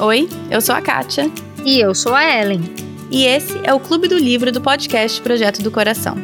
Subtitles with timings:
[0.00, 1.28] Oi, eu sou a Kátia.
[1.64, 2.62] E eu sou a Ellen.
[3.10, 6.16] E esse é o Clube do Livro do podcast Projeto do Coração.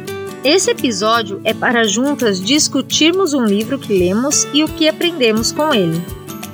[0.45, 5.73] Esse episódio é para juntas discutirmos um livro que lemos e o que aprendemos com
[5.73, 6.01] ele.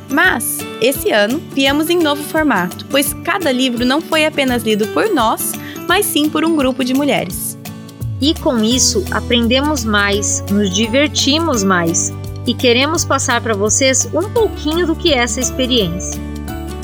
[0.10, 5.14] Mas, esse ano, viemos em novo formato, pois cada livro não foi apenas lido por
[5.14, 5.52] nós,
[5.88, 7.56] mas sim por um grupo de mulheres.
[8.20, 12.12] E com isso, aprendemos mais, nos divertimos mais
[12.48, 16.31] e queremos passar para vocês um pouquinho do que é essa experiência.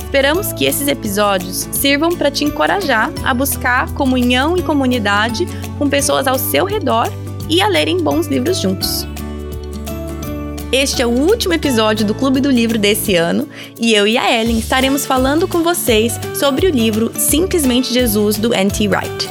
[0.07, 5.45] Esperamos que esses episódios sirvam para te encorajar a buscar comunhão e comunidade
[5.77, 7.11] com pessoas ao seu redor
[7.49, 9.05] e a lerem bons livros juntos.
[10.71, 14.33] Este é o último episódio do Clube do Livro desse ano e eu e a
[14.33, 18.87] Ellen estaremos falando com vocês sobre o livro Simplesmente Jesus do N.T.
[18.87, 19.29] Wright.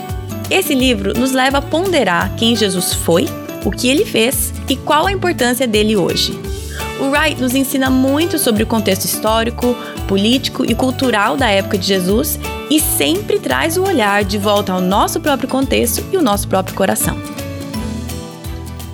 [0.51, 3.25] Esse livro nos leva a ponderar quem Jesus foi,
[3.65, 6.39] o que ele fez e qual a importância dele hoje.
[6.99, 9.77] O Wright nos ensina muito sobre o contexto histórico,
[10.09, 12.39] político e cultural da época de Jesus
[12.71, 16.75] e sempre traz o olhar de volta ao nosso próprio contexto e o nosso próprio
[16.75, 17.17] coração.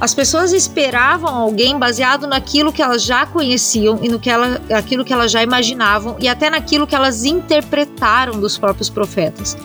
[0.01, 5.05] As pessoas esperavam alguém baseado naquilo que elas já conheciam e no que ela, aquilo
[5.05, 9.57] que elas já imaginavam e até naquilo que elas interpretaram dos próprios profetas.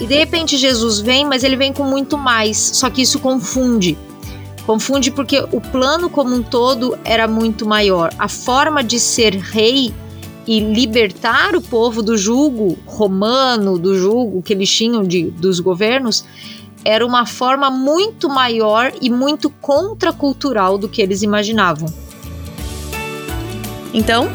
[0.00, 3.98] E de repente Jesus vem, mas ele vem com muito mais, só que isso confunde.
[4.66, 8.12] Confunde porque o plano como um todo era muito maior.
[8.18, 9.92] A forma de ser rei
[10.46, 16.24] e libertar o povo do jugo romano, do jugo que eles tinham de, dos governos,
[16.84, 21.88] era uma forma muito maior e muito contracultural do que eles imaginavam.
[23.94, 24.28] Então,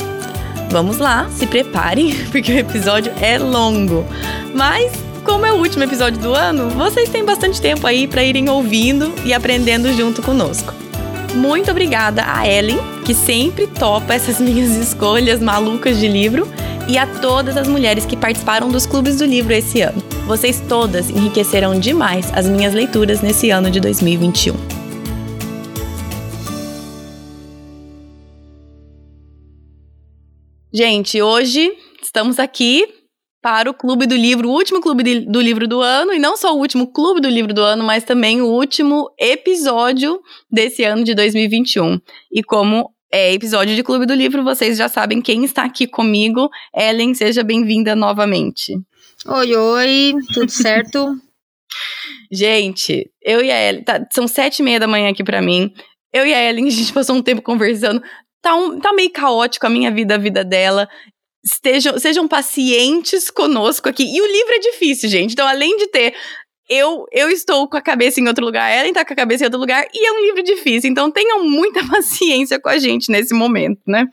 [0.70, 4.06] vamos lá, se preparem, porque o episódio é longo.
[4.54, 4.92] Mas,
[5.28, 9.14] como é o último episódio do ano, vocês têm bastante tempo aí para irem ouvindo
[9.26, 10.74] e aprendendo junto conosco.
[11.36, 16.48] Muito obrigada a Ellen, que sempre topa essas minhas escolhas malucas de livro,
[16.88, 20.02] e a todas as mulheres que participaram dos clubes do livro esse ano.
[20.26, 24.56] Vocês todas enriqueceram demais as minhas leituras nesse ano de 2021.
[30.72, 31.70] Gente, hoje
[32.02, 32.97] estamos aqui
[33.42, 36.36] para o Clube do Livro, o último Clube de, do Livro do ano, e não
[36.36, 40.20] só o último Clube do Livro do ano, mas também o último episódio
[40.52, 42.00] desse ano de 2021.
[42.32, 46.50] E como é episódio de Clube do Livro, vocês já sabem quem está aqui comigo.
[46.76, 48.74] Ellen, seja bem-vinda novamente.
[49.26, 51.16] Oi, oi, tudo certo?
[52.32, 55.72] gente, eu e a Ellen, tá, são sete e meia da manhã aqui para mim.
[56.14, 58.02] Eu e a Ellen, a gente passou um tempo conversando.
[58.42, 60.88] Tá, um, tá meio caótico a minha vida, a vida dela
[61.52, 64.04] estejam, sejam pacientes conosco aqui.
[64.04, 65.34] E o livro é difícil, gente.
[65.34, 66.14] Então, além de ter
[66.70, 69.48] eu, eu estou com a cabeça em outro lugar, Ellen está com a cabeça em
[69.48, 70.90] outro lugar, e é um livro difícil.
[70.90, 74.08] Então tenham muita paciência com a gente nesse momento, né?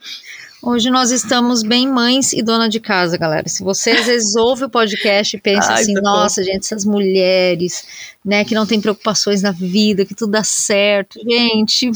[0.62, 3.46] Hoje nós estamos bem mães e dona de casa, galera.
[3.48, 6.46] Se você às vezes ouve o podcast e pensa Ai, assim, nossa, bom.
[6.46, 7.84] gente, essas mulheres,
[8.24, 11.20] né, que não tem preocupações na vida, que tudo dá certo.
[11.28, 11.90] Gente,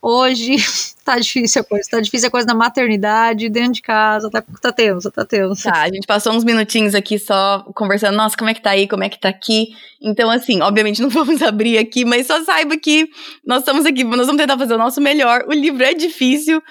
[0.00, 0.56] hoje
[1.04, 4.72] tá difícil a coisa, tá difícil a coisa na maternidade, dentro de casa, tá, tá
[4.72, 5.62] tenso, tá tenso.
[5.62, 8.88] Tá, a gente passou uns minutinhos aqui só conversando, nossa, como é que tá aí,
[8.88, 9.68] como é que tá aqui.
[10.00, 13.08] Então, assim, obviamente não vamos abrir aqui, mas só saiba que
[13.44, 15.44] nós estamos aqui, nós vamos tentar fazer o nosso melhor.
[15.46, 16.62] O livro é difícil,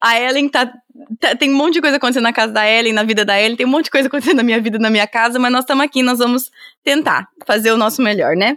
[0.00, 0.72] a Ellen tá,
[1.18, 3.56] tá, Tem um monte de coisa acontecendo na casa da Ellen, na vida da Ellen,
[3.56, 5.84] tem um monte de coisa acontecendo na minha vida, na minha casa, mas nós estamos
[5.84, 6.50] aqui, nós vamos
[6.84, 8.56] tentar fazer o nosso melhor, né?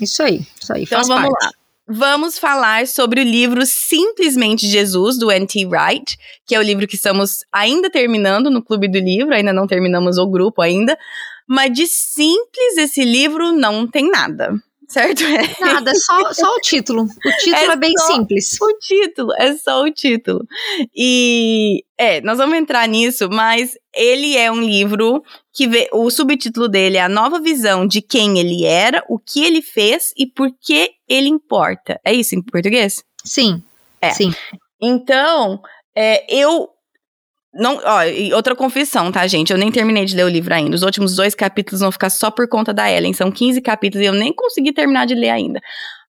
[0.00, 0.84] Isso aí, isso aí.
[0.84, 1.44] Então vamos parte.
[1.44, 1.50] lá.
[1.92, 5.66] Vamos falar sobre o livro Simplesmente Jesus, do N.T.
[5.66, 9.66] Wright, que é o livro que estamos ainda terminando no Clube do Livro, ainda não
[9.66, 10.96] terminamos o grupo ainda.
[11.48, 14.54] Mas de simples esse livro não tem nada
[14.90, 15.22] certo?
[15.60, 17.04] Nada, só, só o título.
[17.04, 18.60] O título é, é bem simples.
[18.60, 20.44] O título, é só o título.
[20.94, 25.22] E é, nós vamos entrar nisso, mas ele é um livro
[25.54, 29.44] que vê, o subtítulo dele é a nova visão de quem ele era, o que
[29.44, 32.00] ele fez e por que ele importa.
[32.04, 33.04] É isso em português?
[33.24, 33.62] Sim.
[34.00, 34.10] É.
[34.10, 34.34] Sim.
[34.80, 35.60] Então,
[35.94, 36.68] é, eu
[37.52, 39.52] não, ó, e outra confissão, tá, gente?
[39.52, 40.76] Eu nem terminei de ler o livro ainda.
[40.76, 43.12] Os últimos dois capítulos vão ficar só por conta da Ellen.
[43.12, 45.60] São 15 capítulos e eu nem consegui terminar de ler ainda.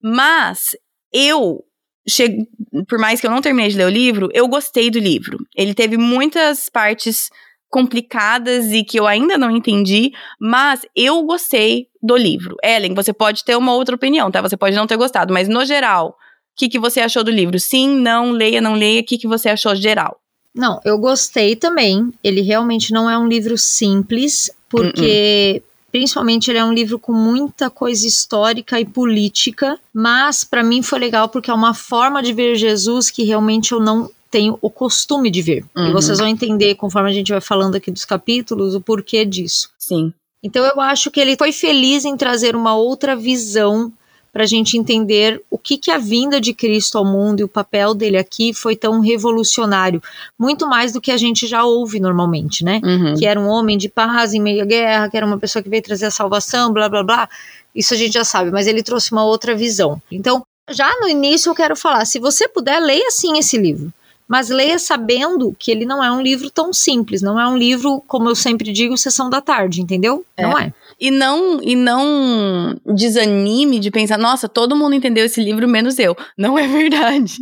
[0.01, 0.75] Mas
[1.11, 1.63] eu
[2.07, 2.47] Che...
[2.87, 5.37] por mais que eu não terminei de ler o livro, eu gostei do livro.
[5.55, 7.29] Ele teve muitas partes
[7.69, 12.55] complicadas e que eu ainda não entendi, mas eu gostei do livro.
[12.63, 14.41] Ellen, você pode ter uma outra opinião, tá?
[14.41, 16.13] Você pode não ter gostado, mas no geral, o
[16.57, 17.57] que, que você achou do livro?
[17.59, 20.19] Sim, não, leia, não leia, o que, que você achou geral?
[20.53, 22.11] Não, eu gostei também.
[22.23, 25.61] Ele realmente não é um livro simples, porque.
[25.61, 25.71] Uh -uh.
[25.91, 30.97] Principalmente ele é um livro com muita coisa histórica e política, mas para mim foi
[30.99, 35.29] legal porque é uma forma de ver Jesus que realmente eu não tenho o costume
[35.29, 35.65] de ver.
[35.75, 35.89] Uhum.
[35.89, 39.69] E vocês vão entender, conforme a gente vai falando aqui dos capítulos, o porquê disso.
[39.77, 40.13] Sim.
[40.41, 43.91] Então eu acho que ele foi feliz em trazer uma outra visão
[44.31, 47.47] para a gente entender o que, que a vinda de Cristo ao mundo e o
[47.47, 50.01] papel dele aqui foi tão revolucionário,
[50.39, 52.79] muito mais do que a gente já ouve normalmente, né?
[52.83, 53.15] Uhum.
[53.15, 55.69] Que era um homem de paz em meio à guerra, que era uma pessoa que
[55.69, 57.29] veio trazer a salvação, blá blá blá.
[57.75, 60.01] Isso a gente já sabe, mas ele trouxe uma outra visão.
[60.09, 63.91] Então, já no início eu quero falar, se você puder, leia sim esse livro
[64.31, 68.01] mas leia sabendo que ele não é um livro tão simples, não é um livro,
[68.07, 70.23] como eu sempre digo, sessão da tarde, entendeu?
[70.37, 70.43] É.
[70.43, 70.73] Não é.
[71.01, 76.15] E não, e não desanime de pensar, nossa, todo mundo entendeu esse livro, menos eu.
[76.37, 77.39] Não é verdade.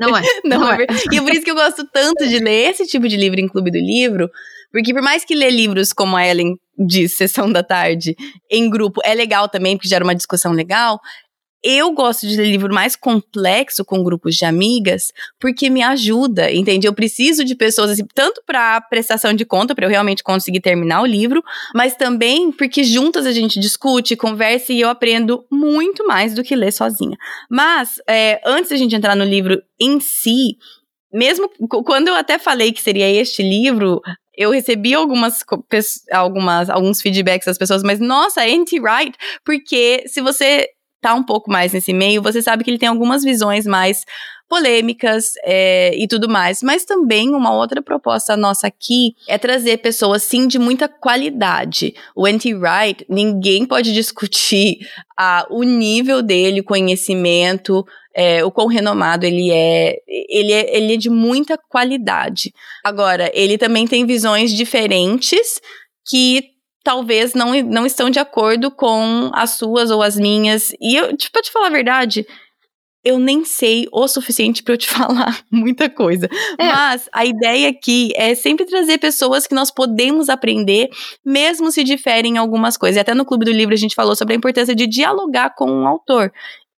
[0.00, 0.22] Não é.
[0.44, 0.74] Não, Não é.
[0.74, 0.76] é.
[0.78, 1.04] verdade.
[1.12, 3.70] E por isso que eu gosto tanto de ler esse tipo de livro em Clube
[3.70, 4.28] do Livro,
[4.72, 8.16] porque por mais que ler livros como a Ellen diz, Sessão da Tarde,
[8.50, 11.00] em grupo, é legal também, porque gera uma discussão legal,
[11.62, 16.86] eu gosto de ler livro mais complexo com grupos de amigas, porque me ajuda, entende?
[16.86, 21.02] Eu preciso de pessoas assim, tanto para prestação de conta, para eu realmente conseguir terminar
[21.02, 21.42] o livro,
[21.74, 26.54] mas também porque juntas a gente discute, conversa e eu aprendo muito mais do que
[26.54, 27.16] ler sozinha.
[27.50, 30.56] Mas, é, antes da gente entrar no livro em si,
[31.12, 34.00] mesmo quando eu até falei que seria este livro,
[34.36, 35.38] eu recebi algumas,
[36.12, 40.68] algumas alguns feedbacks das pessoas, mas nossa, anti-right, porque se você
[41.00, 44.04] tá um pouco mais nesse meio, você sabe que ele tem algumas visões mais
[44.48, 46.62] polêmicas é, e tudo mais.
[46.62, 51.94] Mas também uma outra proposta nossa aqui é trazer pessoas, sim, de muita qualidade.
[52.14, 54.78] O anti-right, ninguém pode discutir
[55.18, 57.84] a, o nível dele, o conhecimento,
[58.14, 59.96] é, o quão renomado ele é.
[60.06, 60.76] Ele, é.
[60.76, 62.52] ele é de muita qualidade.
[62.84, 65.60] Agora, ele também tem visões diferentes
[66.08, 66.55] que
[66.86, 70.72] talvez não, não estão de acordo com as suas ou as minhas.
[70.80, 72.24] E eu, tipo, pra te falar a verdade,
[73.04, 76.28] eu nem sei o suficiente para eu te falar muita coisa.
[76.56, 76.64] É.
[76.64, 80.88] Mas a ideia aqui é sempre trazer pessoas que nós podemos aprender,
[81.24, 82.98] mesmo se diferem em algumas coisas.
[82.98, 85.68] E até no Clube do Livro a gente falou sobre a importância de dialogar com
[85.68, 86.32] um autor.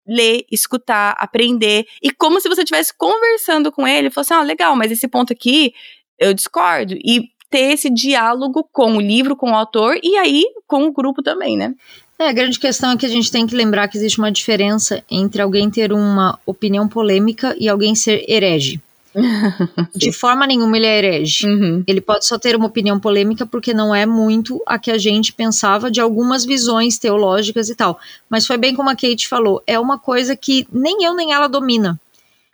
[0.06, 1.84] Ler, escutar, aprender.
[2.02, 5.34] E como se você estivesse conversando com ele, falou assim: ah, legal, mas esse ponto
[5.34, 5.74] aqui
[6.18, 6.94] eu discordo.
[6.94, 11.22] E ter esse diálogo com o livro, com o autor e aí com o grupo
[11.22, 11.74] também, né?
[12.18, 15.04] É, a grande questão é que a gente tem que lembrar que existe uma diferença
[15.08, 18.80] entre alguém ter uma opinião polêmica e alguém ser herege.
[19.94, 21.46] De forma nenhuma ele é herege.
[21.46, 21.84] Uhum.
[21.86, 25.32] Ele pode só ter uma opinião polêmica porque não é muito a que a gente
[25.32, 27.98] pensava de algumas visões teológicas e tal.
[28.28, 31.48] Mas foi bem como a Kate falou, é uma coisa que nem eu nem ela
[31.48, 31.98] domina.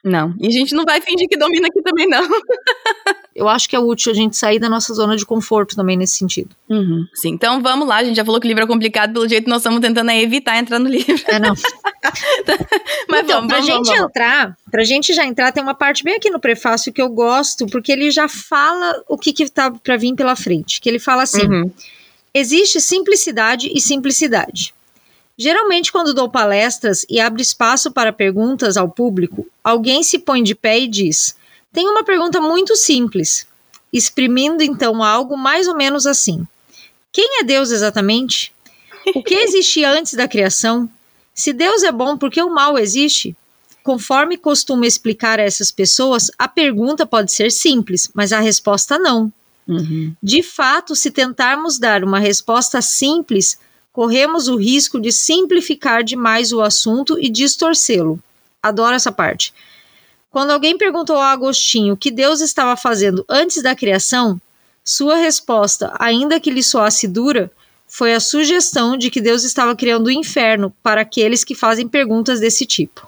[0.05, 0.35] Não.
[0.39, 2.23] E a gente não vai fingir que domina aqui também, não.
[3.35, 6.19] Eu acho que é útil a gente sair da nossa zona de conforto também nesse
[6.19, 6.55] sentido.
[6.69, 7.05] Uhum.
[7.15, 7.97] Sim, então vamos lá.
[7.97, 10.57] A gente já falou que o livro é complicado, pelo jeito nós estamos tentando evitar
[10.59, 11.21] entrar no livro.
[11.27, 11.53] É, não.
[13.09, 14.01] Mas então, vamos, pra vamos, gente vamos.
[14.05, 17.67] entrar, pra gente já entrar, tem uma parte bem aqui no prefácio que eu gosto,
[17.67, 20.81] porque ele já fala o que que tá pra vir pela frente.
[20.81, 21.71] Que ele fala assim: Uhum.
[22.33, 24.75] existe simplicidade e simplicidade.
[25.37, 30.55] Geralmente, quando dou palestras e abro espaço para perguntas ao público, alguém se põe de
[30.55, 31.37] pé e diz:
[31.73, 33.47] Tenho uma pergunta muito simples,
[33.93, 36.47] exprimindo então algo mais ou menos assim:
[37.13, 38.53] Quem é Deus exatamente?
[39.15, 40.89] O que existia antes da criação?
[41.35, 43.37] Se Deus é bom, por que o mal existe?
[43.83, 49.33] Conforme costumo explicar a essas pessoas, a pergunta pode ser simples, mas a resposta não.
[49.67, 50.15] Uhum.
[50.23, 53.59] De fato, se tentarmos dar uma resposta simples,
[53.95, 58.19] corremos o risco de simplificar demais o assunto e distorcê-lo.
[58.61, 59.55] Adoro essa parte.
[60.33, 64.41] Quando alguém perguntou a Agostinho o que Deus estava fazendo antes da criação,
[64.83, 67.53] sua resposta, ainda que lhe soasse dura,
[67.87, 72.41] foi a sugestão de que Deus estava criando o inferno para aqueles que fazem perguntas
[72.41, 73.07] desse tipo.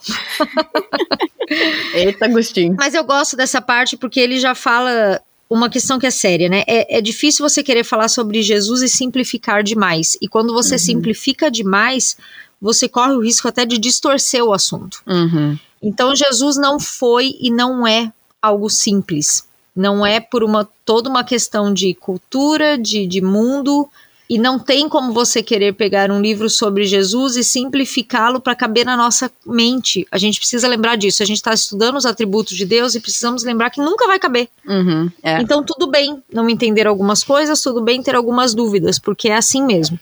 [1.95, 2.77] Eita, Agostinho.
[2.79, 6.65] Mas eu gosto dessa parte porque ele já fala uma questão que é séria, né?
[6.67, 10.17] É, é difícil você querer falar sobre Jesus e simplificar demais.
[10.21, 10.79] E quando você Uhum.
[10.79, 12.17] simplifica demais,
[12.61, 15.03] você corre o risco até de distorcer o assunto.
[15.07, 15.59] Uhum.
[15.83, 18.13] Então Jesus não foi e não é
[18.43, 19.45] algo simples.
[19.75, 23.89] Não é por uma toda uma questão de cultura, de, de mundo.
[24.29, 28.85] E não tem como você querer pegar um livro sobre Jesus e simplificá-lo para caber
[28.85, 30.07] na nossa mente.
[30.11, 31.23] A gente precisa lembrar disso.
[31.23, 34.49] A gente está estudando os atributos de Deus e precisamos lembrar que nunca vai caber.
[34.67, 35.11] Uhum.
[35.23, 35.41] É.
[35.41, 39.65] Então, tudo bem não entender algumas coisas, tudo bem ter algumas dúvidas, porque é assim
[39.65, 39.99] mesmo.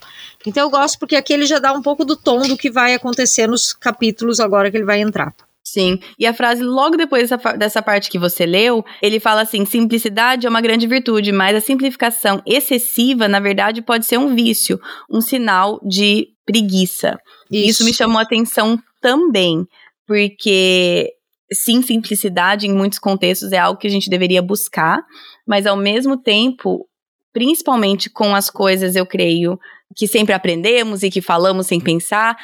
[0.46, 2.94] Então, eu gosto porque aqui ele já dá um pouco do tom do que vai
[2.94, 5.34] acontecer nos capítulos agora que ele vai entrar.
[5.64, 5.98] Sim.
[6.18, 10.46] E a frase logo depois dessa, dessa parte que você leu, ele fala assim: simplicidade
[10.46, 14.78] é uma grande virtude, mas a simplificação excessiva, na verdade, pode ser um vício,
[15.10, 17.18] um sinal de preguiça.
[17.50, 19.66] E Isso me chamou a atenção também,
[20.06, 21.10] porque
[21.50, 25.02] sim, simplicidade em muitos contextos é algo que a gente deveria buscar,
[25.46, 26.86] mas ao mesmo tempo,
[27.32, 29.58] principalmente com as coisas, eu creio,
[29.96, 32.36] que sempre aprendemos e que falamos sem pensar,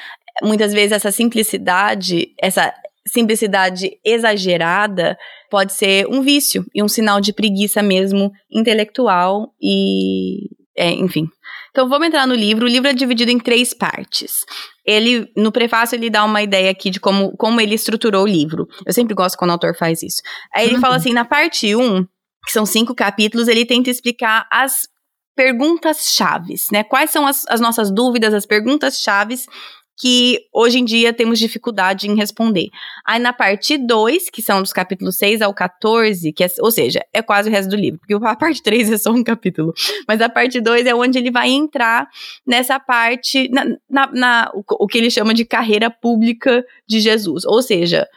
[0.42, 2.72] muitas vezes essa simplicidade, essa
[3.06, 5.16] simplicidade exagerada
[5.50, 11.26] pode ser um vício e um sinal de preguiça mesmo intelectual e, é, enfim.
[11.70, 12.66] Então vamos entrar no livro.
[12.66, 14.44] O livro é dividido em três partes.
[14.84, 18.66] Ele, no prefácio, ele dá uma ideia aqui de como, como ele estruturou o livro.
[18.84, 20.20] Eu sempre gosto quando o autor faz isso.
[20.54, 20.80] Aí ele uhum.
[20.80, 22.04] fala assim, na parte 1, um,
[22.44, 24.88] que são cinco capítulos, ele tenta explicar as
[25.36, 26.82] perguntas chaves, né?
[26.82, 29.46] Quais são as, as nossas dúvidas, as perguntas chaves
[30.00, 32.68] que hoje em dia temos dificuldade em responder.
[33.06, 37.04] Aí na parte 2, que são dos capítulos 6 ao 14, que é, ou seja,
[37.12, 39.74] é quase o resto do livro, porque a parte 3 é só um capítulo.
[40.08, 42.08] Mas a parte 2 é onde ele vai entrar
[42.46, 47.44] nessa parte, na, na, na o, o que ele chama de carreira pública de Jesus.
[47.44, 48.08] Ou seja,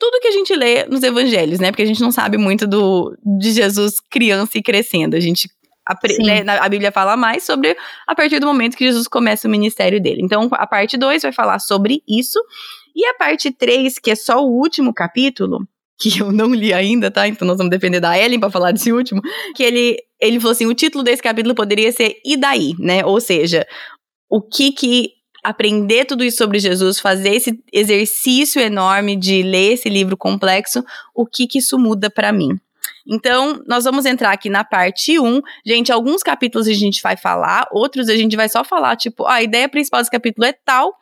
[0.00, 1.70] tudo que a gente lê nos evangelhos, né?
[1.70, 5.14] Porque a gente não sabe muito do de Jesus criança e crescendo.
[5.14, 5.48] A gente
[5.88, 9.50] a, né, a, Bíblia fala mais sobre a partir do momento que Jesus começa o
[9.50, 10.20] ministério dele.
[10.22, 12.38] Então, a parte 2 vai falar sobre isso.
[12.94, 15.66] E a parte 3, que é só o último capítulo,
[15.98, 17.28] que eu não li ainda, tá?
[17.28, 19.20] Então nós vamos depender da Ellen para falar desse último,
[19.54, 23.04] que ele ele falou assim, o título desse capítulo poderia ser e daí, né?
[23.04, 23.66] Ou seja,
[24.28, 25.10] o que que
[25.42, 30.84] aprender tudo isso sobre Jesus, fazer esse exercício enorme de ler esse livro complexo,
[31.14, 32.58] o que que isso muda para mim?
[33.06, 35.40] Então, nós vamos entrar aqui na parte 1.
[35.64, 39.34] Gente, alguns capítulos a gente vai falar, outros a gente vai só falar, tipo, ah,
[39.34, 40.94] a ideia principal desse capítulo é tal,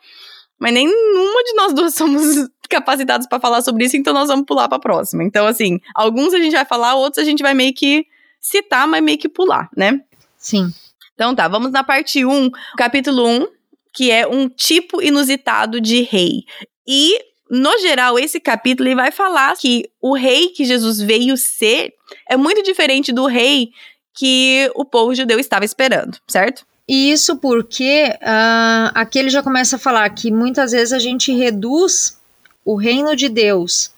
[0.59, 4.69] mas nenhuma de nós duas somos capacitados para falar sobre isso, então nós vamos pular
[4.69, 5.25] para a próxima.
[5.25, 8.07] Então, assim, alguns a gente vai falar, outros a gente vai meio que
[8.41, 10.01] citar, mas meio que pular, né?
[10.39, 10.73] Sim.
[11.15, 13.47] Então tá, vamos na parte 1, capítulo 1,
[13.93, 16.45] que é um tipo inusitado de rei.
[16.87, 17.19] E
[17.51, 21.93] no geral, esse capítulo ele vai falar que o rei que Jesus veio ser
[22.29, 23.73] é muito diferente do rei
[24.15, 26.65] que o povo judeu estava esperando, certo?
[26.87, 31.33] E isso porque uh, aqui ele já começa a falar que muitas vezes a gente
[31.33, 32.19] reduz
[32.65, 33.91] o reino de Deus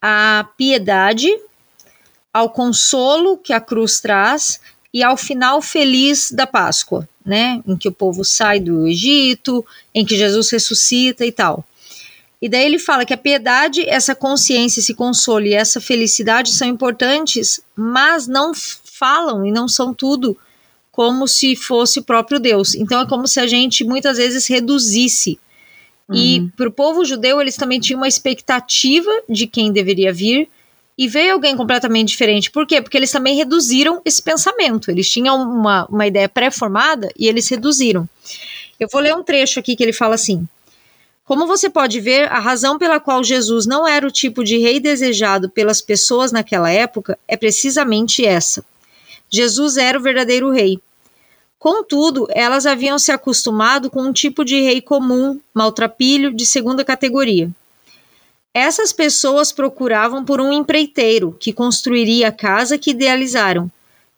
[0.00, 1.28] à piedade,
[2.32, 4.60] ao consolo que a cruz traz
[4.92, 7.60] e ao final feliz da Páscoa, né?
[7.66, 11.64] Em que o povo sai do Egito, em que Jesus ressuscita e tal.
[12.44, 16.68] E daí ele fala que a piedade, essa consciência, esse consolo e essa felicidade são
[16.68, 20.36] importantes, mas não falam e não são tudo
[20.92, 22.74] como se fosse o próprio Deus.
[22.74, 25.40] Então é como se a gente muitas vezes reduzisse.
[26.06, 26.16] Uhum.
[26.16, 30.46] E para o povo judeu, eles também tinham uma expectativa de quem deveria vir,
[30.98, 32.50] e veio alguém completamente diferente.
[32.50, 32.82] Por quê?
[32.82, 34.90] Porque eles também reduziram esse pensamento.
[34.90, 38.06] Eles tinham uma, uma ideia pré-formada e eles reduziram.
[38.78, 40.46] Eu vou ler um trecho aqui que ele fala assim:
[41.24, 44.78] como você pode ver, a razão pela qual Jesus não era o tipo de rei
[44.78, 48.62] desejado pelas pessoas naquela época é precisamente essa.
[49.30, 50.78] Jesus era o verdadeiro rei.
[51.58, 57.50] Contudo, elas haviam se acostumado com um tipo de rei comum, maltrapilho, de segunda categoria.
[58.52, 63.70] Essas pessoas procuravam por um empreiteiro que construiria a casa que idealizaram,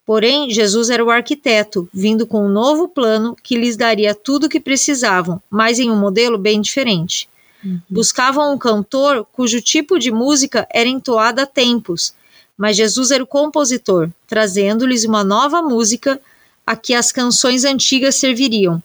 [0.07, 4.49] Porém, Jesus era o arquiteto, vindo com um novo plano que lhes daria tudo o
[4.49, 7.29] que precisavam, mas em um modelo bem diferente.
[7.65, 7.81] Uhum.
[7.91, 12.15] Buscavam um cantor cujo tipo de música era entoada a tempos,
[12.57, 16.21] mas Jesus era o compositor, trazendo-lhes uma nova música
[16.65, 18.81] a que as canções antigas serviriam.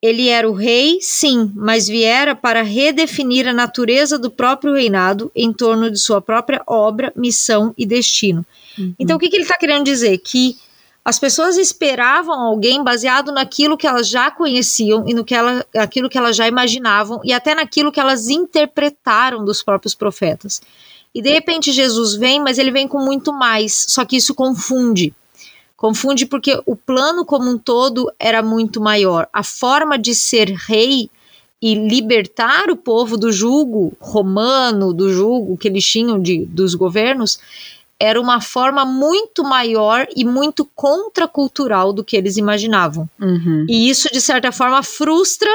[0.00, 5.52] Ele era o rei, sim, mas viera para redefinir a natureza do próprio reinado em
[5.52, 8.46] torno de sua própria obra, missão e destino.
[8.78, 8.94] Uhum.
[8.98, 10.18] Então, o que, que ele está querendo dizer?
[10.18, 10.56] Que
[11.04, 16.08] as pessoas esperavam alguém baseado naquilo que elas já conheciam e no que ela, aquilo
[16.08, 20.60] que elas já imaginavam e até naquilo que elas interpretaram dos próprios profetas.
[21.14, 25.12] E de repente Jesus vem, mas ele vem com muito mais, só que isso confunde.
[25.76, 29.28] Confunde porque o plano como um todo era muito maior.
[29.32, 31.10] A forma de ser rei
[31.60, 37.38] e libertar o povo do jugo romano, do jugo que eles tinham de, dos governos,
[38.02, 43.08] era uma forma muito maior e muito contracultural do que eles imaginavam.
[43.20, 43.64] Uhum.
[43.68, 45.48] E isso, de certa forma, frustra,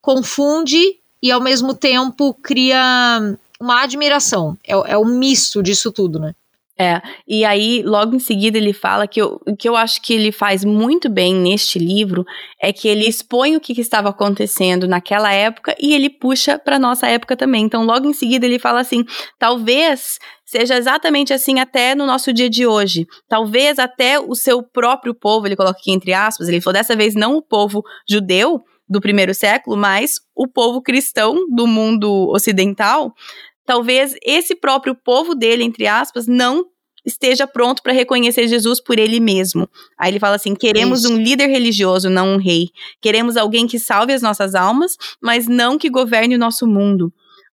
[0.00, 4.56] confunde e, ao mesmo tempo, cria uma admiração.
[4.66, 6.34] É, é um misto disso tudo, né?
[6.82, 10.32] É, e aí logo em seguida ele fala que o que eu acho que ele
[10.32, 12.24] faz muito bem neste livro
[12.60, 16.80] é que ele expõe o que, que estava acontecendo naquela época e ele puxa para
[16.80, 17.62] nossa época também.
[17.62, 19.04] Então logo em seguida ele fala assim:
[19.38, 23.06] talvez seja exatamente assim até no nosso dia de hoje.
[23.28, 27.14] Talvez até o seu próprio povo, ele coloca aqui entre aspas, ele falou dessa vez
[27.14, 33.14] não o povo judeu do primeiro século, mas o povo cristão do mundo ocidental
[33.64, 36.64] talvez esse próprio povo dele, entre aspas, não
[37.04, 39.68] esteja pronto para reconhecer Jesus por ele mesmo.
[39.98, 42.68] Aí ele fala assim: queremos um líder religioso, não um rei.
[43.00, 47.12] Queremos alguém que salve as nossas almas, mas não que governe o nosso mundo.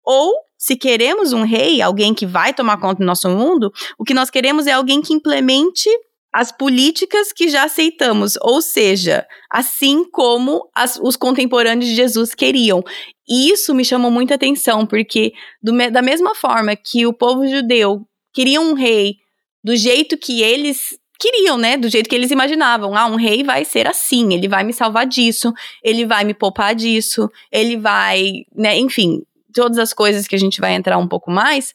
[0.04, 4.14] Ou, se queremos um rei, alguém que vai tomar conta do nosso mundo, o que
[4.14, 5.88] nós queremos é alguém que implemente
[6.32, 12.82] as políticas que já aceitamos, ou seja, assim como as, os contemporâneos de Jesus queriam.
[13.28, 18.06] E isso me chamou muita atenção, porque do, da mesma forma que o povo judeu
[18.32, 19.16] queria um rei
[19.62, 21.76] do jeito que eles queriam, né?
[21.76, 22.96] Do jeito que eles imaginavam.
[22.96, 25.52] Ah, um rei vai ser assim, ele vai me salvar disso,
[25.82, 28.76] ele vai me poupar disso, ele vai, né?
[28.76, 29.22] Enfim,
[29.54, 31.72] todas as coisas que a gente vai entrar um pouco mais.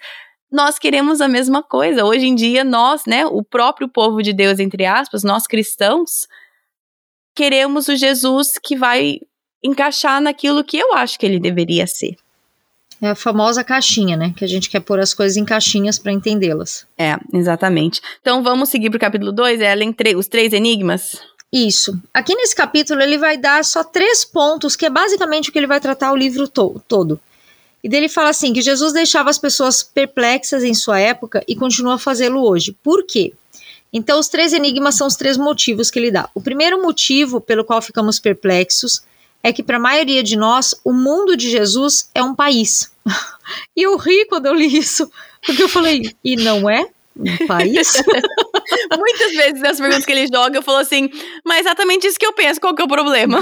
[0.52, 2.06] Nós queremos a mesma coisa.
[2.06, 6.28] Hoje em dia, nós, né, o próprio povo de Deus, entre aspas, nós cristãos,
[7.36, 9.20] queremos o Jesus que vai
[9.64, 12.16] encaixar naquilo que eu acho que ele deveria ser.
[13.02, 14.34] É a famosa caixinha, né?
[14.36, 16.86] Que a gente quer pôr as coisas em caixinhas para entendê-las.
[16.98, 18.02] É, exatamente.
[18.22, 21.18] Então vamos seguir para o capítulo 2, Ellen, os três enigmas?
[21.52, 21.98] Isso.
[22.14, 25.68] Aqui nesse capítulo ele vai dar só três pontos, que é basicamente o que ele
[25.68, 27.20] vai tratar o livro to todo.
[27.84, 31.96] E dele fala assim: que Jesus deixava as pessoas perplexas em sua época e continua
[31.96, 32.76] a fazê-lo hoje.
[32.84, 33.34] Por quê?
[33.94, 36.30] Então, os três enigmas são os três motivos que ele dá.
[36.36, 39.02] O primeiro motivo pelo qual ficamos perplexos
[39.48, 42.92] é que para a maioria de nós, o mundo de Jesus é um país.
[43.76, 45.10] e eu ri quando eu li isso,
[45.46, 46.86] porque eu falei, e não é
[47.16, 48.04] um país?
[48.92, 51.10] Muitas vezes nas perguntas que ele joga, eu falo assim,
[51.46, 53.40] mas é exatamente isso que eu penso, qual que é o problema?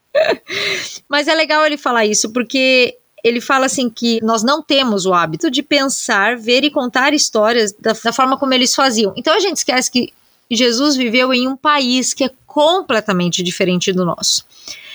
[1.06, 5.12] mas é legal ele falar isso, porque ele fala assim que nós não temos o
[5.12, 9.12] hábito de pensar, ver e contar histórias da, da forma como eles faziam.
[9.14, 10.14] Então a gente esquece que
[10.50, 14.44] Jesus viveu em um país que é completamente diferente do nosso.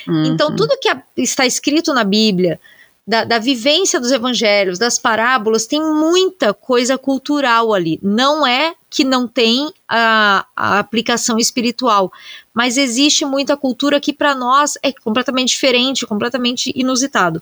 [0.07, 0.25] Uhum.
[0.25, 2.59] Então, tudo que está escrito na Bíblia,
[3.07, 8.00] da, da, vivência dos evangelhos, das parábolas, tem muita coisa cultural ali.
[8.01, 12.12] Não é que não tem a, a aplicação espiritual,
[12.53, 17.41] mas existe muita cultura que para nós é completamente diferente, completamente inusitado.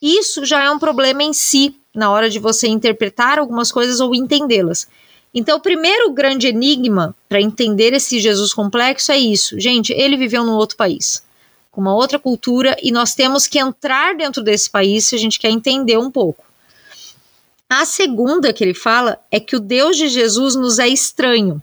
[0.00, 4.14] Isso já é um problema em si, na hora de você interpretar algumas coisas ou
[4.14, 4.88] entendê-las.
[5.34, 9.58] Então, o primeiro grande enigma para entender esse Jesus complexo é isso.
[9.58, 11.22] Gente, ele viveu num outro país
[11.74, 15.38] com uma outra cultura, e nós temos que entrar dentro desse país se a gente
[15.38, 16.44] quer entender um pouco.
[17.68, 21.60] A segunda que ele fala é que o Deus de Jesus nos é estranho.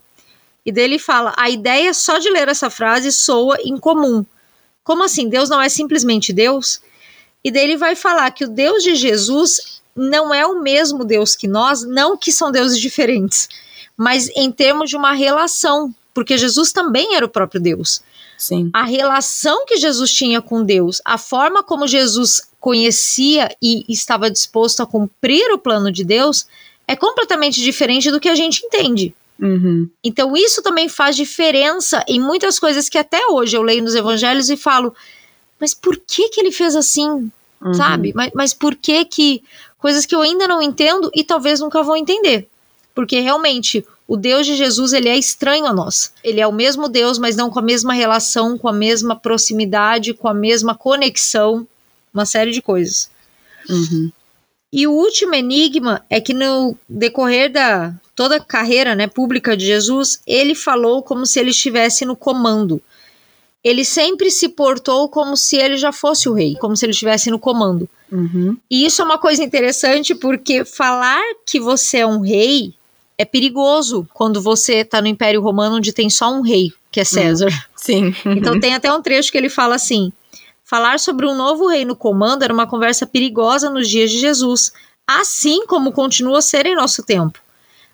[0.66, 4.26] E dele fala: a ideia só de ler essa frase soa incomum.
[4.84, 5.30] Como assim?
[5.30, 6.82] Deus não é simplesmente Deus?
[7.44, 11.48] E dele vai falar que o Deus de Jesus não é o mesmo Deus que
[11.48, 13.48] nós, não que são deuses diferentes,
[13.96, 18.02] mas em termos de uma relação, porque Jesus também era o próprio Deus.
[18.42, 18.72] Sim.
[18.74, 24.82] A relação que Jesus tinha com Deus, a forma como Jesus conhecia e estava disposto
[24.82, 26.48] a cumprir o plano de Deus,
[26.88, 29.14] é completamente diferente do que a gente entende.
[29.40, 29.88] Uhum.
[30.04, 34.50] Então, isso também faz diferença em muitas coisas que até hoje eu leio nos evangelhos
[34.50, 34.92] e falo,
[35.60, 37.30] mas por que que ele fez assim?
[37.62, 37.74] Uhum.
[37.76, 38.12] Sabe?
[38.16, 39.44] Mas, mas por que que.
[39.78, 42.48] Coisas que eu ainda não entendo e talvez nunca vou entender.
[42.96, 46.12] Porque realmente o Deus de Jesus ele é estranho a nós.
[46.22, 50.14] Ele é o mesmo Deus, mas não com a mesma relação, com a mesma proximidade,
[50.14, 51.66] com a mesma conexão,
[52.14, 53.10] uma série de coisas.
[53.70, 54.12] Uhum.
[54.70, 59.66] E o último enigma é que no decorrer da toda a carreira né, pública de
[59.66, 62.82] Jesus, ele falou como se ele estivesse no comando.
[63.64, 67.32] Ele sempre se portou como se ele já fosse o rei, como se ele estivesse
[67.32, 67.88] no comando.
[68.12, 68.58] Uhum.
[68.70, 72.74] E isso é uma coisa interessante porque falar que você é um rei
[73.18, 77.04] é perigoso quando você está no Império Romano onde tem só um rei, que é
[77.04, 77.50] César.
[77.50, 78.16] Hum, sim.
[78.26, 80.12] então tem até um trecho que ele fala assim:
[80.64, 84.72] falar sobre um novo rei no comando era uma conversa perigosa nos dias de Jesus,
[85.08, 87.40] assim como continua a ser em nosso tempo.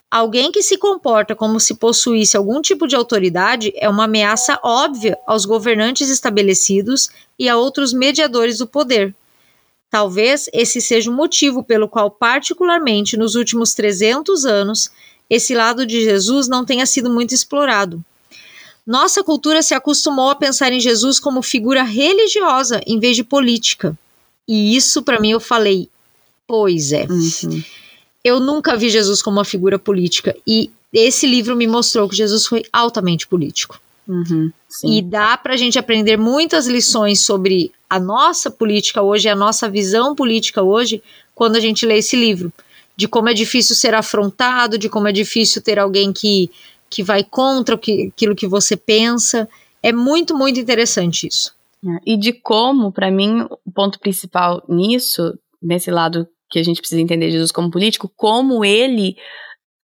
[0.10, 5.18] Alguém que se comporta como se possuísse algum tipo de autoridade é uma ameaça óbvia
[5.28, 9.14] aos governantes estabelecidos e a outros mediadores do poder.
[9.90, 14.92] Talvez esse seja o motivo pelo qual, particularmente nos últimos 300 anos,
[15.30, 18.04] esse lado de Jesus não tenha sido muito explorado.
[18.86, 23.98] Nossa cultura se acostumou a pensar em Jesus como figura religiosa em vez de política.
[24.48, 25.90] E isso, para mim, eu falei,
[26.48, 27.06] pois é.
[27.10, 27.62] Uhum.
[28.24, 30.36] Eu nunca vi Jesus como uma figura política.
[30.48, 33.80] E esse livro me mostrou que Jesus foi altamente político.
[34.08, 34.52] Uhum,
[34.86, 39.70] e dá para a gente aprender muitas lições sobre a nossa política hoje, a nossa
[39.70, 41.04] visão política hoje,
[41.36, 42.52] quando a gente lê esse livro
[42.98, 46.50] de como é difícil ser afrontado, de como é difícil ter alguém que,
[46.90, 49.48] que vai contra o que, aquilo que você pensa.
[49.84, 51.54] É muito, muito interessante isso.
[51.86, 56.80] É, e de como, para mim, o ponto principal nisso, nesse lado que a gente
[56.80, 59.16] precisa entender Jesus como político, como ele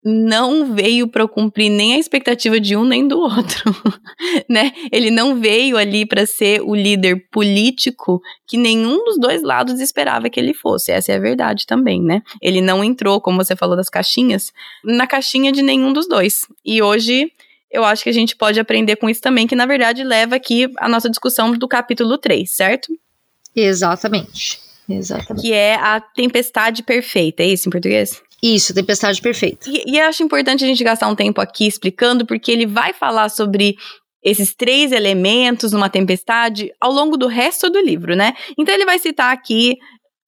[0.03, 3.75] não veio para cumprir nem a expectativa de um nem do outro,
[4.49, 4.71] né?
[4.91, 10.29] Ele não veio ali para ser o líder político que nenhum dos dois lados esperava
[10.29, 10.91] que ele fosse.
[10.91, 12.21] Essa é a verdade também, né?
[12.41, 14.51] Ele não entrou, como você falou das caixinhas,
[14.83, 16.45] na caixinha de nenhum dos dois.
[16.65, 17.31] E hoje
[17.71, 20.69] eu acho que a gente pode aprender com isso também, que na verdade leva aqui
[20.77, 22.91] a nossa discussão do capítulo 3, certo?
[23.55, 24.59] Exatamente.
[24.87, 25.41] Exatamente.
[25.41, 28.21] Que é a tempestade perfeita, é isso em português?
[28.43, 29.69] Isso, tempestade perfeita.
[29.69, 32.91] E, e eu acho importante a gente gastar um tempo aqui explicando, porque ele vai
[32.91, 33.77] falar sobre
[34.21, 38.33] esses três elementos numa tempestade ao longo do resto do livro, né?
[38.57, 39.77] Então ele vai citar aqui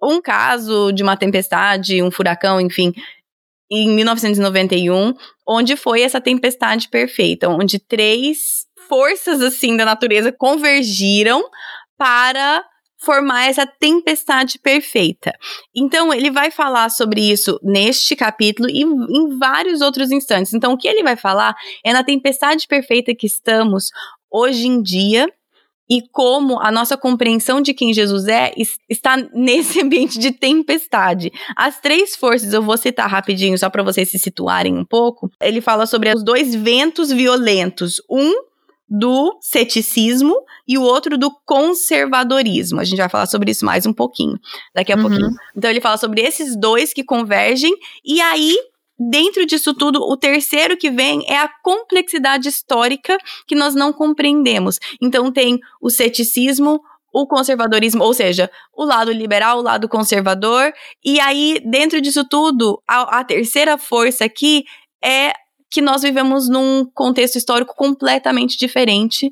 [0.01, 2.93] um caso de uma tempestade, um furacão, enfim,
[3.69, 5.13] em 1991,
[5.45, 11.43] onde foi essa tempestade perfeita, onde três forças assim da natureza convergiram
[11.97, 12.63] para
[13.05, 15.31] formar essa tempestade perfeita.
[15.73, 20.53] Então, ele vai falar sobre isso neste capítulo e em vários outros instantes.
[20.53, 23.91] Então, o que ele vai falar é na tempestade perfeita que estamos
[24.31, 25.27] hoje em dia
[25.89, 28.51] e como a nossa compreensão de quem Jesus é
[28.89, 31.31] está nesse ambiente de tempestade.
[31.55, 35.29] As três forças, eu vou citar rapidinho só para vocês se situarem um pouco.
[35.41, 38.01] Ele fala sobre os dois ventos violentos.
[38.09, 38.33] Um
[38.87, 40.35] do ceticismo
[40.67, 42.79] e o outro do conservadorismo.
[42.79, 44.39] A gente vai falar sobre isso mais um pouquinho,
[44.73, 45.01] daqui a uhum.
[45.01, 45.29] pouquinho.
[45.55, 48.55] Então ele fala sobre esses dois que convergem e aí
[48.97, 53.17] dentro disso tudo, o terceiro que vem é a complexidade histórica
[53.47, 54.79] que nós não compreendemos.
[55.01, 56.81] Então tem o ceticismo,
[57.13, 62.81] o conservadorismo, ou seja, o lado liberal, o lado conservador, e aí dentro disso tudo,
[62.87, 64.63] a, a terceira força aqui
[65.03, 65.33] é
[65.75, 69.29] que nós vivemos num contexto histórico completamente diferente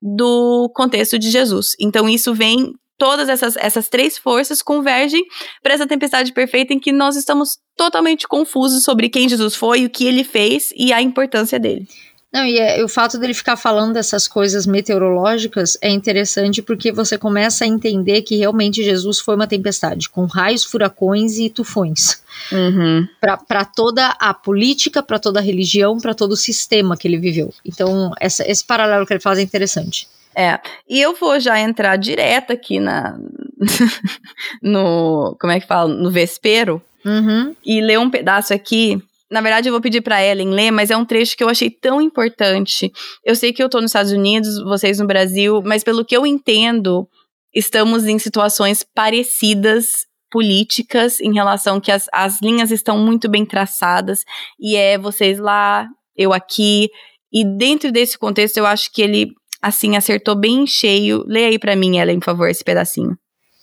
[0.00, 1.74] do contexto de Jesus.
[1.80, 5.20] Então isso vem todas essas, essas três forças convergem
[5.60, 9.90] para essa tempestade perfeita em que nós estamos totalmente confusos sobre quem Jesus foi, o
[9.90, 11.88] que ele fez e a importância dele.
[12.32, 17.18] Não, e é, o fato dele ficar falando dessas coisas meteorológicas é interessante porque você
[17.18, 22.22] começa a entender que realmente Jesus foi uma tempestade, com raios, furacões e tufões.
[22.52, 23.08] Uhum.
[23.20, 27.52] Para toda a política, para toda a religião, para todo o sistema que ele viveu.
[27.64, 30.06] Então, essa, esse paralelo que ele faz é interessante.
[30.34, 33.18] É, e eu vou já entrar direto aqui na.
[34.62, 35.36] no.
[35.40, 35.92] Como é que fala?
[35.92, 36.80] No vespero.
[37.04, 37.56] Uhum.
[37.64, 40.96] E ler um pedaço aqui na verdade, eu vou pedir para Ellen ler, mas é
[40.96, 42.92] um trecho que eu achei tão importante.
[43.24, 46.26] Eu sei que eu tô nos Estados Unidos, vocês no Brasil, mas pelo que eu
[46.26, 47.08] entendo,
[47.54, 54.24] estamos em situações parecidas políticas em relação que as, as linhas estão muito bem traçadas
[54.58, 56.88] e é vocês lá, eu aqui.
[57.32, 61.24] E dentro desse contexto, eu acho que ele, assim, acertou bem cheio.
[61.26, 63.16] Leia aí para mim, Ellen, por favor, esse pedacinho.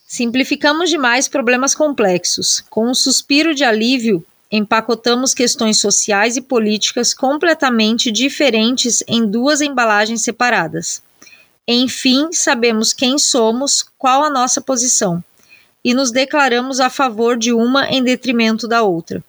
[0.06, 2.64] Simplificamos demais problemas complexos.
[2.70, 10.22] Com um suspiro de alívio, empacotamos questões sociais e políticas completamente diferentes em duas embalagens
[10.22, 11.02] separadas.
[11.66, 15.22] Enfim, sabemos quem somos, qual a nossa posição,
[15.84, 19.22] e nos declaramos a favor de uma em detrimento da outra.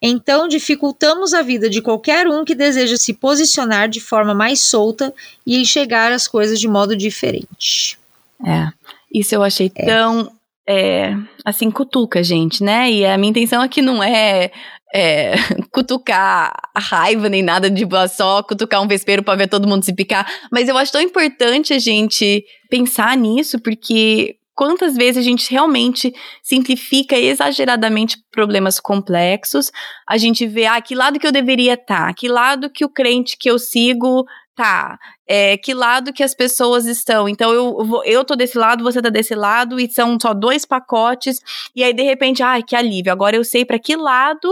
[0.00, 5.12] Então, dificultamos a vida de qualquer um que deseja se posicionar de forma mais solta
[5.46, 7.98] e enxergar as coisas de modo diferente.
[8.44, 8.68] É,
[9.12, 9.86] isso eu achei é.
[9.86, 10.30] tão
[10.68, 12.90] é, assim, cutuca, gente, né?
[12.90, 14.50] E a minha intenção aqui não é,
[14.94, 15.34] é
[15.70, 19.94] cutucar a raiva nem nada de só cutucar um vespeiro para ver todo mundo se
[19.94, 20.26] picar.
[20.50, 26.14] Mas eu acho tão importante a gente pensar nisso, porque quantas vezes a gente realmente
[26.42, 29.70] simplifica exageradamente problemas complexos,
[30.08, 32.14] a gente vê, ah, que lado que eu deveria estar, tá?
[32.14, 34.24] que lado que o crente que eu sigo
[34.54, 37.28] tá, é, que lado que as pessoas estão.
[37.28, 40.64] Então eu, vou, eu tô desse lado, você tá desse lado, e são só dois
[40.64, 41.40] pacotes,
[41.74, 44.48] e aí de repente, ai, que alívio, agora eu sei para que lado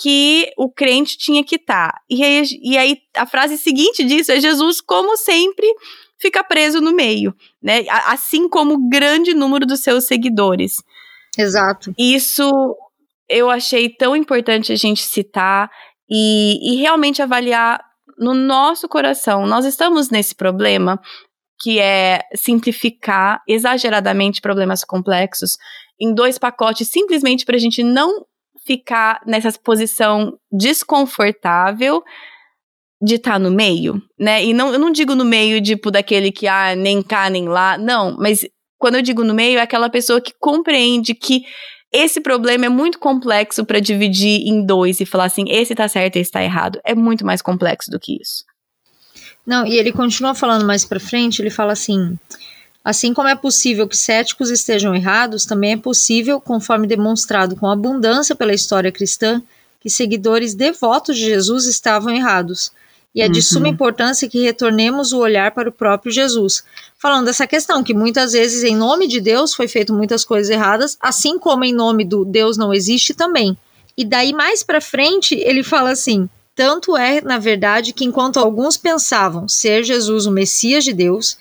[0.00, 1.92] que o crente tinha que estar.
[1.92, 2.00] Tá.
[2.08, 5.66] E, aí, e aí a frase seguinte disso é Jesus, como sempre,
[6.16, 7.84] fica preso no meio, né?
[8.06, 10.76] Assim como o grande número dos seus seguidores.
[11.36, 11.92] Exato.
[11.98, 12.50] Isso
[13.28, 15.70] eu achei tão importante a gente citar
[16.08, 17.87] e, e realmente avaliar
[18.18, 21.00] no nosso coração, nós estamos nesse problema
[21.60, 25.56] que é simplificar exageradamente problemas complexos
[26.00, 28.24] em dois pacotes simplesmente para a gente não
[28.64, 32.02] ficar nessa posição desconfortável
[33.00, 34.44] de estar tá no meio, né?
[34.44, 37.78] E não, eu não digo no meio, tipo, daquele que, ah, nem cá, nem lá,
[37.78, 38.44] não, mas
[38.76, 41.42] quando eu digo no meio, é aquela pessoa que compreende que
[41.92, 46.16] esse problema é muito complexo para dividir em dois e falar assim, esse tá certo
[46.16, 46.80] e esse tá errado.
[46.84, 48.44] É muito mais complexo do que isso.
[49.46, 52.18] Não, e ele continua falando mais para frente, ele fala assim:
[52.84, 58.34] Assim como é possível que céticos estejam errados, também é possível, conforme demonstrado com abundância
[58.34, 59.42] pela história cristã,
[59.80, 62.72] que seguidores devotos de Jesus estavam errados.
[63.18, 63.42] E é de uhum.
[63.42, 66.62] suma importância que retornemos o olhar para o próprio Jesus.
[66.96, 70.96] Falando dessa questão, que muitas vezes, em nome de Deus, foi feito muitas coisas erradas,
[71.00, 73.58] assim como em nome do Deus não existe também.
[73.96, 78.76] E daí mais para frente, ele fala assim: tanto é, na verdade, que enquanto alguns
[78.76, 81.36] pensavam ser Jesus o Messias de Deus,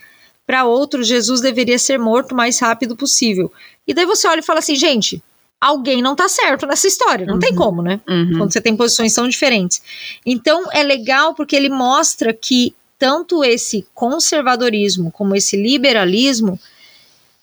[0.47, 3.53] para outros Jesus deveria ser morto o mais rápido possível.
[3.87, 5.21] E daí você olha e fala assim, gente,
[5.59, 7.25] alguém não tá certo nessa história.
[7.25, 7.39] Não uhum.
[7.39, 7.99] tem como, né?
[8.07, 8.37] Uhum.
[8.37, 9.81] Quando você tem posições tão diferentes.
[10.25, 16.59] Então é legal porque ele mostra que tanto esse conservadorismo como esse liberalismo,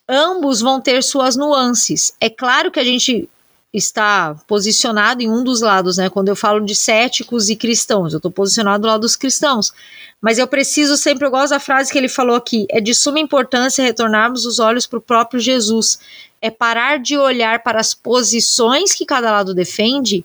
[0.09, 2.15] ambos vão ter suas nuances.
[2.21, 3.29] É claro que a gente
[3.75, 6.09] está posicionado em um dos lados, né?
[6.09, 9.73] Quando eu falo de céticos e cristãos, eu estou posicionado do lado dos cristãos.
[10.21, 13.19] Mas eu preciso sempre, eu gosto da frase que ele falou aqui: é de suma
[13.19, 15.99] importância retornarmos os olhos para o próprio Jesus
[16.41, 20.23] é parar de olhar para as posições que cada lado defende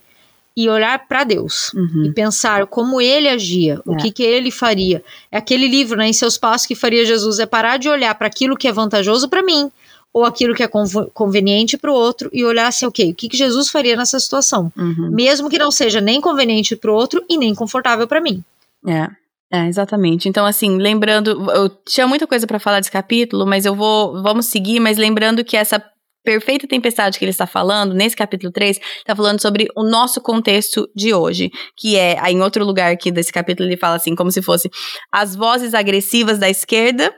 [0.55, 2.07] e olhar para Deus uhum.
[2.07, 3.89] e pensar como ele agia, é.
[3.89, 5.01] o que, que ele faria.
[5.31, 8.27] É aquele livro, né, em seus passos que faria Jesus, é parar de olhar para
[8.27, 9.71] aquilo que é vantajoso para mim
[10.13, 10.69] ou aquilo que é
[11.13, 14.71] conveniente para o outro e olhar assim, ok, o que, que Jesus faria nessa situação,
[14.75, 15.09] uhum.
[15.11, 18.43] mesmo que não seja nem conveniente para o outro e nem confortável para mim.
[18.87, 19.07] É.
[19.51, 20.29] É, exatamente.
[20.29, 24.45] Então, assim, lembrando, eu tinha muita coisa para falar desse capítulo, mas eu vou, vamos
[24.45, 25.83] seguir, mas lembrando que essa
[26.23, 30.87] perfeita tempestade que ele está falando, nesse capítulo 3, está falando sobre o nosso contexto
[30.95, 34.41] de hoje, que é, em outro lugar aqui desse capítulo ele fala assim, como se
[34.41, 34.69] fosse
[35.11, 37.11] as vozes agressivas da esquerda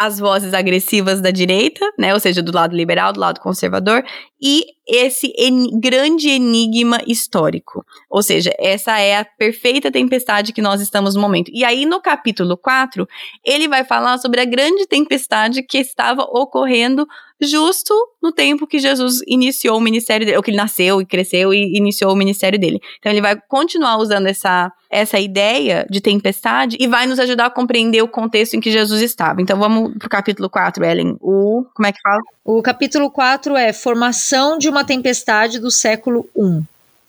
[0.00, 4.02] as vozes agressivas da direita, né, ou seja, do lado liberal, do lado conservador,
[4.40, 7.84] e esse en grande enigma histórico.
[8.08, 11.50] Ou seja, essa é a perfeita tempestade que nós estamos no momento.
[11.54, 13.06] E aí, no capítulo 4,
[13.44, 17.06] ele vai falar sobre a grande tempestade que estava ocorrendo
[17.40, 21.54] justo no tempo que Jesus iniciou o ministério dele, ou que ele nasceu e cresceu
[21.54, 22.78] e iniciou o ministério dele.
[22.98, 27.50] Então ele vai continuar usando essa, essa ideia de tempestade e vai nos ajudar a
[27.50, 29.40] compreender o contexto em que Jesus estava.
[29.40, 31.16] Então vamos pro capítulo 4, Ellen.
[31.18, 32.20] O, como é que fala?
[32.44, 36.62] O capítulo 4 é Formação de uma tempestade do século 1.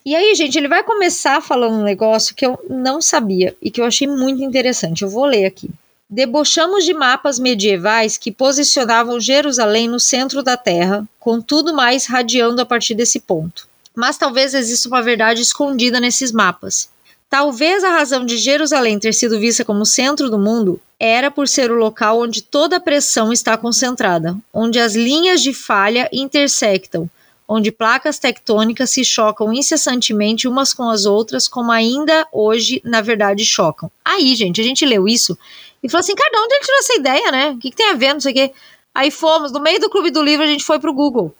[0.03, 3.79] E aí, gente, ele vai começar falando um negócio que eu não sabia e que
[3.79, 5.03] eu achei muito interessante.
[5.03, 5.69] Eu vou ler aqui.
[6.09, 12.61] Debochamos de mapas medievais que posicionavam Jerusalém no centro da Terra, com tudo mais radiando
[12.61, 13.67] a partir desse ponto.
[13.95, 16.89] Mas talvez exista uma verdade escondida nesses mapas.
[17.31, 21.71] Talvez a razão de Jerusalém ter sido vista como centro do mundo era por ser
[21.71, 27.09] o local onde toda a pressão está concentrada, onde as linhas de falha intersectam,
[27.47, 33.45] onde placas tectônicas se chocam incessantemente umas com as outras, como ainda hoje, na verdade,
[33.45, 33.89] chocam.
[34.03, 35.37] Aí, gente, a gente leu isso
[35.81, 37.51] e falou assim, cara, onde ele tirou essa ideia, né?
[37.51, 38.51] O que, que tem a ver, não sei o quê.
[38.93, 41.33] Aí fomos, no meio do Clube do Livro, a gente foi pro Google.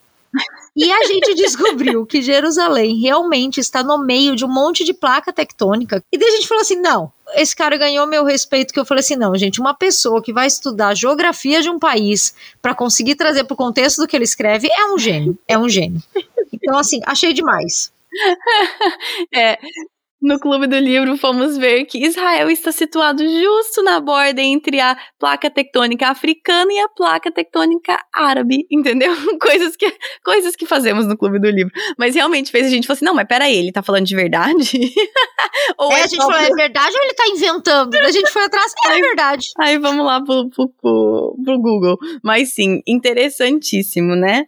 [0.76, 5.34] E a gente descobriu que Jerusalém realmente está no meio de um monte de placa
[5.34, 6.04] tectônica.
[6.12, 9.02] E daí a gente falou assim: não, esse cara ganhou meu respeito, que eu falei
[9.02, 13.44] assim: não, gente, uma pessoa que vai estudar geografia de um país para conseguir trazer
[13.44, 15.38] para o contexto do que ele escreve é um gênio.
[15.48, 16.02] É um gênio.
[16.54, 17.92] Então, assim, achei demais.
[19.34, 19.58] é,
[20.22, 24.96] no Clube do Livro, fomos ver que Israel está situado justo na borda entre a
[25.18, 29.12] placa tectônica africana e a placa tectônica árabe, entendeu?
[29.42, 29.92] Coisas que,
[30.24, 31.74] coisas que fazemos no Clube do Livro.
[31.98, 34.80] Mas realmente fez a gente falar assim: não, mas peraí, ele tá falando de verdade?
[35.78, 37.96] ou é, é a gente falou, é verdade ou ele tá inventando?
[37.96, 39.48] a gente foi atrás, é verdade.
[39.60, 41.98] Aí vamos lá pro, pro, pro, pro Google.
[42.24, 44.46] Mas sim, interessantíssimo, né?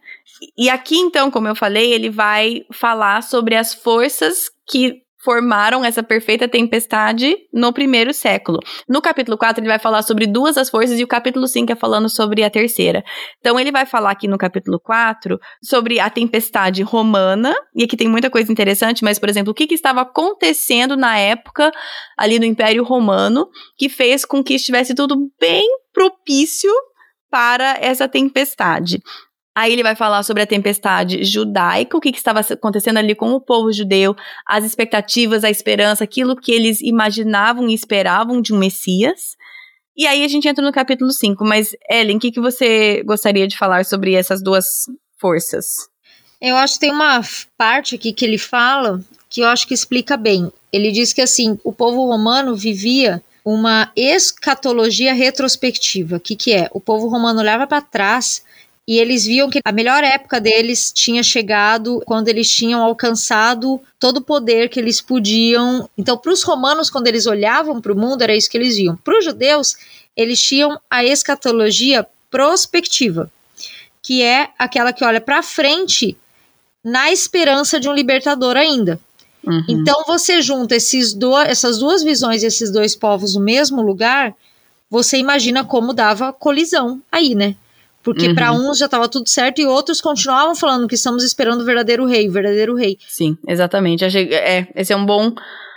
[0.56, 6.02] E aqui, então, como eu falei, ele vai falar sobre as forças que formaram essa
[6.02, 8.58] perfeita tempestade no primeiro século.
[8.88, 11.74] No capítulo 4, ele vai falar sobre duas das forças e o capítulo 5 é
[11.74, 13.02] falando sobre a terceira.
[13.40, 18.08] Então, ele vai falar aqui no capítulo 4 sobre a tempestade romana, e aqui tem
[18.08, 21.72] muita coisa interessante, mas, por exemplo, o que, que estava acontecendo na época
[22.18, 26.70] ali no Império Romano que fez com que estivesse tudo bem propício
[27.30, 29.00] para essa tempestade.
[29.54, 33.30] Aí ele vai falar sobre a tempestade judaica, o que, que, estava acontecendo ali com
[33.32, 38.58] o povo judeu, as expectativas, a esperança, aquilo que eles imaginavam e esperavam de um
[38.58, 39.36] Messias.
[39.96, 41.44] E aí a gente entra no capítulo 5.
[41.44, 44.66] Mas, Ellen, o que, que você gostaria de falar sobre essas duas
[45.20, 45.66] forças?
[46.40, 47.22] Eu acho que tem uma
[47.56, 50.52] parte aqui que ele fala que eu acho que explica bem.
[50.72, 56.16] Ele diz que assim, o povo romano vivia uma escatologia retrospectiva.
[56.16, 56.68] O que, que é?
[56.72, 58.42] O povo romano olhava para trás
[58.86, 64.18] e eles viam que a melhor época deles tinha chegado quando eles tinham alcançado todo
[64.18, 65.88] o poder que eles podiam.
[65.96, 68.96] Então, para os romanos, quando eles olhavam para o mundo, era isso que eles viam.
[68.96, 69.74] Para os judeus,
[70.14, 73.30] eles tinham a escatologia prospectiva,
[74.02, 76.16] que é aquela que olha para frente
[76.84, 79.00] na esperança de um libertador ainda.
[79.46, 79.64] Uhum.
[79.68, 84.34] Então você junta esses do, essas duas visões e esses dois povos no mesmo lugar,
[84.90, 87.56] você imagina como dava colisão aí, né?
[88.04, 88.34] Porque uhum.
[88.34, 92.04] para uns já estava tudo certo e outros continuavam falando que estamos esperando o verdadeiro
[92.04, 92.98] rei, o verdadeiro rei.
[93.08, 94.04] Sim, exatamente.
[94.04, 95.32] É, esse é um bom,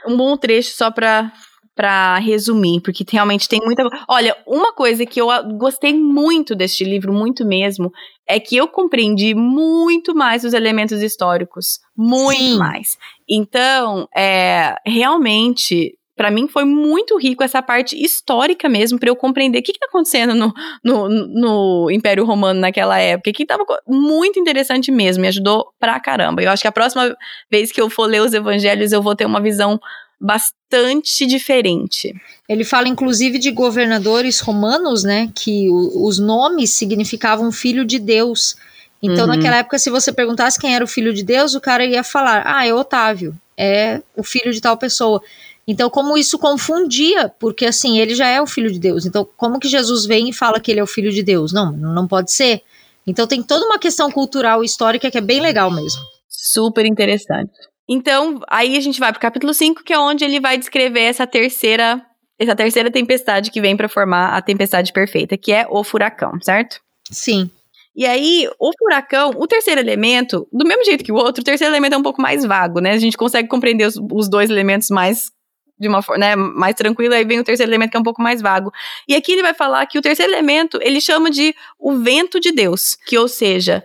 [0.06, 1.32] um bom trecho só para
[1.78, 3.84] para resumir, porque realmente tem muita.
[4.08, 5.28] Olha, uma coisa que eu
[5.60, 7.94] gostei muito deste livro, muito mesmo,
[8.28, 12.58] é que eu compreendi muito mais os elementos históricos, muito Sim.
[12.58, 12.98] mais.
[13.30, 19.60] Então, é, realmente para mim foi muito rico essa parte histórica mesmo, para eu compreender
[19.60, 20.52] o que está acontecendo no,
[20.84, 26.42] no, no, Império Romano naquela época, que estava muito interessante mesmo, me ajudou pra caramba.
[26.42, 27.16] Eu acho que a próxima
[27.50, 29.80] vez que eu for ler os evangelhos, eu vou ter uma visão
[30.20, 32.16] bastante diferente.
[32.50, 38.56] Ele fala inclusive de governadores romanos, né, que o, os nomes significavam filho de Deus.
[39.04, 39.36] Então, uhum.
[39.36, 42.42] naquela época, se você perguntasse quem era o filho de Deus, o cara ia falar:
[42.44, 45.22] Ah, é Otávio, é o filho de tal pessoa.
[45.68, 49.06] Então, como isso confundia, porque assim, ele já é o filho de Deus.
[49.06, 51.52] Então, como que Jesus vem e fala que ele é o filho de Deus?
[51.52, 52.62] Não, não pode ser.
[53.06, 56.02] Então, tem toda uma questão cultural e histórica que é bem legal mesmo.
[56.30, 57.52] Super interessante.
[57.88, 61.28] Então, aí a gente vai pro capítulo 5, que é onde ele vai descrever essa
[61.28, 62.02] terceira,
[62.40, 66.80] essa terceira tempestade que vem para formar a tempestade perfeita, que é o furacão, certo?
[67.12, 67.50] Sim.
[67.96, 71.74] E aí, o furacão, o terceiro elemento, do mesmo jeito que o outro, o terceiro
[71.74, 72.92] elemento é um pouco mais vago, né?
[72.92, 75.32] A gente consegue compreender os, os dois elementos mais
[75.80, 78.22] de uma forma né, mais tranquila, aí vem o terceiro elemento que é um pouco
[78.22, 78.72] mais vago.
[79.08, 82.52] E aqui ele vai falar que o terceiro elemento ele chama de o vento de
[82.52, 83.84] Deus, que ou seja,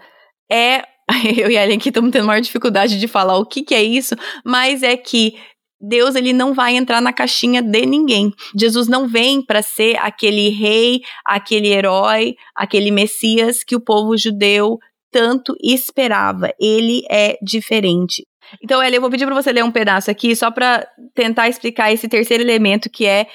[0.50, 0.84] é
[1.36, 3.82] eu e a Ellen aqui estamos tendo maior dificuldade de falar o que, que é
[3.82, 5.34] isso, mas é que
[5.80, 8.32] Deus ele não vai entrar na caixinha de ninguém.
[8.56, 14.78] Jesus não vem para ser aquele rei, aquele herói, aquele Messias que o povo judeu
[15.10, 16.52] tanto esperava.
[16.58, 18.24] Ele é diferente.
[18.62, 21.92] Então, Elia, eu vou pedir para você ler um pedaço aqui, só para tentar explicar
[21.92, 23.26] esse terceiro elemento que é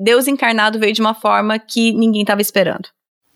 [0.00, 2.88] Deus encarnado veio de uma forma que ninguém estava esperando.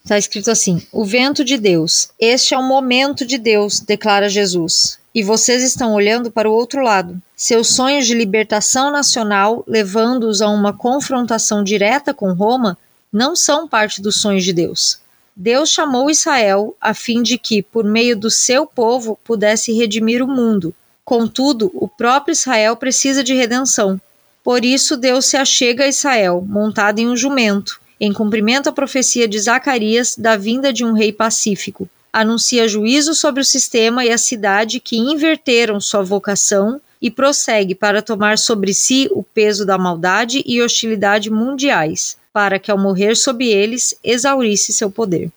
[0.02, 2.10] Está escrito assim: O vento de Deus.
[2.18, 4.98] Este é o momento de Deus, declara Jesus.
[5.14, 7.20] E vocês estão olhando para o outro lado.
[7.36, 12.78] Seus sonhos de libertação nacional, levando-os a uma confrontação direta com Roma,
[13.12, 15.00] não são parte dos sonhos de Deus.
[15.36, 20.28] Deus chamou Israel a fim de que, por meio do seu povo, pudesse redimir o
[20.28, 20.74] mundo.
[21.04, 24.00] Contudo, o próprio Israel precisa de redenção.
[24.44, 29.28] Por isso, Deus se achega a Israel, montado em um jumento, em cumprimento à profecia
[29.28, 31.88] de Zacarias da vinda de um rei pacífico.
[32.12, 38.02] Anuncia juízo sobre o sistema e a cidade que inverteram sua vocação e prossegue para
[38.02, 43.44] tomar sobre si o peso da maldade e hostilidade mundiais, para que ao morrer sob
[43.44, 45.30] eles exaurisse seu poder.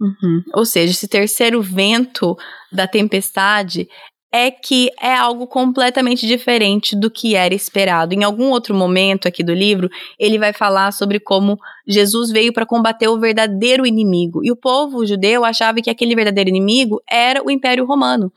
[0.00, 0.42] Uhum.
[0.52, 2.36] Ou seja, esse terceiro vento
[2.72, 3.88] da tempestade
[4.32, 8.14] é que é algo completamente diferente do que era esperado.
[8.14, 12.64] Em algum outro momento aqui do livro, ele vai falar sobre como Jesus veio para
[12.64, 14.42] combater o verdadeiro inimigo.
[14.42, 18.32] E o povo judeu achava que aquele verdadeiro inimigo era o Império Romano.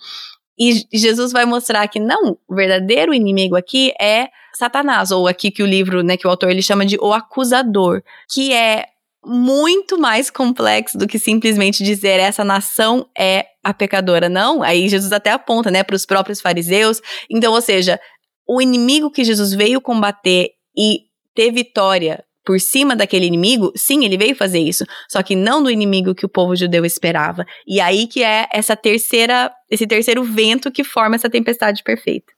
[0.59, 5.63] E Jesus vai mostrar que não, o verdadeiro inimigo aqui é Satanás, ou aqui que
[5.63, 8.85] o livro, né, que o autor ele chama de o acusador, que é
[9.25, 14.29] muito mais complexo do que simplesmente dizer essa nação é a pecadora.
[14.29, 17.01] Não, aí Jesus até aponta, né, para os próprios fariseus.
[17.27, 17.99] Então, ou seja,
[18.47, 20.99] o inimigo que Jesus veio combater e
[21.33, 25.71] ter vitória por cima daquele inimigo, sim, ele veio fazer isso, só que não do
[25.71, 27.43] inimigo que o povo judeu esperava.
[27.67, 32.31] E aí que é essa terceira, esse terceiro vento que forma essa tempestade perfeita.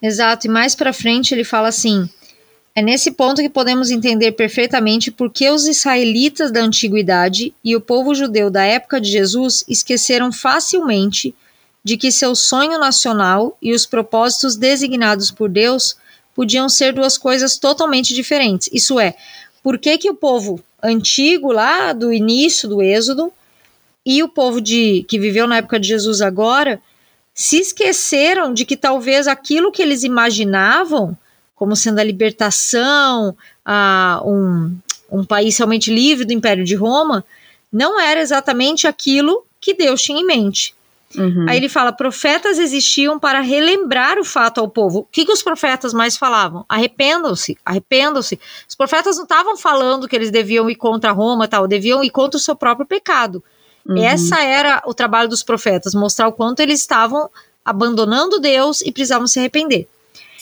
[0.00, 2.08] Exato, e mais para frente ele fala assim:
[2.76, 7.80] é nesse ponto que podemos entender perfeitamente por que os israelitas da antiguidade e o
[7.80, 11.32] povo judeu da época de Jesus esqueceram facilmente
[11.84, 15.96] de que seu sonho nacional e os propósitos designados por Deus
[16.34, 18.68] podiam ser duas coisas totalmente diferentes.
[18.72, 19.14] Isso é,
[19.62, 23.32] por que, que o povo antigo lá do início do Êxodo
[24.04, 26.82] e o povo de que viveu na época de Jesus agora
[27.32, 31.16] se esqueceram de que talvez aquilo que eles imaginavam
[31.54, 34.76] como sendo a libertação, a um,
[35.10, 37.24] um país realmente livre do Império de Roma,
[37.72, 40.74] não era exatamente aquilo que Deus tinha em mente.
[41.16, 41.46] Uhum.
[41.48, 45.00] Aí ele fala: profetas existiam para relembrar o fato ao povo.
[45.00, 46.64] O que, que os profetas mais falavam?
[46.68, 48.38] Arrependam-se, arrependam-se.
[48.68, 52.36] Os profetas não estavam falando que eles deviam ir contra Roma, tal, deviam ir contra
[52.36, 53.42] o seu próprio pecado.
[53.86, 53.96] Uhum.
[53.98, 57.30] Essa era o trabalho dos profetas, mostrar o quanto eles estavam
[57.64, 59.88] abandonando Deus e precisavam se arrepender.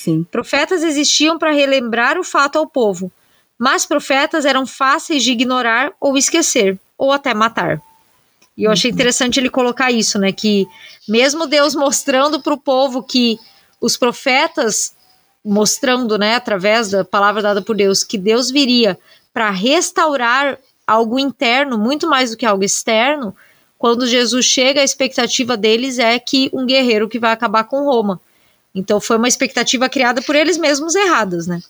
[0.05, 0.27] Sim.
[0.31, 3.11] Profetas existiam para relembrar o fato ao povo,
[3.59, 6.79] mas profetas eram fáceis de ignorar ou esquecer.
[6.99, 7.81] ou até matar.
[8.57, 8.95] E eu achei Uhum.
[8.95, 10.31] interessante ele colocar isso, né?
[10.31, 10.69] Que
[11.09, 13.39] mesmo Deus mostrando para o povo que
[13.81, 14.95] os profetas
[15.45, 18.97] mostrando, né, através da palavra dada por Deus, que Deus viria
[19.35, 23.35] para restaurar algo interno muito mais do que algo externo.
[23.77, 28.21] Quando Jesus chega, a expectativa deles é que um guerreiro que vai acabar com Roma.
[28.75, 31.61] Então foi uma expectativa criada por eles mesmos erradas, né?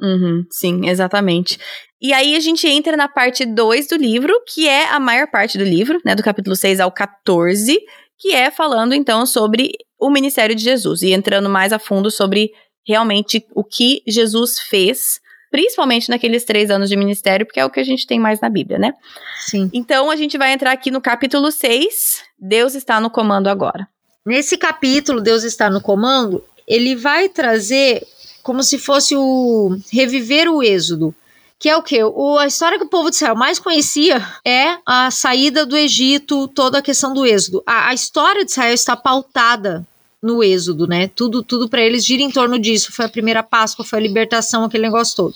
[0.00, 1.58] Uhum, sim, exatamente.
[2.00, 5.58] E aí a gente entra na parte 2 do livro, que é a maior parte
[5.58, 7.78] do livro, né, do capítulo 6 ao 14,
[8.18, 12.50] que é falando então sobre o ministério de Jesus e entrando mais a fundo sobre
[12.86, 15.20] realmente o que Jesus fez,
[15.50, 18.48] principalmente naqueles três anos de ministério, porque é o que a gente tem mais na
[18.48, 18.94] Bíblia, né?
[19.40, 19.70] Sim.
[19.72, 23.86] Então a gente vai entrar aqui no capítulo 6, Deus está no comando agora.
[24.24, 28.06] Nesse capítulo, Deus está no comando, ele vai trazer
[28.42, 31.14] como se fosse o reviver o êxodo.
[31.58, 31.98] Que é o que?
[32.38, 36.78] A história que o povo de Israel mais conhecia é a saída do Egito, toda
[36.78, 37.62] a questão do êxodo.
[37.66, 39.86] A, a história de Israel está pautada
[40.22, 41.08] no êxodo, né?
[41.08, 42.92] Tudo, tudo para eles gira em torno disso.
[42.92, 45.34] Foi a primeira Páscoa, foi a libertação, aquele negócio todo.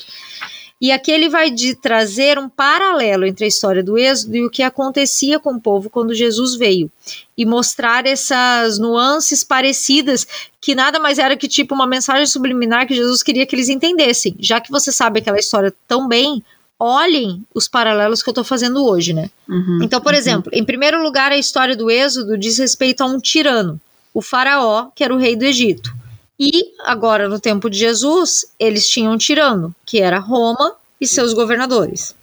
[0.85, 4.51] E aqui ele vai de trazer um paralelo entre a história do Êxodo e o
[4.51, 6.93] que acontecia com o povo quando Jesus veio.
[7.39, 10.27] E mostrar essas nuances parecidas,
[10.61, 14.37] que nada mais era que tipo uma mensagem subliminar que Jesus queria que eles entendessem.
[14.39, 16.45] Já que você sabe aquela história tão bem,
[16.79, 19.31] olhem os paralelos que eu estou fazendo hoje, né?
[19.49, 20.19] Uhum, Então, por uhum.
[20.19, 23.81] exemplo, em primeiro lugar, a história do Êxodo diz respeito a um tirano,
[24.13, 26.04] o Faraó, que era o rei do Egito.
[26.39, 31.33] E agora, no tempo de Jesus, eles tinham um tirano, que era Roma e seus
[31.33, 32.15] governadores.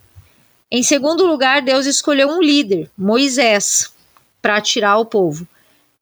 [0.70, 3.94] Em segundo lugar, Deus escolheu um líder, Moisés,
[4.42, 5.48] para tirar o povo.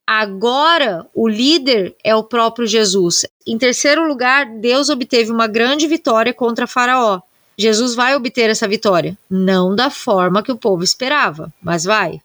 [0.05, 3.26] Agora, o líder é o próprio Jesus.
[3.45, 7.22] Em terceiro lugar, Deus obteve uma grande vitória contra Faraó.
[7.57, 12.22] Jesus vai obter essa vitória, não da forma que o povo esperava, mas vai.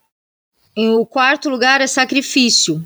[0.77, 2.83] Em o quarto lugar é sacrifício.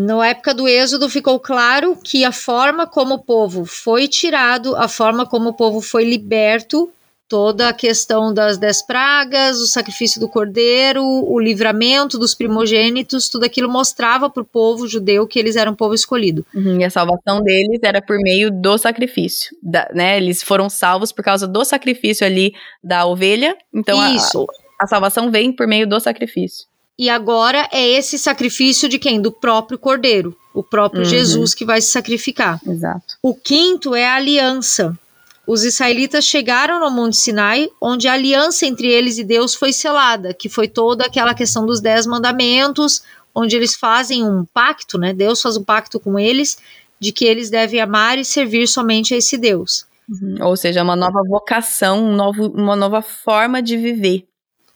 [0.00, 4.86] Na época do Êxodo ficou claro que a forma como o povo foi tirado, a
[4.86, 6.88] forma como o povo foi liberto,
[7.28, 13.44] toda a questão das dez pragas, o sacrifício do cordeiro, o livramento dos primogênitos, tudo
[13.44, 16.46] aquilo mostrava para o povo judeu que eles eram um povo escolhido.
[16.54, 20.16] Uhum, e a salvação deles era por meio do sacrifício, da- né?
[20.16, 23.56] Eles foram salvos por causa do sacrifício ali da ovelha.
[23.74, 24.46] Então a- Isso.
[24.80, 26.66] A, salvação vem por meio do sacrifício.
[26.98, 29.20] E agora é esse sacrifício de quem?
[29.20, 31.08] Do próprio cordeiro, o próprio Uhum.
[31.08, 32.60] Jesus que vai se sacrificar.
[32.66, 33.14] Exato.
[33.22, 34.98] O quinto é a aliança.
[35.46, 40.34] Os israelitas chegaram no Monte Sinai, onde a aliança entre eles e Deus foi selada,
[40.34, 43.02] que foi toda aquela questão dos dez mandamentos,
[43.34, 45.14] onde eles fazem um pacto, né?
[45.14, 46.58] Deus faz um pacto com eles
[47.00, 49.86] de que eles devem amar e servir somente a esse Deus.
[50.08, 50.36] Uhum.
[50.40, 54.26] Ou seja, uma nova vocação, um novo, uma nova forma de viver.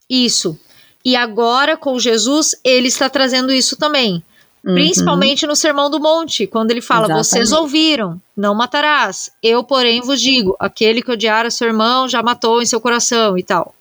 [0.08, 0.58] Isso.
[1.04, 4.22] E agora, com Jesus, ele está trazendo isso também.
[4.64, 4.74] Uhum.
[4.74, 7.26] Principalmente no Sermão do Monte, quando ele fala: Exatamente.
[7.26, 9.30] Vocês ouviram, não matarás.
[9.42, 13.36] Eu, porém, vos digo: aquele que odiar a seu irmão já matou em seu coração
[13.36, 13.74] e tal.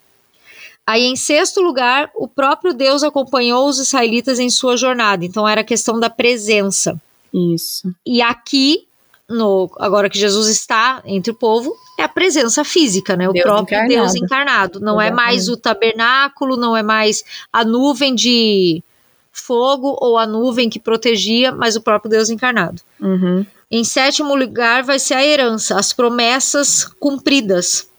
[0.86, 5.24] Aí, em sexto lugar, o próprio Deus acompanhou os israelitas em sua jornada.
[5.24, 7.00] Então, era a questão da presença.
[7.32, 7.94] Isso.
[8.06, 8.88] E aqui,
[9.32, 13.28] no, agora que Jesus está entre o povo, é a presença física, né?
[13.28, 13.94] O Deus próprio encarnado.
[13.94, 14.80] Deus encarnado.
[14.80, 15.60] Não é mais Exatamente.
[15.60, 18.84] o tabernáculo, não é mais a nuvem de
[19.32, 22.82] fogo ou a nuvem que protegia, mas o próprio Deus encarnado.
[23.00, 23.46] Uhum.
[23.70, 27.90] Em sétimo lugar vai ser a herança, as promessas cumpridas.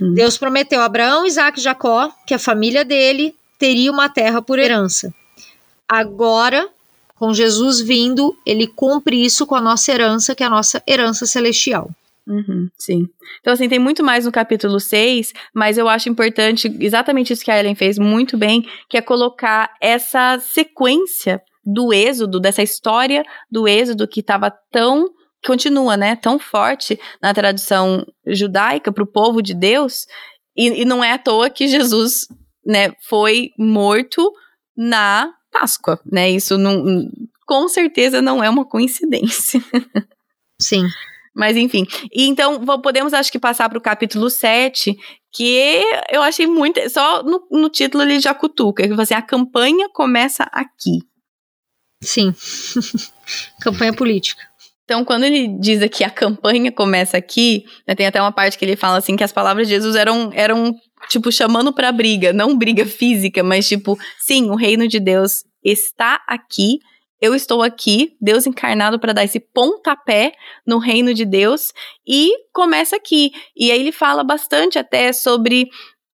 [0.00, 0.14] Uhum.
[0.14, 4.58] Deus prometeu a Abraão, Isaac e Jacó que a família dele teria uma terra por
[4.58, 5.14] herança.
[5.88, 6.68] Agora,
[7.16, 11.26] com Jesus vindo, ele cumpre isso com a nossa herança, que é a nossa herança
[11.26, 11.90] celestial.
[12.26, 13.08] Uhum, sim.
[13.40, 17.50] Então, assim, tem muito mais no capítulo 6, mas eu acho importante, exatamente isso que
[17.50, 23.66] a Ellen fez muito bem, que é colocar essa sequência do êxodo, dessa história do
[23.66, 25.08] êxodo que estava tão,
[25.44, 30.06] continua, né, tão forte na tradição judaica para o povo de Deus,
[30.56, 32.26] e, e não é à toa que Jesus,
[32.64, 34.32] né, foi morto
[34.76, 37.08] na Páscoa, né, isso não,
[37.46, 39.60] com certeza não é uma coincidência.
[40.60, 40.84] Sim.
[41.34, 41.86] Mas enfim.
[42.12, 44.96] E então, podemos acho que passar para o capítulo 7,
[45.32, 46.80] que eu achei muito.
[46.88, 48.86] Só no, no título ele já cutuca.
[48.88, 51.00] Que assim, a campanha começa aqui.
[52.02, 52.34] Sim.
[53.60, 54.42] Campanha política.
[54.84, 58.64] Então, quando ele diz aqui a campanha começa aqui, né, tem até uma parte que
[58.64, 60.74] ele fala assim que as palavras de Jesus eram, eram
[61.08, 62.32] tipo, chamando pra briga.
[62.32, 66.78] Não briga física, mas tipo, sim, o reino de Deus está aqui.
[67.20, 70.32] Eu estou aqui, Deus encarnado para dar esse pontapé
[70.66, 71.72] no reino de Deus
[72.06, 73.32] e começa aqui.
[73.56, 75.68] E aí ele fala bastante até sobre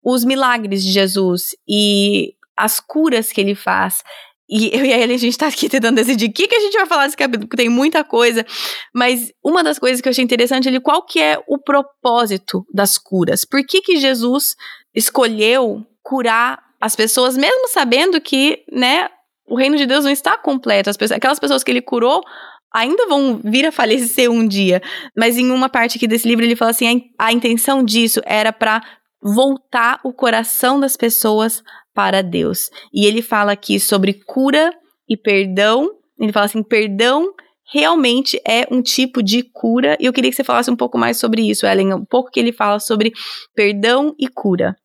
[0.03, 4.03] os milagres de Jesus e as curas que ele faz.
[4.49, 6.61] E eu e a Ellen, a gente tá aqui tentando decidir o que, que a
[6.61, 8.47] gente vai falar desse capítulo, porque tem muita coisa.
[8.95, 12.97] Mas uma das coisas que eu achei interessante ali, qual que é o propósito das
[12.97, 13.45] curas?
[13.45, 14.57] Por que que Jesus
[14.95, 19.09] escolheu curar as pessoas, mesmo sabendo que, né,
[19.47, 20.91] o reino de Deus não está completo.
[20.91, 22.23] As pessoas, aquelas pessoas que ele curou
[22.73, 24.81] ainda vão vir a falecer um dia.
[25.17, 28.53] Mas em uma parte aqui desse livro ele fala assim, a, a intenção disso era
[28.53, 28.83] para
[29.21, 31.63] voltar o coração das pessoas
[31.99, 32.71] para Deus.
[32.95, 34.73] E ele fala aqui sobre cura
[35.09, 35.91] e perdão.
[36.17, 37.35] Ele fala assim: perdão
[37.73, 39.97] realmente é um tipo de cura.
[39.99, 41.95] E eu queria que você falasse um pouco mais sobre isso, Ellen.
[41.95, 43.13] Um pouco que ele fala sobre
[43.53, 44.77] perdão e cura.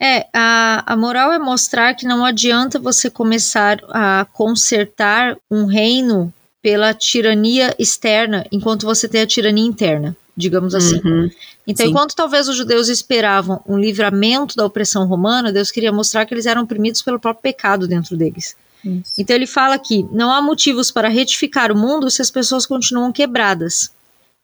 [0.00, 6.32] É, a, a moral é mostrar que não adianta você começar a consertar um reino
[6.62, 11.00] pela tirania externa enquanto você tem a tirania interna, digamos assim.
[11.04, 11.28] Uhum.
[11.70, 11.92] Então, Sim.
[11.92, 16.46] enquanto talvez os judeus esperavam um livramento da opressão romana, Deus queria mostrar que eles
[16.46, 18.56] eram oprimidos pelo próprio pecado dentro deles.
[18.84, 19.12] Isso.
[19.16, 23.12] Então ele fala que não há motivos para retificar o mundo se as pessoas continuam
[23.12, 23.92] quebradas.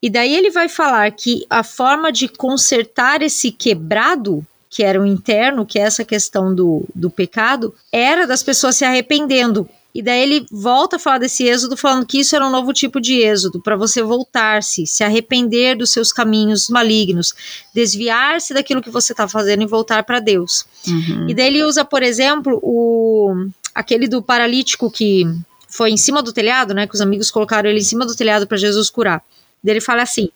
[0.00, 5.06] E daí ele vai falar que a forma de consertar esse quebrado, que era o
[5.06, 9.68] interno, que é essa questão do, do pecado, era das pessoas se arrependendo.
[9.96, 13.00] E daí ele volta a falar desse êxodo, falando que isso era um novo tipo
[13.00, 17.34] de êxodo, para você voltar-se, se arrepender dos seus caminhos malignos,
[17.74, 20.66] desviar-se daquilo que você está fazendo e voltar para Deus.
[20.86, 21.30] Uhum.
[21.30, 25.24] E daí ele usa, por exemplo, o aquele do paralítico que
[25.66, 26.86] foi em cima do telhado, né?
[26.86, 29.22] Que os amigos colocaram ele em cima do telhado para Jesus curar.
[29.64, 30.28] Daí ele fala assim: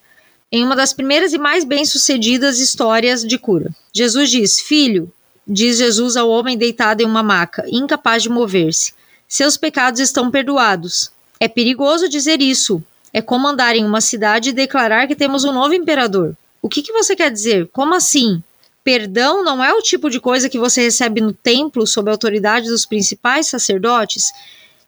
[0.51, 3.71] em uma das primeiras e mais bem-sucedidas histórias de cura.
[3.93, 5.13] Jesus diz: Filho,
[5.47, 8.99] diz Jesus ao homem deitado em uma maca, incapaz de mover-se
[9.31, 11.13] seus pecados estão perdoados.
[11.39, 12.83] É perigoso dizer isso.
[13.13, 16.37] É como andar em uma cidade e declarar que temos um novo imperador.
[16.61, 17.69] O que, que você quer dizer?
[17.73, 18.43] Como assim?
[18.83, 22.69] Perdão não é o tipo de coisa que você recebe no templo sob a autoridade
[22.69, 24.33] dos principais sacerdotes?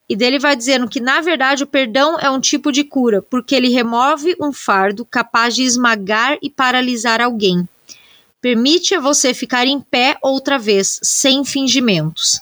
[0.08, 3.54] E dele vai dizendo que, na verdade, o perdão é um tipo de cura, porque
[3.54, 7.66] ele remove um fardo capaz de esmagar e paralisar alguém.
[8.40, 12.40] Permite a você ficar em pé outra vez, sem fingimentos.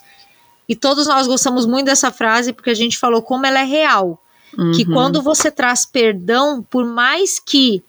[0.70, 4.22] E todos nós gostamos muito dessa frase porque a gente falou como ela é real.
[4.56, 4.70] Uhum.
[4.70, 7.82] Que quando você traz perdão, por mais que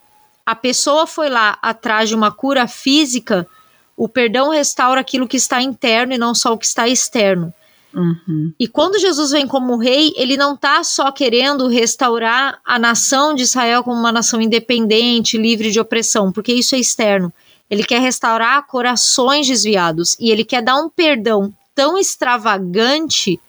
[0.44, 3.48] a pessoa foi lá atrás de uma cura física,
[3.96, 7.54] o perdão restaura aquilo que está interno e não só o que está externo.
[7.94, 8.52] Uhum.
[8.60, 13.44] E quando Jesus vem como rei, ele não está só querendo restaurar a nação de
[13.44, 17.32] Israel como uma nação independente, livre de opressão, porque isso é externo.
[17.70, 23.40] Ele quer restaurar corações desviados e ele quer dar um perdão tão extravagante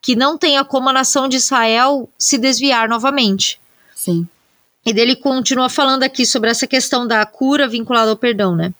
[0.00, 3.60] que não tenha como a nação de Israel se desviar novamente.
[3.94, 4.28] Sim.
[4.84, 8.74] E dele continua falando aqui sobre essa questão da cura vinculada ao perdão, né?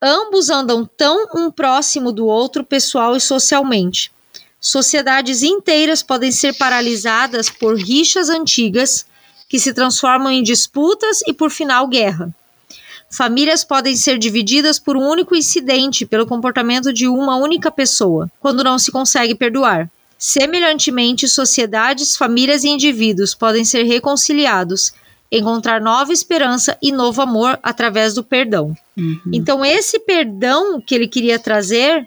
[0.00, 4.10] Ambos andam tão um próximo do outro pessoal e socialmente.
[4.58, 9.04] Sociedades inteiras podem ser paralisadas por rixas antigas
[9.48, 12.34] que se transformam em disputas e, por final, guerra.
[13.12, 18.62] Famílias podem ser divididas por um único incidente pelo comportamento de uma única pessoa, quando
[18.62, 19.90] não se consegue perdoar.
[20.16, 24.92] Semelhantemente, sociedades, famílias e indivíduos podem ser reconciliados,
[25.32, 28.76] encontrar nova esperança e novo amor através do perdão.
[28.96, 29.20] Uhum.
[29.32, 32.06] Então, esse perdão que ele queria trazer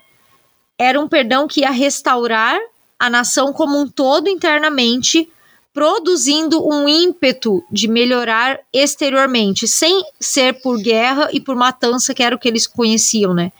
[0.77, 2.59] era um perdão que ia restaurar
[2.97, 5.29] a nação como um todo internamente,
[5.73, 12.35] produzindo um ímpeto de melhorar exteriormente, sem ser por guerra e por matança, que era
[12.35, 13.51] o que eles conheciam, né?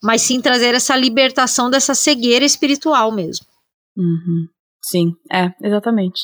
[0.00, 3.44] Mas sim trazer essa libertação dessa cegueira espiritual mesmo.
[3.96, 4.46] Uhum.
[4.80, 6.20] Sim, é, exatamente.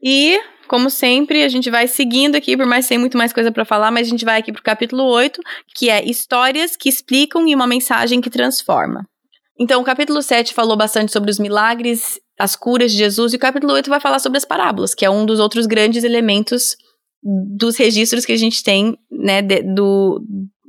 [0.00, 0.38] E,
[0.68, 3.64] como sempre, a gente vai seguindo aqui, por mais que tenha muito mais coisa para
[3.64, 5.40] falar, mas a gente vai aqui pro capítulo 8,
[5.74, 9.04] que é Histórias que explicam e uma mensagem que transforma.
[9.58, 13.38] Então, o capítulo 7 falou bastante sobre os milagres as curas de Jesus, e o
[13.38, 16.76] capítulo 8 vai falar sobre as parábolas, que é um dos outros grandes elementos
[17.22, 20.22] dos registros que a gente tem, né, de, do,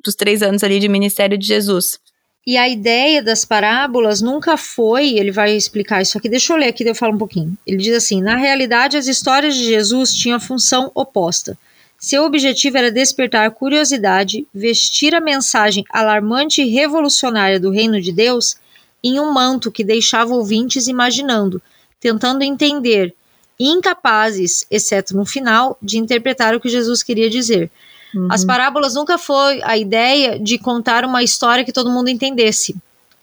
[0.04, 2.00] dos três anos ali de ministério de Jesus.
[2.48, 6.68] E a ideia das parábolas nunca foi, ele vai explicar isso aqui, deixa eu ler
[6.68, 7.58] aqui, eu falo um pouquinho.
[7.66, 11.58] Ele diz assim: na realidade, as histórias de Jesus tinham função oposta.
[11.98, 18.58] Seu objetivo era despertar curiosidade, vestir a mensagem alarmante e revolucionária do reino de Deus
[19.06, 21.62] em um manto que deixava ouvintes imaginando,
[22.00, 23.14] tentando entender,
[23.60, 27.70] incapazes, exceto no final, de interpretar o que Jesus queria dizer.
[28.16, 28.28] Uhum.
[28.32, 32.76] As parábolas nunca foi a ideia de contar uma história que todo mundo entendesse.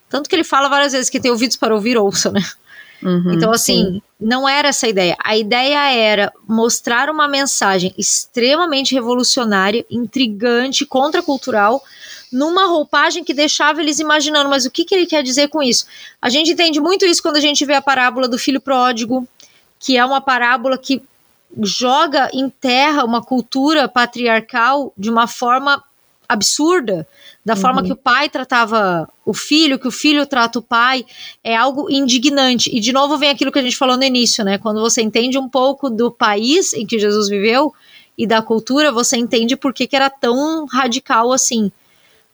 [0.08, 2.42] Tanto que ele fala várias vezes que tem ouvidos para ouvir, ouça, né?
[3.02, 4.02] Uhum, então, assim, sim.
[4.20, 5.16] não era essa a ideia.
[5.18, 11.82] A ideia era mostrar uma mensagem extremamente revolucionária, intrigante, contracultural,
[12.32, 15.86] numa roupagem que deixava eles imaginando, mas o que, que ele quer dizer com isso?
[16.20, 19.26] A gente entende muito isso quando a gente vê a parábola do filho pródigo,
[19.78, 21.02] que é uma parábola que
[21.60, 25.82] joga em terra uma cultura patriarcal de uma forma
[26.28, 27.06] absurda,
[27.44, 27.60] da uhum.
[27.60, 31.04] forma que o pai tratava o filho, que o filho trata o pai,
[31.44, 32.74] é algo indignante.
[32.74, 34.56] E de novo vem aquilo que a gente falou no início, né?
[34.56, 37.74] Quando você entende um pouco do país em que Jesus viveu
[38.16, 41.70] e da cultura, você entende por que, que era tão radical assim.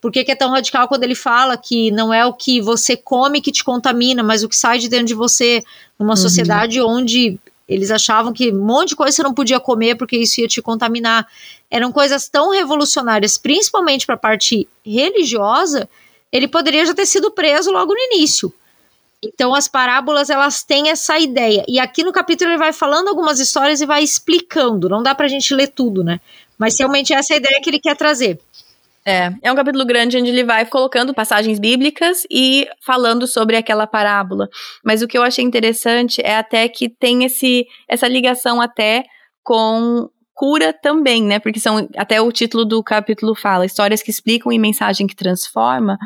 [0.01, 2.97] Por que, que é tão radical quando ele fala que não é o que você
[2.97, 5.63] come que te contamina, mas o que sai de dentro de você,
[5.99, 6.17] numa uhum.
[6.17, 7.39] sociedade onde
[7.69, 10.63] eles achavam que um monte de coisa você não podia comer porque isso ia te
[10.63, 11.27] contaminar.
[11.71, 15.89] Eram coisas tão revolucionárias, principalmente para a parte religiosa,
[16.33, 18.53] ele poderia já ter sido preso logo no início.
[19.23, 21.65] Então as parábolas elas têm essa ideia.
[21.69, 24.89] E aqui no capítulo ele vai falando algumas histórias e vai explicando.
[24.89, 26.21] Não dá para a gente ler tudo, né?
[26.57, 28.39] Mas realmente essa é a ideia que ele quer trazer.
[29.07, 33.87] É, é um capítulo grande onde ele vai colocando passagens bíblicas e falando sobre aquela
[33.87, 34.49] parábola.
[34.85, 39.05] Mas o que eu achei interessante é até que tem esse, essa ligação até
[39.43, 41.39] com cura também, né?
[41.39, 45.99] Porque são até o título do capítulo fala histórias que explicam e mensagem que transforma,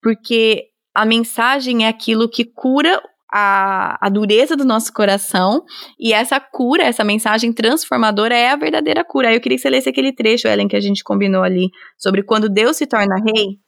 [0.00, 3.02] porque a mensagem é aquilo que cura
[3.32, 5.64] a, a dureza do nosso coração
[5.98, 9.28] e essa cura, essa mensagem transformadora é a verdadeira cura.
[9.28, 12.22] Aí eu queria que você lesse aquele trecho, Ellen, que a gente combinou ali, sobre
[12.22, 13.58] quando Deus se torna rei.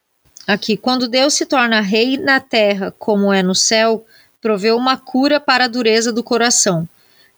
[0.46, 4.04] Aqui, quando Deus se torna rei na terra, como é no céu,
[4.40, 6.88] proveu uma cura para a dureza do coração.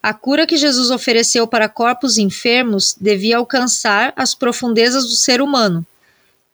[0.03, 5.87] A cura que Jesus ofereceu para corpos enfermos devia alcançar as profundezas do ser humano.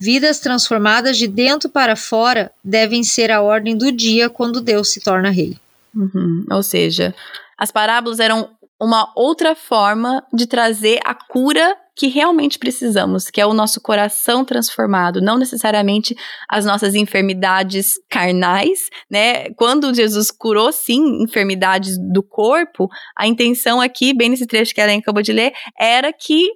[0.00, 5.00] Vidas transformadas de dentro para fora devem ser a ordem do dia quando Deus se
[5.00, 5.58] torna rei.
[5.94, 6.46] Uhum.
[6.50, 7.14] Ou seja,
[7.58, 8.48] as parábolas eram
[8.80, 14.42] uma outra forma de trazer a cura que realmente precisamos, que é o nosso coração
[14.42, 16.16] transformado, não necessariamente
[16.48, 19.50] as nossas enfermidades carnais, né?
[19.50, 24.84] Quando Jesus curou sim enfermidades do corpo, a intenção aqui, bem nesse trecho que a
[24.84, 26.48] Ellen acabou de ler, era que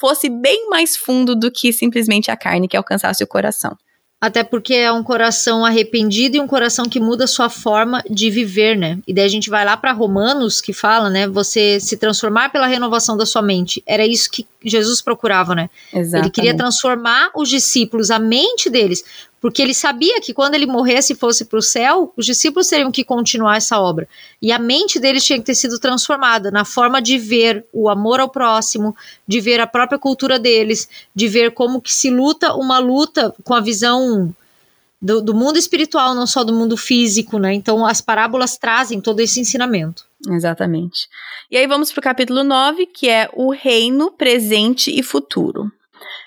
[0.00, 3.76] fosse bem mais fundo do que simplesmente a carne que alcançasse o coração.
[4.20, 8.76] Até porque é um coração arrependido e um coração que muda sua forma de viver,
[8.76, 8.98] né?
[9.06, 11.26] E daí a gente vai lá para Romanos que fala, né?
[11.26, 13.82] Você se transformar pela renovação da sua mente.
[13.86, 15.70] Era isso que Jesus procurava, né?
[15.90, 16.26] Exatamente.
[16.26, 19.02] Ele queria transformar os discípulos, a mente deles,
[19.40, 22.92] porque ele sabia que quando ele morresse e fosse para o céu, os discípulos teriam
[22.92, 24.06] que continuar essa obra.
[24.40, 28.20] E a mente deles tinha que ter sido transformada na forma de ver o amor
[28.20, 28.94] ao próximo,
[29.26, 33.54] de ver a própria cultura deles, de ver como que se luta uma luta com
[33.54, 34.34] a visão
[35.00, 37.54] do, do mundo espiritual, não só do mundo físico, né?
[37.54, 40.04] Então as parábolas trazem todo esse ensinamento.
[40.28, 41.08] Exatamente.
[41.50, 45.72] E aí vamos para o capítulo 9, que é o reino presente e futuro.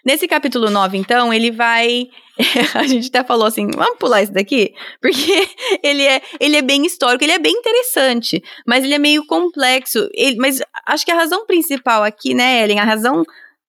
[0.06, 2.08] Nesse capítulo 9, então, ele vai.
[2.76, 4.74] a gente até falou assim: vamos pular isso daqui?
[5.02, 5.48] Porque
[5.82, 10.10] ele é, ele é bem histórico, ele é bem interessante, mas ele é meio complexo.
[10.14, 13.24] Ele, mas acho que a razão principal aqui, né, Ellen, a razão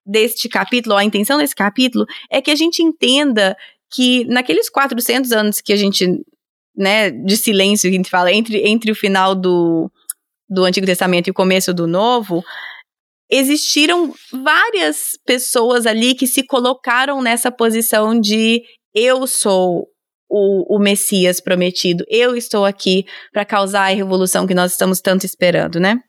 [0.04, 3.56] deste capítulo, a intenção desse capítulo, é que a gente entenda
[3.92, 6.20] que naqueles 400 anos que a gente,
[6.76, 9.88] né, de silêncio que a gente fala, entre, entre o final do,
[10.48, 12.44] do Antigo Testamento e o começo do Novo,
[13.30, 18.62] existiram várias pessoas ali que se colocaram nessa posição de
[18.94, 19.88] eu sou
[20.28, 25.24] o, o Messias prometido, eu estou aqui para causar a revolução que nós estamos tanto
[25.24, 26.00] esperando, né?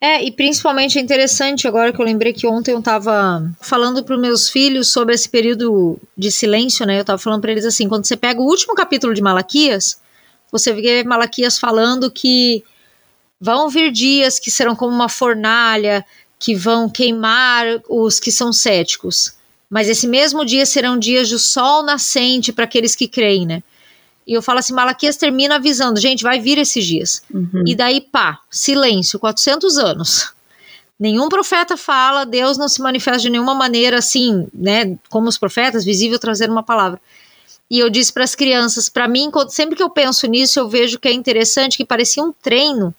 [0.00, 4.16] É, e principalmente é interessante agora que eu lembrei que ontem eu estava falando para
[4.16, 6.96] meus filhos sobre esse período de silêncio, né?
[6.96, 10.00] Eu estava falando para eles assim, quando você pega o último capítulo de Malaquias,
[10.50, 12.64] você vê Malaquias falando que
[13.42, 16.06] vão vir dias que serão como uma fornalha,
[16.38, 19.34] que vão queimar os que são céticos.
[19.68, 23.60] Mas esse mesmo dia serão dias de sol nascente para aqueles que creem, né?
[24.24, 27.20] E eu falo assim, Malaquias termina avisando, gente, vai vir esses dias.
[27.34, 27.64] Uhum.
[27.66, 30.32] E daí, pá, silêncio, 400 anos.
[30.96, 35.84] Nenhum profeta fala, Deus não se manifesta de nenhuma maneira assim, né, como os profetas,
[35.84, 37.00] visível trazer uma palavra.
[37.68, 41.00] E eu disse para as crianças, para mim, sempre que eu penso nisso, eu vejo
[41.00, 42.94] que é interessante, que parecia um treino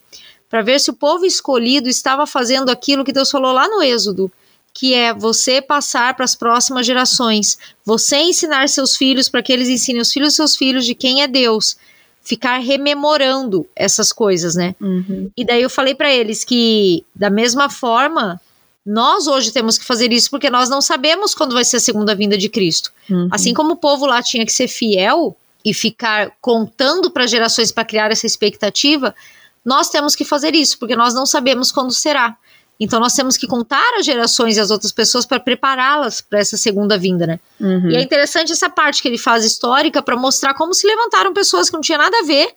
[0.54, 4.32] para ver se o povo escolhido estava fazendo aquilo que Deus falou lá no Êxodo,
[4.72, 9.68] que é você passar para as próximas gerações, você ensinar seus filhos para que eles
[9.68, 11.76] ensinem os filhos seus filhos de quem é Deus,
[12.22, 14.76] ficar rememorando essas coisas, né?
[14.80, 15.32] Uhum.
[15.36, 18.40] E daí eu falei para eles que da mesma forma
[18.86, 22.14] nós hoje temos que fazer isso porque nós não sabemos quando vai ser a segunda
[22.14, 22.92] vinda de Cristo.
[23.10, 23.28] Uhum.
[23.32, 25.36] Assim como o povo lá tinha que ser fiel
[25.66, 29.16] e ficar contando para gerações para criar essa expectativa,
[29.64, 32.36] nós temos que fazer isso, porque nós não sabemos quando será.
[32.80, 36.58] Então nós temos que contar as gerações e as outras pessoas para prepará-las para essa
[36.58, 37.40] segunda vinda, né?
[37.60, 37.92] Uhum.
[37.92, 41.70] E é interessante essa parte que ele faz histórica para mostrar como se levantaram pessoas
[41.70, 42.54] que não tinham nada a ver,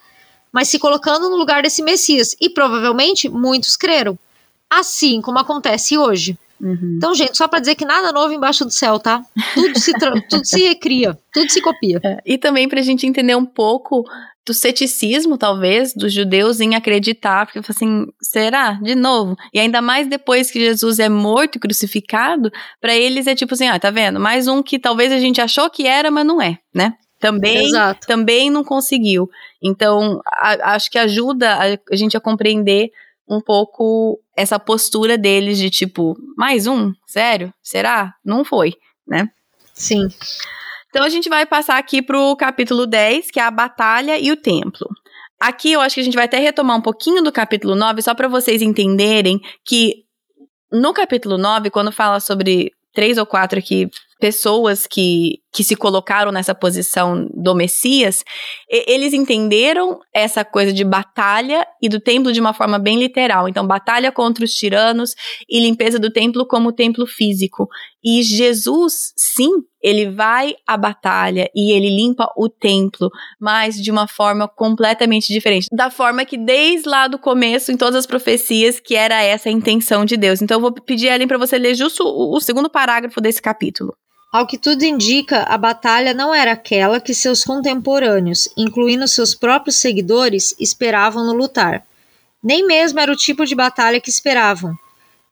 [0.50, 2.34] mas se colocando no lugar desse Messias.
[2.40, 4.18] E provavelmente muitos creram.
[4.68, 6.36] Assim como acontece hoje.
[6.60, 6.94] Uhum.
[6.96, 9.22] Então, gente, só para dizer que nada novo embaixo do céu, tá?
[9.54, 9.92] Tudo se,
[10.28, 12.00] tudo se recria, tudo se copia.
[12.04, 14.04] É, e também para a gente entender um pouco
[14.46, 18.74] do ceticismo, talvez, dos judeus em acreditar, porque assim, será?
[18.74, 19.36] De novo?
[19.52, 23.66] E ainda mais depois que Jesus é morto e crucificado, para eles é tipo assim,
[23.66, 24.20] ah, tá vendo?
[24.20, 26.94] Mais um que talvez a gente achou que era, mas não é, né?
[27.18, 28.06] Também, Exato.
[28.06, 29.28] também não conseguiu.
[29.60, 32.90] Então, a, acho que ajuda a, a gente a compreender
[33.28, 36.92] um pouco essa postura deles de tipo, mais um?
[37.06, 37.52] Sério?
[37.62, 38.14] Será?
[38.24, 38.74] Não foi,
[39.06, 39.28] né?
[39.74, 40.08] Sim.
[40.88, 44.36] Então a gente vai passar aqui pro capítulo 10, que é a batalha e o
[44.36, 44.88] templo.
[45.38, 48.14] Aqui eu acho que a gente vai até retomar um pouquinho do capítulo 9, só
[48.14, 50.04] para vocês entenderem que
[50.72, 56.32] no capítulo 9, quando fala sobre três ou quatro aqui pessoas que, que se colocaram
[56.32, 58.24] nessa posição do Messias,
[58.68, 63.48] eles entenderam essa coisa de batalha e do templo de uma forma bem literal.
[63.48, 65.14] Então, batalha contra os tiranos
[65.48, 67.68] e limpeza do templo como templo físico.
[68.02, 69.50] E Jesus, sim,
[69.82, 73.10] ele vai à batalha e ele limpa o templo,
[73.40, 75.66] mas de uma forma completamente diferente.
[75.72, 79.52] Da forma que desde lá do começo, em todas as profecias, que era essa a
[79.52, 80.40] intenção de Deus.
[80.40, 83.94] Então eu vou pedir, Ellen, para você ler justo o, o segundo parágrafo desse capítulo.
[84.36, 89.76] Ao que tudo indica, a batalha não era aquela que seus contemporâneos, incluindo seus próprios
[89.76, 91.86] seguidores, esperavam no lutar.
[92.44, 94.76] Nem mesmo era o tipo de batalha que esperavam,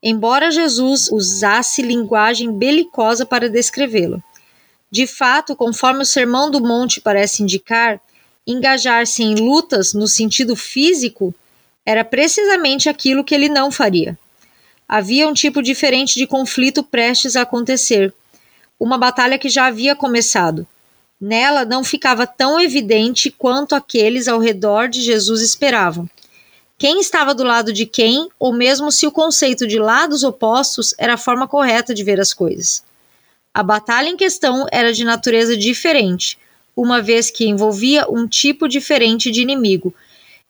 [0.02, 4.24] embora Jesus usasse linguagem belicosa para descrevê-lo.
[4.90, 8.00] De fato, conforme o Sermão do Monte parece indicar,
[8.46, 11.34] engajar-se em lutas no sentido físico
[11.84, 14.18] era precisamente aquilo que ele não faria.
[14.88, 18.14] Havia um tipo diferente de conflito prestes a acontecer
[18.78, 20.66] uma batalha que já havia começado.
[21.20, 26.08] Nela não ficava tão evidente quanto aqueles ao redor de Jesus esperavam.
[26.76, 31.14] Quem estava do lado de quem, ou mesmo se o conceito de lados opostos era
[31.14, 32.82] a forma correta de ver as coisas.
[33.52, 36.36] A batalha em questão era de natureza diferente,
[36.76, 39.94] uma vez que envolvia um tipo diferente de inimigo.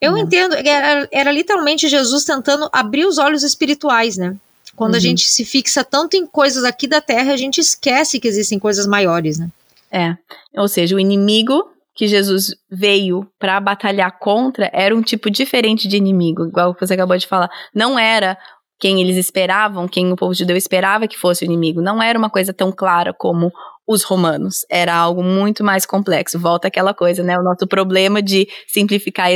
[0.01, 0.19] Eu uhum.
[0.19, 4.35] entendo, era, era literalmente Jesus tentando abrir os olhos espirituais, né?
[4.77, 4.99] Quando uhum.
[4.99, 8.59] a gente se fixa tanto em coisas aqui da Terra, a gente esquece que existem
[8.59, 9.49] coisas maiores, né?
[9.91, 10.17] É.
[10.57, 15.97] Ou seja, o inimigo que Jesus veio para batalhar contra era um tipo diferente de
[15.97, 17.49] inimigo, igual você acabou de falar.
[17.73, 18.37] Não era
[18.81, 21.81] quem eles esperavam, quem o povo judeu esperava que fosse o inimigo.
[21.81, 23.53] Não era uma coisa tão clara como
[23.87, 24.67] os romanos.
[24.69, 26.39] Era algo muito mais complexo.
[26.39, 27.39] Volta aquela coisa, né?
[27.39, 29.31] O nosso problema de simplificar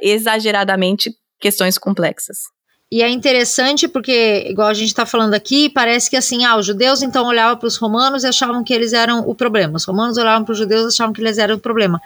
[0.00, 2.53] exageradamente questões complexas.
[2.90, 6.66] E é interessante porque, igual a gente está falando aqui, parece que assim, ah, os
[6.66, 9.76] judeus então olhavam para os romanos e achavam que eles eram o problema.
[9.76, 12.00] Os romanos olhavam para os judeus e achavam que eles eram o problema.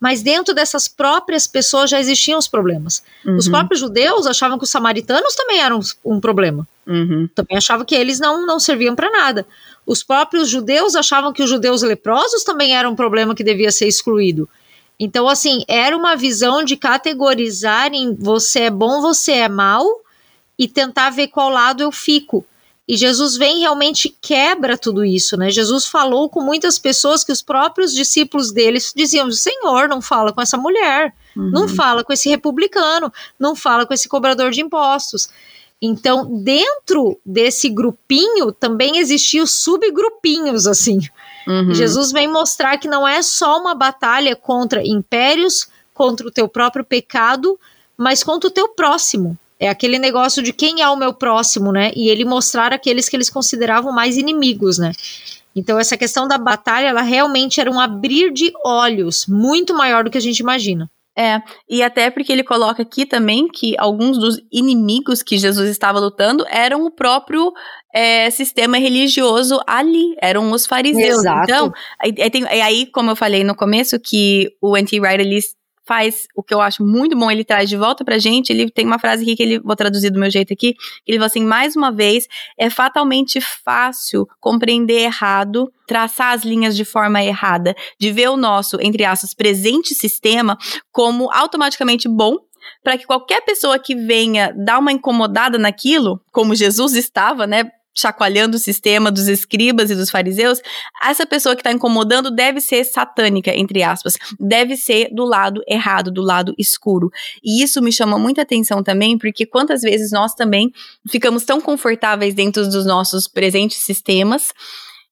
[0.00, 3.02] Mas dentro dessas próprias pessoas já existiam os problemas.
[3.26, 3.36] Uhum.
[3.36, 6.66] Os próprios judeus achavam que os samaritanos também eram um problema.
[6.86, 7.28] Uhum.
[7.34, 9.46] Também achavam que eles não, não serviam para nada.
[9.84, 13.88] Os próprios judeus achavam que os judeus leprosos também eram um problema que devia ser
[13.88, 14.48] excluído.
[14.98, 19.86] Então, assim, era uma visão de categorizar em você é bom, você é mal,
[20.60, 22.44] e tentar ver qual lado eu fico.
[22.86, 25.50] E Jesus vem realmente quebra tudo isso, né?
[25.50, 30.42] Jesus falou com muitas pessoas que os próprios discípulos deles diziam: Senhor, não fala com
[30.42, 31.50] essa mulher, uhum.
[31.50, 35.30] não fala com esse republicano, não fala com esse cobrador de impostos.
[35.80, 40.98] Então, dentro desse grupinho também existiam subgrupinhos, assim.
[41.48, 41.72] Uhum.
[41.72, 46.84] Jesus vem mostrar que não é só uma batalha contra impérios, contra o teu próprio
[46.84, 47.58] pecado,
[47.96, 49.38] mas contra o teu próximo.
[49.60, 51.92] É aquele negócio de quem é o meu próximo, né?
[51.94, 54.92] E ele mostrar aqueles que eles consideravam mais inimigos, né?
[55.54, 60.10] Então essa questão da batalha, ela realmente era um abrir de olhos muito maior do
[60.10, 60.90] que a gente imagina.
[61.18, 65.98] É, e até porque ele coloca aqui também que alguns dos inimigos que Jesus estava
[65.98, 67.52] lutando eram o próprio
[67.92, 71.18] é, sistema religioso ali, eram os fariseus.
[71.18, 71.42] Exato.
[71.42, 71.72] Então,
[72.48, 75.40] é, aí, como eu falei no começo, que o Anti-Wright ele
[75.90, 78.50] faz o que eu acho muito bom, ele traz de volta pra gente.
[78.50, 81.26] Ele tem uma frase aqui que ele vou traduzir do meu jeito aqui, ele fala
[81.26, 87.74] assim: mais uma vez, é fatalmente fácil compreender errado, traçar as linhas de forma errada,
[87.98, 90.56] de ver o nosso, entre aspas, presente sistema
[90.92, 92.36] como automaticamente bom
[92.84, 97.64] para que qualquer pessoa que venha dar uma incomodada naquilo, como Jesus estava, né,
[97.94, 100.60] chacoalhando o sistema dos escribas e dos fariseus,
[101.02, 106.10] essa pessoa que está incomodando deve ser satânica, entre aspas, deve ser do lado errado,
[106.10, 107.10] do lado escuro.
[107.42, 110.72] E isso me chama muita atenção também, porque quantas vezes nós também
[111.10, 114.52] ficamos tão confortáveis dentro dos nossos presentes sistemas.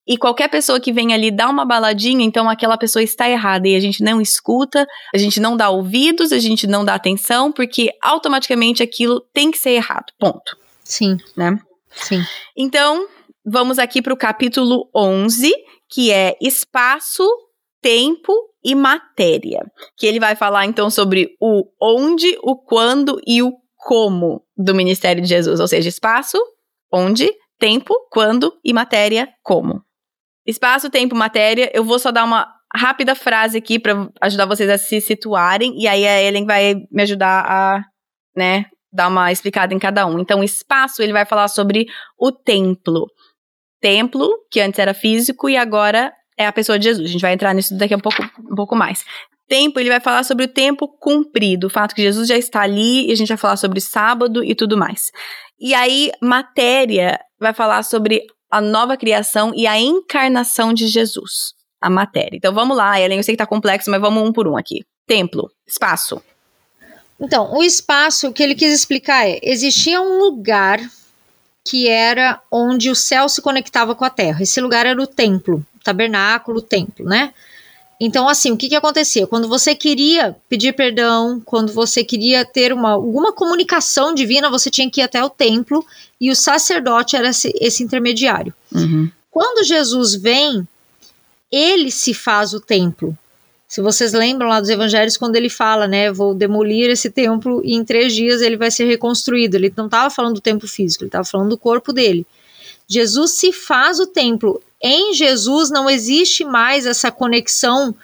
[0.07, 3.77] E qualquer pessoa que vem ali dar uma baladinha, então aquela pessoa está errada e
[3.77, 7.91] a gente não escuta, a gente não dá ouvidos, a gente não dá atenção, porque
[8.01, 10.07] automaticamente aquilo tem que ser errado.
[10.19, 10.57] Ponto.
[10.83, 11.19] Sim.
[11.37, 11.59] Né?
[12.03, 12.23] Sim.
[12.57, 13.07] Então,
[13.45, 15.53] vamos aqui para o capítulo 11,
[15.91, 17.27] que é espaço,
[17.81, 18.33] tempo
[18.65, 19.65] e matéria.
[19.97, 25.23] Que ele vai falar então sobre o onde, o quando e o como do ministério
[25.23, 26.39] de Jesus, ou seja, espaço,
[26.93, 29.83] onde, tempo, quando e matéria, como.
[30.47, 31.71] Espaço, tempo, matéria.
[31.73, 35.89] Eu vou só dar uma rápida frase aqui para ajudar vocês a se situarem e
[35.89, 37.83] aí a Ellen vai me ajudar a,
[38.37, 40.19] né, dar uma explicada em cada um.
[40.19, 41.87] Então, espaço, ele vai falar sobre
[42.19, 43.07] o templo.
[43.81, 47.09] Templo, que antes era físico e agora é a pessoa de Jesus.
[47.09, 49.05] A gente vai entrar nisso daqui a um pouco, um pouco mais.
[49.47, 53.09] Tempo, ele vai falar sobre o tempo cumprido, o fato que Jesus já está ali,
[53.09, 55.11] e a gente vai falar sobre sábado e tudo mais.
[55.59, 61.55] E aí, matéria vai falar sobre a nova criação e a encarnação de Jesus.
[61.81, 62.37] A matéria.
[62.37, 64.85] Então vamos lá, Ellen, eu sei que tá complexo, mas vamos um por um aqui.
[65.07, 66.21] Templo, espaço.
[67.21, 70.81] Então, o espaço, que ele quis explicar é: existia um lugar
[71.65, 74.43] que era onde o céu se conectava com a terra.
[74.43, 77.35] Esse lugar era o templo, o tabernáculo, o templo, né?
[78.01, 79.27] Então, assim, o que, que acontecia?
[79.27, 84.89] Quando você queria pedir perdão, quando você queria ter uma, alguma comunicação divina, você tinha
[84.89, 85.85] que ir até o templo
[86.21, 88.55] e o sacerdote era esse, esse intermediário.
[88.73, 89.11] Uhum.
[89.31, 90.67] Quando Jesus vem,
[91.51, 93.19] ele se faz o templo.
[93.69, 97.75] Se vocês lembram lá dos evangelhos, quando ele fala, né, vou demolir esse templo e
[97.75, 99.57] em três dias ele vai ser reconstruído.
[99.57, 102.27] Ele não estava falando do templo físico, ele estava falando do corpo dele.
[102.89, 104.63] Jesus se faz o templo.
[104.83, 107.95] Em Jesus não existe mais essa conexão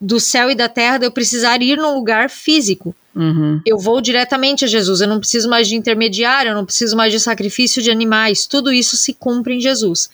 [0.00, 2.96] do céu e da terra de eu precisar ir num lugar físico.
[3.14, 3.60] Uhum.
[3.66, 7.12] Eu vou diretamente a Jesus, eu não preciso mais de intermediário, eu não preciso mais
[7.12, 10.08] de sacrifício de animais, tudo isso se cumpre em Jesus.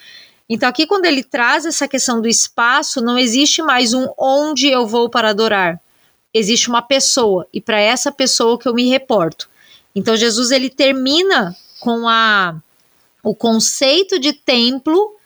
[0.48, 4.86] Então, aqui, quando ele traz essa questão do espaço, não existe mais um onde eu
[4.86, 5.80] vou para adorar.
[6.32, 9.48] Existe uma pessoa, e para essa pessoa que eu me reporto.
[9.94, 12.56] Então, Jesus ele termina com a,
[13.24, 15.16] o conceito de templo,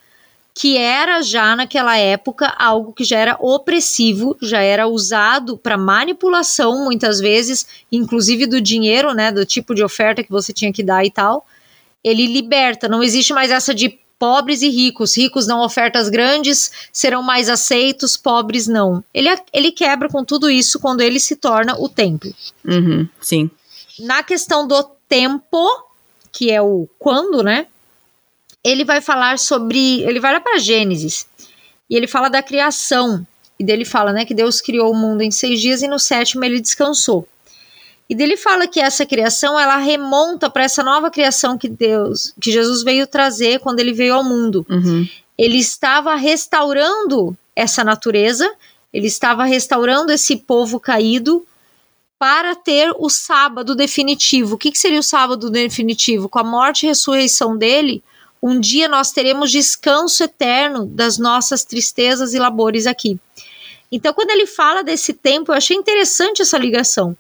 [0.54, 6.84] que era já naquela época algo que já era opressivo, já era usado para manipulação,
[6.84, 11.04] muitas vezes, inclusive do dinheiro, né, do tipo de oferta que você tinha que dar
[11.04, 11.46] e tal.
[12.02, 15.16] Ele liberta, não existe mais essa de pobres e ricos.
[15.16, 19.02] Ricos dão ofertas grandes, serão mais aceitos, pobres não.
[19.14, 22.30] Ele, ele quebra com tudo isso quando ele se torna o templo.
[22.62, 23.50] Uhum, sim.
[23.98, 25.66] Na questão do tempo,
[26.30, 27.66] que é o quando, né?
[28.62, 30.02] Ele vai falar sobre.
[30.02, 31.26] Ele vai lá para Gênesis
[31.88, 33.26] e ele fala da criação.
[33.58, 36.42] E dele fala, né, que Deus criou o mundo em seis dias e no sétimo
[36.44, 37.28] ele descansou.
[38.11, 42.50] E dele fala que essa criação ela remonta para essa nova criação que Deus, que
[42.50, 44.66] Jesus veio trazer quando ele veio ao mundo.
[44.68, 45.08] Uhum.
[45.38, 48.52] Ele estava restaurando essa natureza,
[48.92, 51.46] ele estava restaurando esse povo caído
[52.18, 54.56] para ter o sábado definitivo.
[54.56, 56.28] O que, que seria o sábado definitivo?
[56.28, 58.02] Com a morte e ressurreição dele,
[58.42, 63.20] um dia nós teremos descanso eterno das nossas tristezas e labores aqui.
[63.92, 67.16] Então, quando ele fala desse tempo, eu achei interessante essa ligação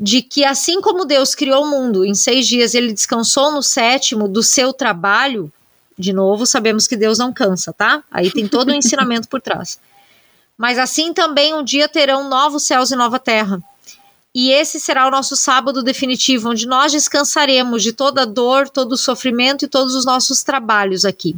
[0.00, 4.26] de que assim como Deus criou o mundo em seis dias, ele descansou no sétimo
[4.26, 5.52] do seu trabalho.
[5.98, 8.02] De novo, sabemos que Deus não cansa, tá?
[8.10, 9.78] Aí tem todo o um ensinamento por trás.
[10.56, 13.62] Mas assim também um dia terão novos céus e nova terra.
[14.34, 19.66] E esse será o nosso sábado definitivo, onde nós descansaremos de toda dor, todo sofrimento
[19.66, 21.36] e todos os nossos trabalhos aqui.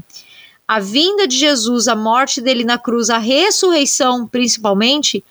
[0.69, 5.25] A vinda de Jesus, a morte dele na cruz, a ressurreição, principalmente,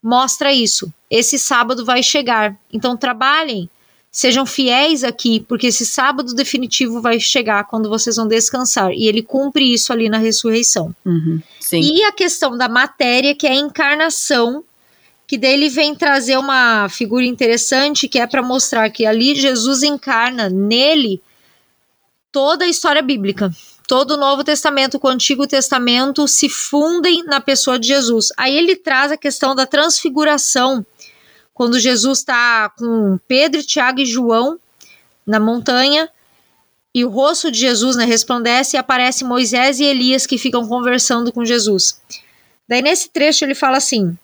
[0.00, 0.92] mostra isso.
[1.10, 2.56] Esse sábado vai chegar.
[2.72, 3.68] Então trabalhem,
[4.10, 8.92] sejam fiéis aqui, porque esse sábado definitivo vai chegar quando vocês vão descansar.
[8.92, 10.94] E ele cumpre isso ali na ressurreição.
[11.04, 11.40] Uhum,
[11.72, 14.64] e a questão da matéria, que é a encarnação,
[15.26, 20.48] que dele vem trazer uma figura interessante, que é para mostrar que ali Jesus encarna
[20.48, 21.20] nele
[22.30, 23.50] toda a história bíblica
[23.86, 28.32] todo o Novo Testamento com o Antigo Testamento se fundem na pessoa de Jesus.
[28.36, 30.84] Aí ele traz a questão da transfiguração,
[31.56, 34.60] quando Jesus está com Pedro, Tiago e João
[35.26, 36.06] na montanha,
[36.94, 41.32] e o rosto de Jesus né, resplandece e aparece Moisés e Elias que ficam conversando
[41.32, 41.98] com Jesus.
[42.68, 44.18] Daí nesse trecho ele fala assim: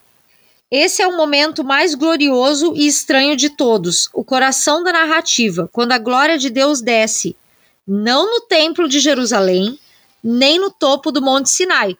[0.71, 5.93] esse é o momento mais glorioso e estranho de todos, o coração da narrativa, quando
[5.93, 7.35] a glória de Deus desce
[7.89, 9.79] não no templo de Jerusalém,
[10.23, 11.97] nem no topo do Monte Sinai.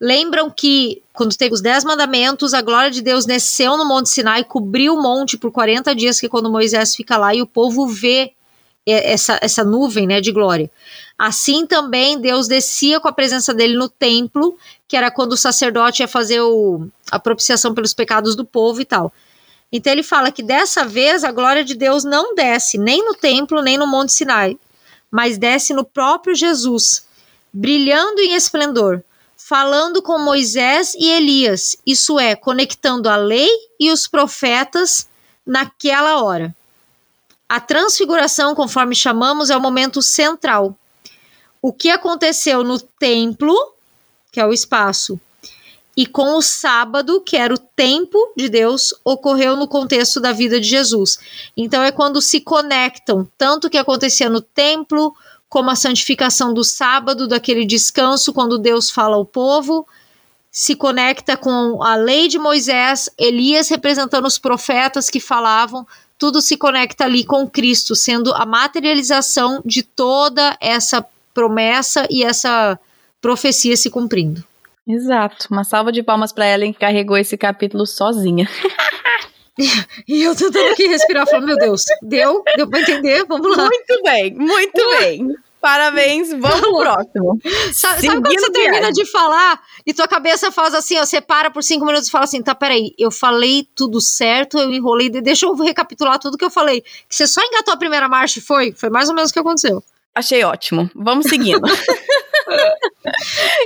[0.00, 4.44] Lembram que quando teve os dez mandamentos, a glória de Deus desceu no Monte Sinai,
[4.44, 7.86] cobriu o monte por 40 dias, que é quando Moisés fica lá e o povo
[7.86, 8.32] vê
[8.86, 10.70] essa, essa nuvem né, de glória.
[11.18, 16.02] Assim também Deus descia com a presença dele no templo, que era quando o sacerdote
[16.02, 19.10] ia fazer o, a propiciação pelos pecados do povo e tal.
[19.72, 23.62] Então ele fala que dessa vez a glória de Deus não desce nem no templo,
[23.62, 24.58] nem no Monte Sinai,
[25.10, 27.06] mas desce no próprio Jesus,
[27.50, 29.02] brilhando em esplendor,
[29.48, 35.08] falando com Moisés e Elias, isso é, conectando a lei e os profetas
[35.46, 36.52] naquela hora.
[37.48, 40.76] A transfiguração, conforme chamamos, é o momento central.
[41.62, 43.54] O que aconteceu no templo,
[44.32, 45.20] que é o espaço,
[45.96, 50.60] e com o sábado, que era o tempo de Deus, ocorreu no contexto da vida
[50.60, 51.20] de Jesus.
[51.56, 55.14] Então é quando se conectam tanto o que acontecia no templo,
[55.48, 59.86] como a santificação do sábado, daquele descanso, quando Deus fala ao povo,
[60.50, 65.86] se conecta com a lei de Moisés, Elias representando os profetas que falavam,
[66.18, 72.78] tudo se conecta ali com Cristo, sendo a materialização de toda essa promessa e essa
[73.20, 74.42] profecia se cumprindo.
[74.88, 75.48] Exato.
[75.50, 78.48] Uma salva de palmas para Ellen que carregou esse capítulo sozinha.
[80.06, 82.42] e eu tentando aqui respirar, falando, meu Deus, deu?
[82.56, 83.24] Deu pra entender?
[83.26, 83.64] Vamos lá.
[83.64, 84.98] Muito bem, muito uh!
[84.98, 85.36] bem.
[85.60, 87.40] Parabéns, vamos pro próximo.
[87.72, 91.50] Sabe, sabe quando você termina de falar e tua cabeça faz assim, ó, você para
[91.50, 95.44] por cinco minutos e fala assim, tá, peraí, eu falei tudo certo, eu enrolei, deixa
[95.46, 96.82] eu recapitular tudo que eu falei.
[96.82, 98.72] Que você só engatou a primeira marcha e foi?
[98.72, 99.82] Foi mais ou menos o que aconteceu.
[100.14, 100.88] Achei ótimo.
[100.94, 101.60] Vamos seguindo.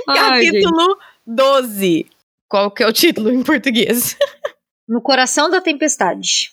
[0.07, 0.99] Ai, Capítulo gente.
[1.27, 2.05] 12.
[2.49, 4.17] Qual que é o título em português?
[4.91, 6.51] No coração da tempestade.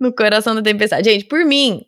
[0.00, 1.10] No coração da tempestade.
[1.10, 1.84] Gente, por mim,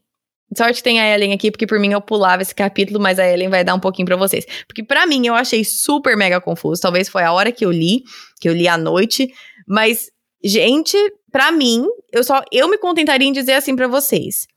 [0.53, 3.49] Sorte tem a Ellen aqui, porque por mim eu pulava esse capítulo, mas a Ellen
[3.49, 4.45] vai dar um pouquinho para vocês.
[4.67, 6.83] Porque para mim eu achei super mega confuso.
[6.83, 8.03] Talvez foi a hora que eu li,
[8.41, 9.33] que eu li à noite,
[9.65, 10.11] mas
[10.43, 10.97] gente,
[11.31, 14.49] para mim, eu só eu me contentaria em dizer assim para vocês.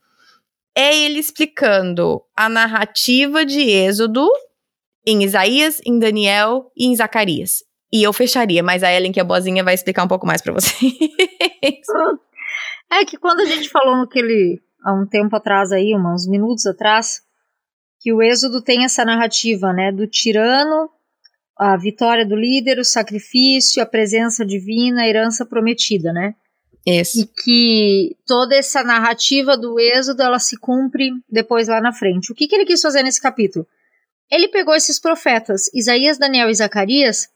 [0.74, 4.28] É ele explicando a narrativa de Êxodo
[5.06, 7.69] em Isaías, em Daniel e em Zacarias.
[7.92, 10.52] E eu fecharia, mas a Ellen, que é boazinha, vai explicar um pouco mais para
[10.52, 10.92] vocês.
[12.92, 17.20] É que quando a gente falou naquele há um tempo atrás aí, uns minutos atrás,
[18.00, 20.90] que o Êxodo tem essa narrativa, né, do tirano,
[21.56, 26.34] a vitória do líder, o sacrifício, a presença divina, a herança prometida, né?
[26.86, 27.20] Isso.
[27.20, 32.32] E que toda essa narrativa do Êxodo, ela se cumpre depois lá na frente.
[32.32, 33.66] O que, que ele quis fazer nesse capítulo?
[34.30, 37.28] Ele pegou esses profetas, Isaías, Daniel e Zacarias,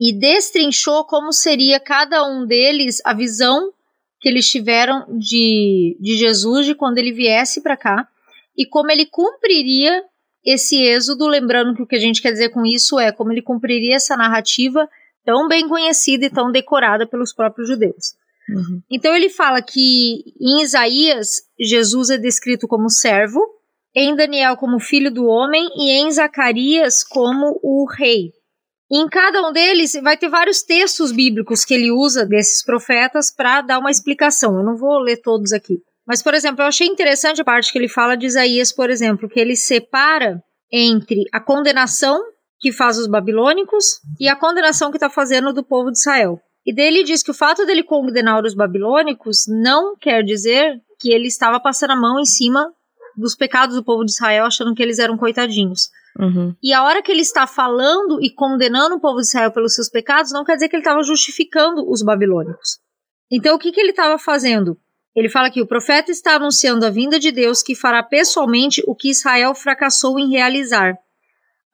[0.00, 3.72] e destrinchou como seria cada um deles a visão
[4.20, 8.08] que eles tiveram de, de Jesus de quando ele viesse para cá
[8.56, 10.02] e como ele cumpriria
[10.44, 13.42] esse êxodo, lembrando que o que a gente quer dizer com isso é como ele
[13.42, 14.88] cumpriria essa narrativa
[15.24, 18.14] tão bem conhecida e tão decorada pelos próprios judeus.
[18.48, 18.80] Uhum.
[18.88, 23.40] Então ele fala que em Isaías Jesus é descrito como servo,
[23.92, 28.32] em Daniel como filho do homem e em Zacarias como o rei.
[28.90, 33.60] Em cada um deles vai ter vários textos bíblicos que ele usa desses profetas para
[33.60, 34.56] dar uma explicação.
[34.56, 35.78] Eu não vou ler todos aqui.
[36.06, 39.28] Mas, por exemplo, eu achei interessante a parte que ele fala de Isaías, por exemplo,
[39.28, 42.16] que ele separa entre a condenação
[42.60, 46.40] que faz os babilônicos e a condenação que está fazendo do povo de Israel.
[46.64, 51.26] E dele diz que o fato dele condenar os babilônicos não quer dizer que ele
[51.26, 52.72] estava passando a mão em cima
[53.16, 55.88] dos pecados do povo de Israel, achando que eles eram coitadinhos.
[56.18, 56.54] Uhum.
[56.62, 59.88] E a hora que ele está falando e condenando o povo de Israel pelos seus
[59.88, 62.78] pecados, não quer dizer que ele estava justificando os babilônicos.
[63.30, 64.78] Então, o que, que ele estava fazendo?
[65.14, 68.94] Ele fala que o profeta está anunciando a vinda de Deus que fará pessoalmente o
[68.94, 70.96] que Israel fracassou em realizar.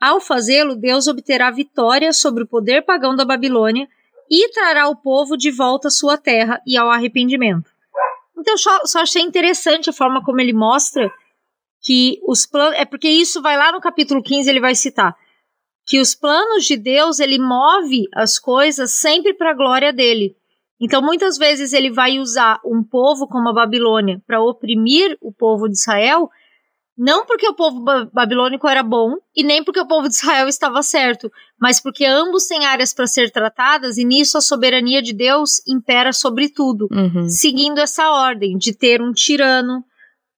[0.01, 3.89] Ao fazê-lo, Deus obterá vitória sobre o poder pagão da Babilônia
[4.31, 7.71] e trará o povo de volta à sua terra e ao arrependimento.
[8.37, 11.13] Então, só, só achei interessante a forma como ele mostra
[11.83, 12.79] que os planos.
[12.79, 15.15] É porque isso vai lá no capítulo 15, ele vai citar.
[15.87, 20.37] Que os planos de Deus, ele move as coisas sempre para a glória dele.
[20.81, 25.69] Então, muitas vezes, ele vai usar um povo como a Babilônia para oprimir o povo
[25.69, 26.29] de Israel,
[26.97, 27.81] não porque o povo
[28.13, 31.31] babilônico era bom e nem porque o povo de Israel estava certo,
[31.61, 36.13] mas porque ambos têm áreas para ser tratadas e nisso a soberania de Deus impera
[36.13, 37.29] sobre tudo, uhum.
[37.29, 39.85] seguindo essa ordem de ter um tirano,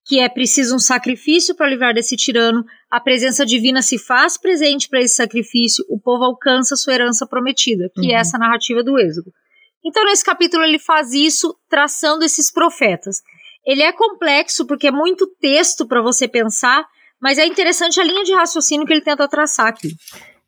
[0.07, 4.89] que é preciso um sacrifício para livrar desse tirano, a presença divina se faz presente
[4.89, 8.17] para esse sacrifício, o povo alcança sua herança prometida, que é uhum.
[8.17, 9.33] é essa narrativa do Êxodo.
[9.85, 13.17] Então, nesse capítulo, ele faz isso traçando esses profetas.
[13.67, 16.87] Ele é complexo porque é muito texto para você pensar,
[17.21, 19.89] Mas é interessante a linha de raciocínio que ele tenta traçar aqui.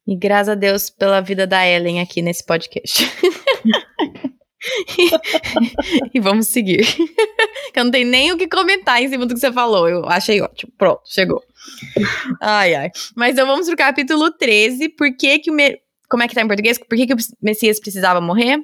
[0.06, 3.02] E graças a Deus pela vida da Ellen aqui nesse podcast.
[6.12, 6.84] e vamos seguir.
[7.74, 9.88] Eu não tenho nem o que comentar em cima do que você falou.
[9.88, 10.72] Eu achei ótimo.
[10.76, 11.42] Pronto, chegou.
[12.40, 12.90] Ai, ai.
[13.14, 14.90] Mas então vamos pro capítulo 13.
[14.90, 15.54] Por que que o...
[15.54, 15.78] Me...
[16.08, 16.78] Como é que tá em português?
[16.78, 18.58] Por que que o Messias precisava morrer?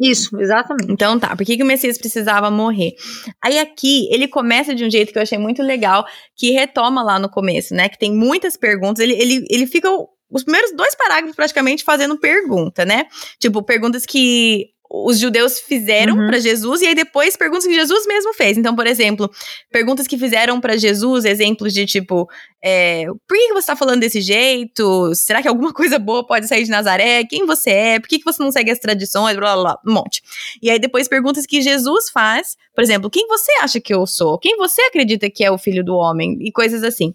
[0.00, 0.90] Isso, exatamente.
[0.90, 2.94] Então tá, por que, que o Messias precisava morrer?
[3.40, 7.20] Aí aqui, ele começa de um jeito que eu achei muito legal, que retoma lá
[7.20, 7.88] no começo, né?
[7.88, 8.98] Que tem muitas perguntas.
[8.98, 9.88] Ele, ele, ele fica
[10.28, 13.06] os primeiros dois parágrafos praticamente fazendo pergunta, né?
[13.38, 16.26] Tipo, perguntas que os judeus fizeram uhum.
[16.26, 18.58] para Jesus e aí depois perguntas que Jesus mesmo fez.
[18.58, 19.30] Então, por exemplo,
[19.70, 22.28] perguntas que fizeram para Jesus, exemplos de tipo,
[22.62, 25.14] é, por que você está falando desse jeito?
[25.14, 27.24] Será que alguma coisa boa pode sair de Nazaré?
[27.24, 28.00] Quem você é?
[28.00, 29.34] Por que você não segue as tradições?
[29.34, 30.20] Blá, blá, blá, um monte.
[30.62, 34.38] E aí depois perguntas que Jesus faz, por exemplo, quem você acha que eu sou?
[34.38, 36.36] Quem você acredita que é o filho do homem?
[36.42, 37.14] E coisas assim.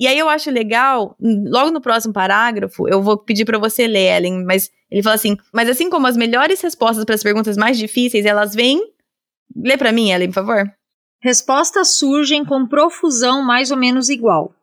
[0.00, 4.16] E aí eu acho legal, logo no próximo parágrafo, eu vou pedir para você ler,
[4.16, 7.76] Ellen, mas ele fala assim: "Mas assim como as melhores respostas para as perguntas mais
[7.78, 8.80] difíceis, elas vêm
[9.56, 10.72] Lê para mim, Ellen, por favor.
[11.22, 14.54] Respostas surgem com profusão mais ou menos igual.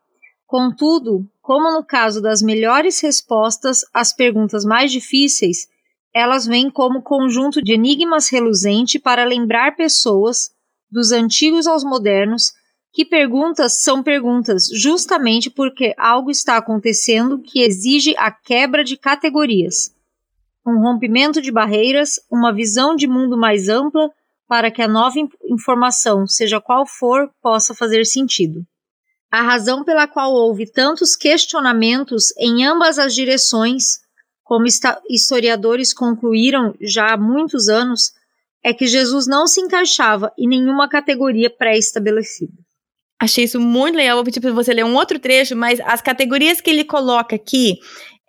[0.45, 5.67] Contudo, como no caso das melhores respostas às perguntas mais difíceis,
[6.13, 10.51] elas vêm como conjunto de enigmas reluzente para lembrar pessoas,
[10.89, 12.53] dos antigos aos modernos,
[12.97, 19.93] que perguntas são perguntas justamente porque algo está acontecendo que exige a quebra de categorias,
[20.65, 24.09] um rompimento de barreiras, uma visão de mundo mais ampla
[24.47, 25.13] para que a nova
[25.47, 28.65] informação, seja qual for, possa fazer sentido.
[29.31, 33.99] A razão pela qual houve tantos questionamentos em ambas as direções,
[34.43, 34.65] como
[35.07, 38.11] historiadores concluíram já há muitos anos,
[38.63, 42.65] é que Jesus não se encaixava em nenhuma categoria pré-estabelecida.
[43.20, 44.15] Achei isso muito legal.
[44.15, 47.80] Vou pedir para você ler um outro trecho, mas as categorias que ele coloca aqui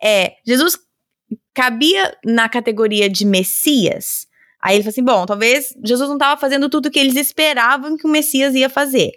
[0.01, 0.77] é: Jesus
[1.53, 4.27] cabia na categoria de Messias.
[4.61, 7.97] Aí ele fala assim: bom, talvez Jesus não estava fazendo tudo o que eles esperavam
[7.97, 9.11] que o Messias ia fazer.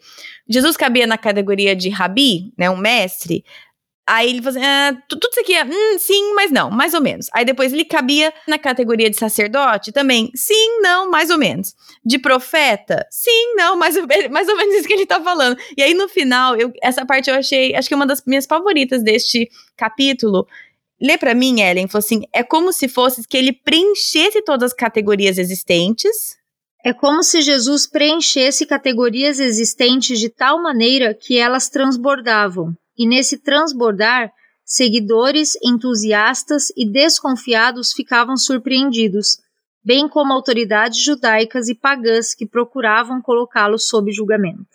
[0.49, 3.45] Jesus cabia na categoria de Rabi, né, um mestre.
[4.07, 7.01] Aí ele fazia, assim, ah, tudo isso aqui é, hum, sim, mas não, mais ou
[7.01, 7.29] menos.
[7.33, 11.75] Aí depois ele cabia na categoria de sacerdote também, sim, não, mais ou menos.
[12.05, 15.57] De profeta, sim, não, mais ou, mais ou menos isso que ele tá falando.
[15.77, 18.45] E aí no final, eu, essa parte eu achei, acho que é uma das minhas
[18.45, 20.49] favoritas deste capítulo.
[21.01, 24.77] Lê para mim, Ellen, falou assim, é como se fosse que ele preenchesse todas as
[24.77, 26.37] categorias existentes.
[26.85, 33.39] É como se Jesus preenchesse categorias existentes de tal maneira que elas transbordavam e nesse
[33.39, 34.31] transbordar,
[34.65, 39.39] seguidores, entusiastas e desconfiados ficavam surpreendidos,
[39.85, 44.67] bem como autoridades judaicas e pagãs que procuravam colocá-lo sob julgamento.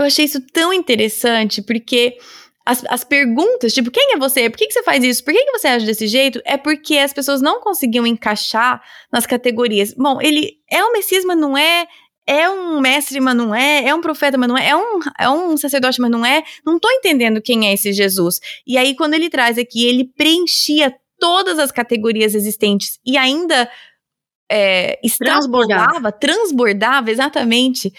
[0.00, 2.16] Eu achei isso tão interessante porque
[2.64, 4.48] as, as perguntas, tipo, quem é você?
[4.48, 5.24] Por que, que você faz isso?
[5.24, 6.40] Por que, que você age desse jeito?
[6.44, 8.82] É porque as pessoas não conseguiam encaixar
[9.12, 9.92] nas categorias.
[9.94, 11.86] Bom, ele é um Messias, mas não é
[12.26, 15.28] é um mestre, mas não é, é um profeta, mas não é, é um, é
[15.28, 16.42] um sacerdote, mas não é.
[16.64, 18.40] Não tô entendendo quem é esse Jesus.
[18.66, 23.68] E aí, quando ele traz aqui, ele preenchia todas as categorias existentes e ainda
[24.50, 27.92] é, transbordava, transbordava, exatamente.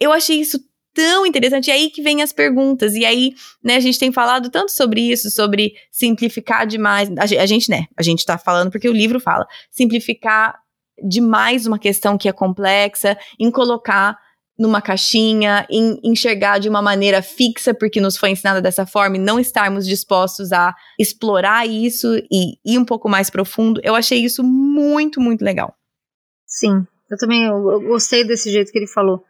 [0.00, 0.60] Eu achei isso
[0.98, 1.68] tão interessante.
[1.68, 2.94] E aí que vem as perguntas.
[2.94, 3.32] E aí,
[3.62, 7.08] né, a gente tem falado tanto sobre isso, sobre simplificar demais.
[7.16, 9.46] A, gente, né, a gente tá falando porque o livro fala.
[9.70, 10.58] Simplificar
[11.02, 14.18] demais uma questão que é complexa, em colocar
[14.58, 19.20] numa caixinha, em enxergar de uma maneira fixa, porque nos foi ensinada dessa forma, e
[19.20, 23.80] não estarmos dispostos a explorar isso e ir um pouco mais profundo.
[23.84, 25.72] Eu achei isso muito, muito legal.
[26.44, 29.22] Sim, eu também eu, eu gostei desse jeito que ele falou.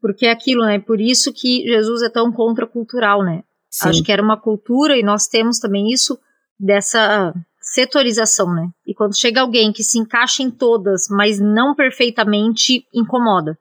[0.00, 0.78] Porque é aquilo, né?
[0.78, 3.42] Por isso que Jesus é tão contracultural, né?
[3.68, 3.88] Sim.
[3.88, 6.18] Acho que era uma cultura e nós temos também isso
[6.58, 7.34] dessa
[7.70, 8.68] setorização, né?
[8.86, 13.56] E quando chega alguém que se encaixa em todas, mas não perfeitamente, incomoda.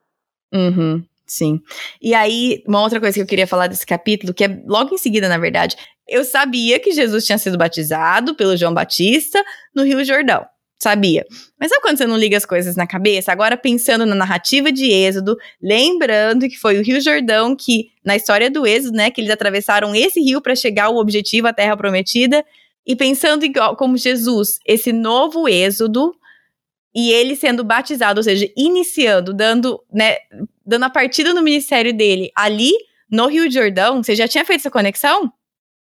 [0.54, 1.60] Uhum, sim.
[2.02, 4.98] E aí, uma outra coisa que eu queria falar desse capítulo, que é logo em
[4.98, 5.76] seguida, na verdade,
[6.08, 9.44] eu sabia que Jesus tinha sido batizado pelo João Batista
[9.76, 10.46] no Rio Jordão.
[10.82, 11.26] Sabia.
[11.60, 13.34] Mas sabe quando você não liga as coisas na cabeça?
[13.34, 18.50] Agora, pensando na narrativa de Êxodo, lembrando que foi o Rio Jordão que, na história
[18.50, 22.46] do Êxodo, né, que eles atravessaram esse rio para chegar ao objetivo, a Terra Prometida,
[22.90, 26.12] e pensando em, como Jesus, esse novo êxodo,
[26.94, 30.16] e ele sendo batizado, ou seja, iniciando, dando, né,
[30.66, 32.72] dando a partida no ministério dele ali
[33.12, 35.32] no Rio Jordão, você já tinha feito essa conexão?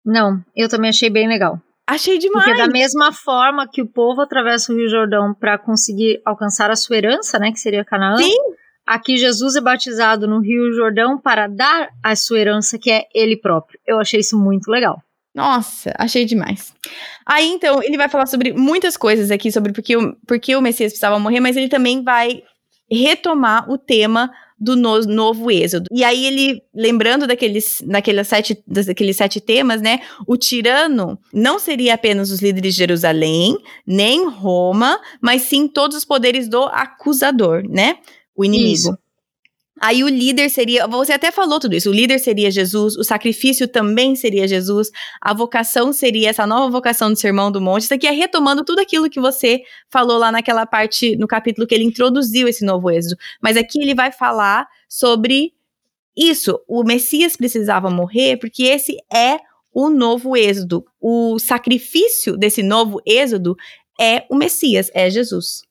[0.04, 1.60] Não, eu também achei bem legal.
[1.86, 2.44] Achei demais.
[2.44, 6.76] Porque da mesma forma que o povo atravessa o Rio Jordão para conseguir alcançar a
[6.76, 8.34] sua herança, né, que seria Canaã, Sim.
[8.84, 13.36] aqui Jesus é batizado no Rio Jordão para dar a sua herança, que é ele
[13.36, 13.78] próprio.
[13.86, 15.00] Eu achei isso muito legal.
[15.36, 16.72] Nossa, achei demais.
[17.26, 20.92] Aí, então, ele vai falar sobre muitas coisas aqui, sobre porque o, porque o Messias
[20.92, 22.42] precisava morrer, mas ele também vai
[22.90, 25.84] retomar o tema do no, novo êxodo.
[25.92, 30.00] E aí ele, lembrando daqueles, daqueles, sete, daqueles sete temas, né?
[30.26, 36.04] O tirano não seria apenas os líderes de Jerusalém, nem Roma, mas sim todos os
[36.06, 37.98] poderes do acusador, né?
[38.34, 38.72] O inimigo.
[38.72, 38.98] Isso.
[39.80, 43.68] Aí o líder seria, você até falou tudo isso, o líder seria Jesus, o sacrifício
[43.68, 44.90] também seria Jesus,
[45.20, 47.82] a vocação seria essa nova vocação do Sermão do Monte.
[47.82, 51.74] Isso aqui é retomando tudo aquilo que você falou lá naquela parte, no capítulo que
[51.74, 53.16] ele introduziu esse novo êxodo.
[53.40, 55.52] Mas aqui ele vai falar sobre
[56.16, 59.38] isso, o Messias precisava morrer porque esse é
[59.70, 60.86] o novo êxodo.
[60.98, 63.54] O sacrifício desse novo êxodo
[64.00, 65.62] é o Messias, é Jesus.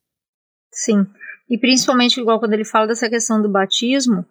[0.71, 1.07] Sim.
[1.49, 4.25] E principalmente, igual quando ele fala dessa questão do batismo,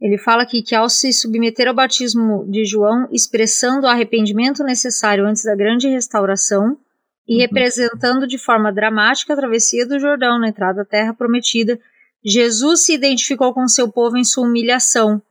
[0.00, 5.26] ele fala aqui que ao se submeter ao batismo de João, expressando o arrependimento necessário
[5.26, 6.78] antes da grande restauração
[7.26, 7.40] e uhum.
[7.40, 11.80] representando de forma dramática a travessia do Jordão na entrada da terra prometida,
[12.24, 15.22] Jesus se identificou com seu povo em sua humilhação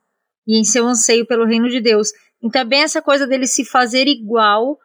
[0.47, 2.09] e em seu anseio pelo reino de Deus.
[2.43, 4.79] Então é bem essa coisa dele se fazer igual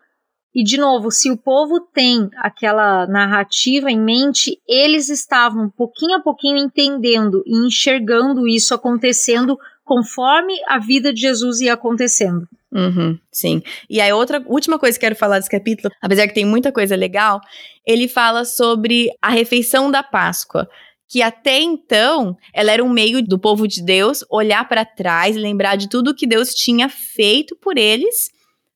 [0.55, 6.20] e, de novo, se o povo tem aquela narrativa em mente, eles estavam pouquinho a
[6.20, 12.48] pouquinho entendendo e enxergando isso acontecendo conforme a vida de Jesus ia acontecendo.
[12.72, 13.62] Uhum, sim.
[13.89, 16.94] E aí, outra última coisa que quero falar desse capítulo, apesar que tem muita coisa
[16.97, 17.40] legal,
[17.86, 20.68] ele fala sobre a refeição da Páscoa
[21.10, 25.74] que até então ela era um meio do povo de Deus olhar para trás, lembrar
[25.74, 28.31] de tudo que Deus tinha feito por eles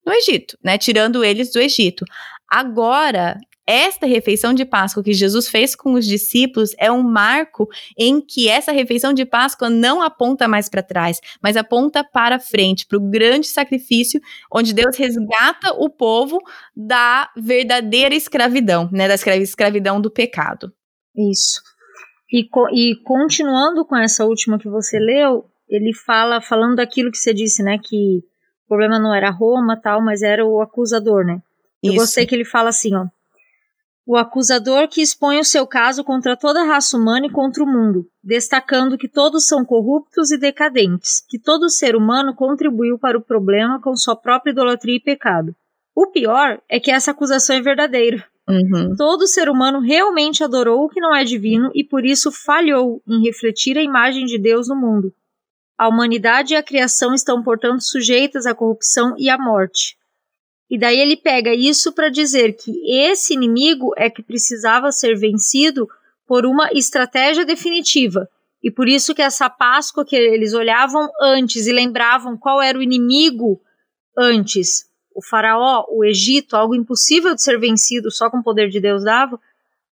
[0.05, 0.78] no Egito, né?
[0.78, 2.05] Tirando eles do Egito.
[2.48, 8.20] Agora, esta refeição de Páscoa que Jesus fez com os discípulos é um marco em
[8.20, 12.98] que essa refeição de Páscoa não aponta mais para trás, mas aponta para frente, para
[12.98, 14.20] o grande sacrifício,
[14.52, 16.39] onde Deus resgata o povo
[16.76, 20.72] da verdadeira escravidão, né, da escravidão do pecado.
[21.16, 21.62] Isso.
[22.31, 27.32] E, e continuando com essa última que você leu, ele fala, falando daquilo que você
[27.32, 28.22] disse, né, que
[28.64, 31.40] o problema não era Roma, tal, mas era o acusador, né?
[31.82, 32.00] Eu Isso.
[32.00, 33.06] gostei que ele fala assim, ó.
[34.06, 37.66] O acusador que expõe o seu caso contra toda a raça humana e contra o
[37.66, 43.22] mundo, destacando que todos são corruptos e decadentes, que todo ser humano contribuiu para o
[43.22, 45.54] problema com sua própria idolatria e pecado.
[45.94, 48.26] O pior é que essa acusação é verdadeira.
[48.46, 48.94] Uhum.
[48.96, 53.22] Todo ser humano realmente adorou o que não é divino e por isso falhou em
[53.22, 55.14] refletir a imagem de Deus no mundo.
[55.76, 59.96] A humanidade e a criação estão, portanto, sujeitas à corrupção e à morte.
[60.70, 65.88] E daí ele pega isso para dizer que esse inimigo é que precisava ser vencido
[66.26, 68.28] por uma estratégia definitiva.
[68.62, 72.82] E por isso que essa Páscoa que eles olhavam antes e lembravam qual era o
[72.82, 73.60] inimigo
[74.16, 78.80] antes, o faraó, o Egito, algo impossível de ser vencido só com o poder de
[78.80, 79.38] Deus dava,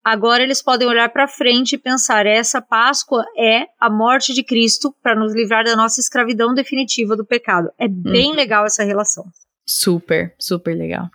[0.04, 4.96] Agora eles podem olhar para frente e pensar: essa Páscoa é a morte de Cristo
[5.04, 7.70] para nos livrar da nossa escravidão definitiva do pecado.
[7.78, 8.36] É bem hum.
[8.36, 9.26] legal essa relação.
[9.66, 11.10] Super, super legal.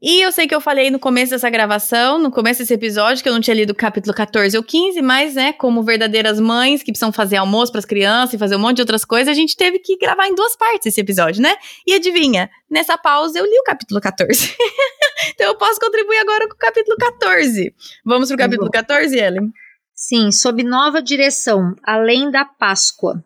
[0.00, 3.28] E eu sei que eu falei no começo dessa gravação, no começo desse episódio, que
[3.28, 6.92] eu não tinha lido o capítulo 14 ou 15, mas, né, como verdadeiras mães que
[6.92, 9.56] precisam fazer almoço para as crianças e fazer um monte de outras coisas, a gente
[9.56, 11.56] teve que gravar em duas partes esse episódio, né?
[11.84, 14.54] E adivinha, nessa pausa eu li o capítulo 14.
[15.34, 17.74] então eu posso contribuir agora com o capítulo 14.
[18.04, 19.52] Vamos pro capítulo 14, Ellen?
[19.92, 23.20] Sim, sob nova direção, além da Páscoa.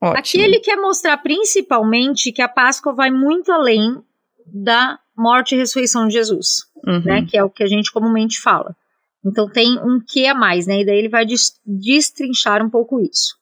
[0.00, 0.18] Ótimo.
[0.18, 4.02] Aqui ele quer mostrar principalmente que a Páscoa vai muito além
[4.46, 7.02] da morte e ressurreição de Jesus, uhum.
[7.04, 7.26] né?
[7.28, 8.74] Que é o que a gente comumente fala.
[9.24, 10.80] Então tem um que a mais, né?
[10.80, 11.26] E daí ele vai
[11.66, 13.36] destrinchar um pouco isso.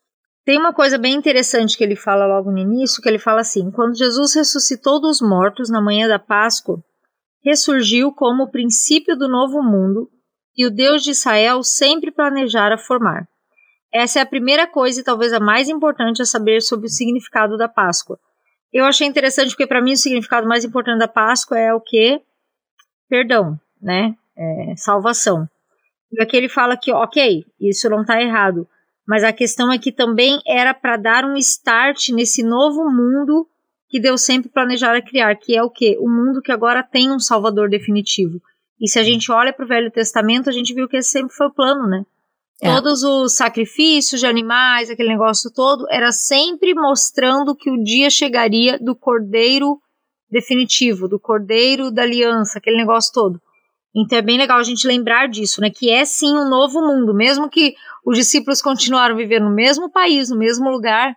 [0.45, 3.71] Tem uma coisa bem interessante que ele fala logo no início, que ele fala assim:
[3.71, 6.83] quando Jesus ressuscitou dos mortos na manhã da Páscoa,
[7.45, 10.09] ressurgiu como o princípio do novo mundo
[10.57, 13.29] e o Deus de Israel sempre planejara formar.
[13.93, 17.57] Essa é a primeira coisa e talvez a mais importante a saber sobre o significado
[17.57, 18.19] da Páscoa.
[18.77, 22.21] Eu achei interessante porque para mim o significado mais importante da Páscoa é o que?
[23.09, 24.15] Perdão, né?
[24.37, 25.49] É, salvação.
[26.13, 28.69] E aqui ele fala que, ok, isso não está errado,
[29.09, 33.49] mas a questão é que também era para dar um start nesse novo mundo
[33.89, 35.97] que Deus sempre planejara criar, que é o que?
[35.99, 38.43] O mundo que agora tem um Salvador definitivo.
[38.79, 41.35] E se a gente olha para o Velho Testamento, a gente viu que esse sempre
[41.35, 42.05] foi o plano, né?
[42.63, 42.75] É.
[42.75, 48.79] Todos os sacrifícios de animais, aquele negócio todo, era sempre mostrando que o dia chegaria
[48.79, 49.79] do cordeiro
[50.31, 53.41] definitivo, do cordeiro da aliança, aquele negócio todo.
[53.95, 55.71] Então é bem legal a gente lembrar disso, né?
[55.71, 57.75] Que é sim um novo mundo, mesmo que
[58.05, 61.17] Os discípulos continuaram vivendo no mesmo país, no mesmo lugar.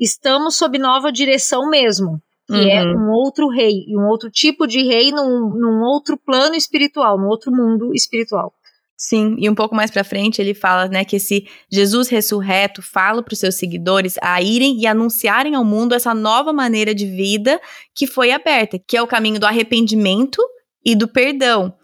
[0.00, 3.06] Estamos sob nova direção mesmo, que é Uhum.
[3.06, 7.28] um outro rei, e um outro tipo de rei num, num outro plano espiritual, num
[7.28, 8.52] outro mundo espiritual.
[8.96, 13.24] Sim, e um pouco mais pra frente ele fala, né, que esse Jesus ressurreto fala
[13.24, 17.60] para os seus seguidores a irem e anunciarem ao mundo essa nova maneira de vida
[17.94, 20.40] que foi aberta, que é o caminho do arrependimento
[20.84, 21.74] e do perdão.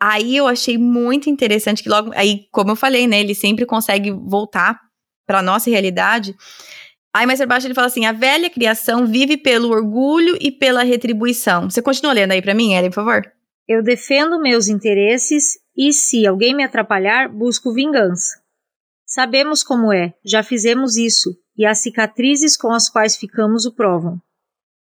[0.00, 4.10] Aí eu achei muito interessante que logo, aí como eu falei, né, ele sempre consegue
[4.10, 4.80] voltar
[5.26, 6.34] para nossa realidade.
[7.14, 11.68] Aí mais baixo ele fala assim: a velha criação vive pelo orgulho e pela retribuição.
[11.68, 13.22] Você continua lendo aí pra mim, Ellen, por favor?
[13.68, 18.42] Eu defendo meus interesses e, se alguém me atrapalhar, busco vingança.
[19.06, 24.20] Sabemos como é, já fizemos isso, e as cicatrizes com as quais ficamos o provam.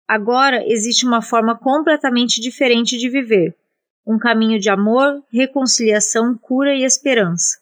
[0.08, 3.56] Agora existe uma forma completamente diferente de viver
[4.06, 7.58] um caminho de amor, reconciliação, cura e esperança.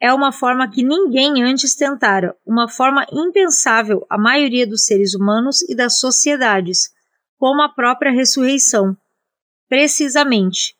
[0.00, 5.62] É uma forma que ninguém antes tentara, uma forma impensável à maioria dos seres humanos
[5.68, 6.90] e das sociedades,
[7.38, 8.96] como a própria ressurreição.
[9.68, 10.74] Precisamente.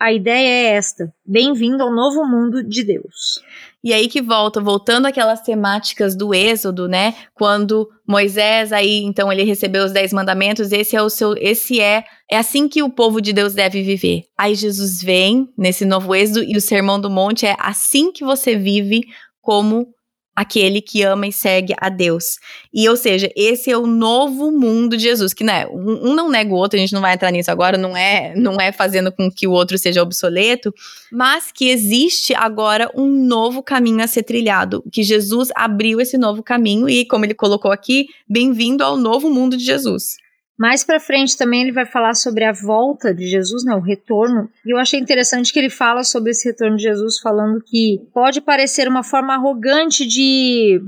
[0.00, 3.38] A ideia é esta: bem-vindo ao novo mundo de Deus.
[3.84, 7.14] E aí que volta, voltando aquelas temáticas do Êxodo, né?
[7.34, 12.04] Quando Moisés aí, então ele recebeu os dez mandamentos, esse é o seu, esse é,
[12.30, 14.24] é assim que o povo de Deus deve viver.
[14.38, 18.56] Aí Jesus vem nesse novo Êxodo e o Sermão do Monte é assim que você
[18.56, 19.02] vive
[19.42, 19.86] como
[20.34, 22.38] aquele que ama e segue a Deus.
[22.72, 26.52] E, ou seja, esse é o novo mundo de Jesus, que né, um, não nega
[26.52, 29.30] o outro, a gente não vai entrar nisso agora, não é, não é fazendo com
[29.30, 30.72] que o outro seja obsoleto,
[31.12, 36.42] mas que existe agora um novo caminho a ser trilhado, que Jesus abriu esse novo
[36.42, 40.16] caminho e, como ele colocou aqui, bem-vindo ao novo mundo de Jesus.
[40.60, 44.46] Mais para frente também ele vai falar sobre a volta de Jesus, né, o retorno.
[44.62, 48.42] E eu achei interessante que ele fala sobre esse retorno de Jesus, falando que pode
[48.42, 50.78] parecer uma forma arrogante de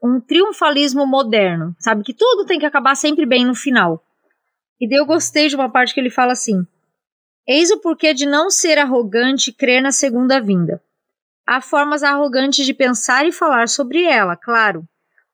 [0.00, 2.04] um triunfalismo moderno, sabe?
[2.04, 4.00] Que tudo tem que acabar sempre bem no final.
[4.80, 6.64] E daí eu gostei de uma parte que ele fala assim:
[7.44, 10.80] Eis o porquê de não ser arrogante crer na segunda vinda.
[11.44, 14.86] Há formas arrogantes de pensar e falar sobre ela, claro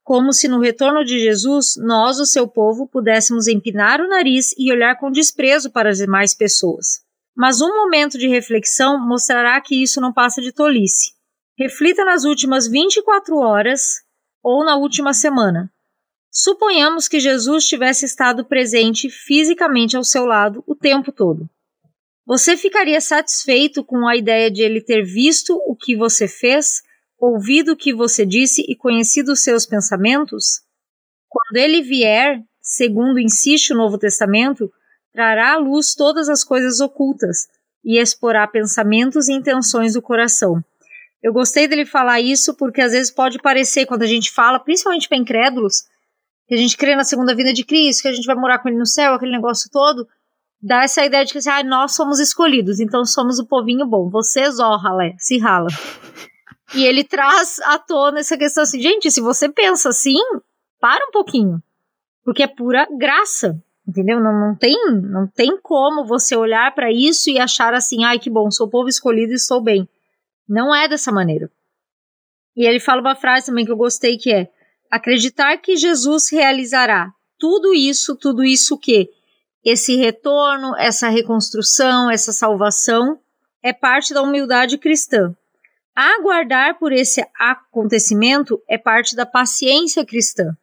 [0.04, 4.70] como se no retorno de Jesus, nós, o seu povo, pudéssemos empinar o nariz e
[4.70, 7.02] olhar com desprezo para as demais pessoas.
[7.34, 11.12] Mas um momento de reflexão mostrará que isso não passa de tolice.
[11.58, 14.02] Reflita nas últimas 24 horas
[14.42, 15.72] ou na última semana.
[16.30, 21.48] Suponhamos que Jesus tivesse estado presente fisicamente ao seu lado o tempo todo.
[22.26, 26.82] Você ficaria satisfeito com a ideia de ele ter visto o que você fez?
[27.18, 30.62] Ouvido o que você disse e conhecido os seus pensamentos?
[31.28, 34.70] Quando ele vier, segundo insiste o Novo Testamento,
[35.12, 37.48] trará à luz todas as coisas ocultas
[37.84, 40.62] e exporá pensamentos e intenções do coração.
[41.22, 45.08] Eu gostei dele falar isso porque às vezes pode parecer, quando a gente fala, principalmente
[45.08, 45.84] para incrédulos,
[46.46, 48.68] que a gente crê na segunda vinda de Cristo, que a gente vai morar com
[48.68, 50.06] ele no céu, aquele negócio todo,
[50.60, 54.10] dá essa ideia de que assim, ah, nós somos escolhidos, então somos o povinho bom.
[54.10, 55.68] Vocês, ó, ralé, se rala.
[56.76, 60.18] E ele traz à tona essa questão assim, gente, se você pensa assim,
[60.80, 61.62] para um pouquinho.
[62.24, 64.20] Porque é pura graça, entendeu?
[64.20, 68.30] Não, não, tem, não tem como você olhar para isso e achar assim, ai que
[68.30, 69.88] bom, sou povo escolhido e estou bem.
[70.48, 71.50] Não é dessa maneira.
[72.56, 74.48] E ele fala uma frase também que eu gostei que é:
[74.90, 79.10] acreditar que Jesus realizará tudo isso, tudo isso que
[79.64, 83.18] esse retorno, essa reconstrução, essa salvação
[83.62, 85.34] é parte da humildade cristã.
[85.94, 90.56] Aguardar por esse acontecimento é parte da paciência cristã.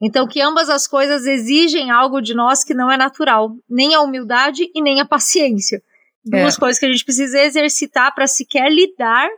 [0.00, 4.00] Então, que ambas as coisas exigem algo de nós que não é natural, nem a
[4.00, 5.82] humildade e nem a paciência.
[6.24, 6.60] Duas É.
[6.60, 9.28] coisas que a gente precisa exercitar para sequer lidar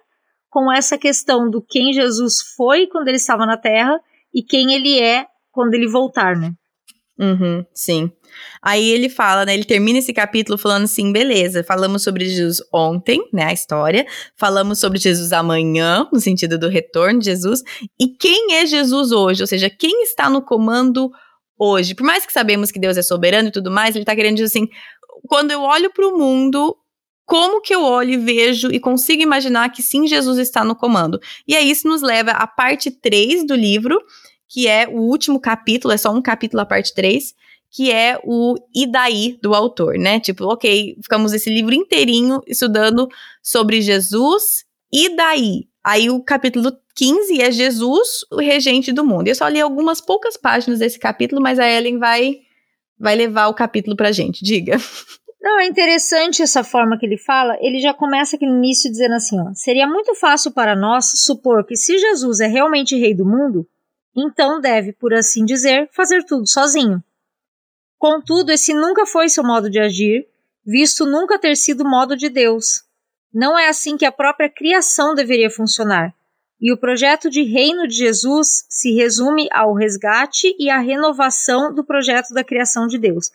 [0.51, 3.99] com essa questão do quem Jesus foi quando ele estava na Terra
[4.35, 6.53] e quem ele é quando ele voltar, né?
[7.21, 8.11] Uhum, sim.
[8.63, 9.53] Aí ele fala, né?
[9.53, 13.45] Ele termina esse capítulo falando assim: beleza, falamos sobre Jesus ontem, né?
[13.45, 14.07] A história.
[14.37, 17.63] Falamos sobre Jesus amanhã, no sentido do retorno de Jesus.
[18.01, 19.43] E quem é Jesus hoje?
[19.43, 21.11] Ou seja, quem está no comando
[21.59, 21.95] hoje?
[21.95, 24.47] Por mais que sabemos que Deus é soberano e tudo mais, ele tá querendo dizer
[24.47, 24.69] assim:
[25.29, 26.75] quando eu olho para o mundo.
[27.27, 31.21] Como que eu olho e vejo e consigo imaginar que sim, Jesus está no comando?
[31.47, 34.01] E aí isso nos leva à parte 3 do livro,
[34.51, 37.33] que é o último capítulo, é só um capítulo a parte 3,
[37.71, 40.19] que é o E daí do autor, né?
[40.19, 43.09] Tipo, ok, ficamos esse livro inteirinho estudando
[43.41, 45.69] sobre Jesus, e daí?
[45.85, 49.29] Aí o capítulo 15 é Jesus, o regente do mundo.
[49.29, 52.41] Eu só li algumas poucas páginas desse capítulo, mas a Ellen vai
[52.99, 54.45] vai levar o capítulo pra gente.
[54.45, 54.77] Diga.
[55.41, 57.57] Não, é interessante essa forma que ele fala.
[57.61, 61.65] Ele já começa aqui no início dizendo assim: ó, seria muito fácil para nós supor
[61.65, 63.67] que se Jesus é realmente rei do mundo,
[64.17, 67.03] então deve, por assim dizer, fazer tudo sozinho.
[67.99, 70.27] Contudo, esse nunca foi seu modo de agir,
[70.65, 72.83] visto nunca ter sido modo de Deus.
[73.33, 76.15] Não é assim que a própria criação deveria funcionar.
[76.61, 81.85] E o projeto de reino de Jesus se resume ao resgate e à renovação do
[81.85, 83.31] projeto da criação de Deus.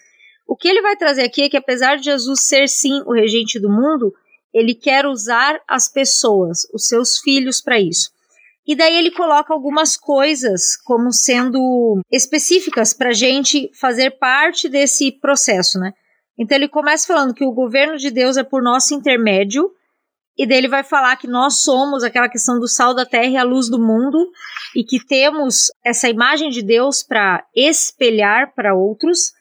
[0.48, 3.60] O que ele vai trazer aqui é que, apesar de Jesus ser sim o regente
[3.60, 4.14] do mundo,
[4.54, 8.12] ele quer usar as pessoas, os seus filhos, para isso.
[8.68, 15.12] E daí ele coloca algumas coisas como sendo específicas para a gente fazer parte desse
[15.12, 15.94] processo, né?
[16.38, 19.72] Então ele começa falando que o governo de Deus é por nosso intermédio,
[20.38, 23.38] e daí ele vai falar que nós somos aquela questão do sal da terra e
[23.38, 24.32] a luz do mundo,
[24.76, 29.32] e que temos essa imagem de Deus para espelhar para outros.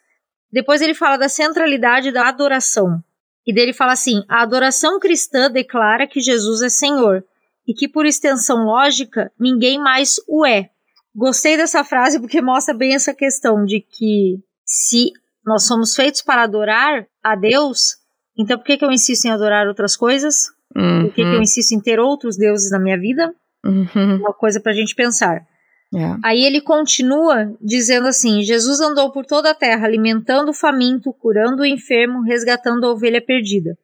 [0.53, 3.03] Depois ele fala da centralidade da adoração.
[3.45, 7.25] E dele fala assim: a adoração cristã declara que Jesus é Senhor
[7.67, 10.71] e que, por extensão lógica, ninguém mais o é.
[11.15, 15.13] Gostei dessa frase porque mostra bem essa questão de que se
[15.45, 17.97] nós somos feitos para adorar a Deus,
[18.37, 20.49] então por que, que eu insisto em adorar outras coisas?
[20.77, 21.03] Uhum.
[21.03, 21.43] Por que, que eu uhum.
[21.43, 23.33] insisto em ter outros deuses na minha vida?
[23.65, 24.17] Uhum.
[24.17, 25.47] Uma coisa para a gente pensar.
[25.95, 26.17] Yeah.
[26.17, 26.29] É.
[26.29, 31.63] Aí ele continua dizendo assim: Jesus andou por toda a terra, alimentando o faminto, curando
[31.63, 33.79] o enfermo, resgatando a ovelha perdida.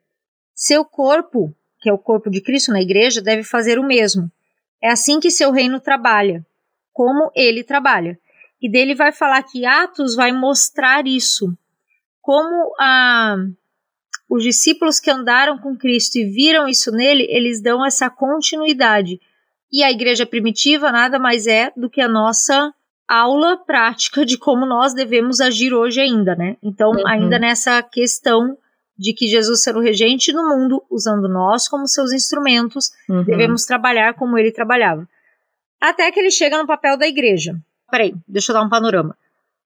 [0.55, 4.31] Seu corpo, que é o corpo de Cristo na igreja, deve fazer o mesmo.
[4.83, 6.45] É assim que seu reino trabalha,
[6.93, 8.19] como ele trabalha.
[8.61, 11.57] E dele vai falar que Atos vai mostrar isso.
[12.21, 13.37] Como a,
[14.29, 19.21] os discípulos que andaram com Cristo e viram isso nele, eles dão essa continuidade.
[19.73, 22.73] E a igreja primitiva nada mais é do que a nossa
[23.09, 26.57] aula prática de como nós devemos agir hoje ainda, né?
[26.63, 27.07] Então, uhum.
[27.07, 28.57] ainda nessa questão
[29.01, 33.25] de que Jesus será o regente do mundo, usando nós como seus instrumentos, uhum.
[33.25, 35.09] devemos trabalhar como ele trabalhava.
[35.81, 37.57] Até que ele chega no papel da igreja.
[37.91, 39.17] Peraí, deixa eu dar um panorama.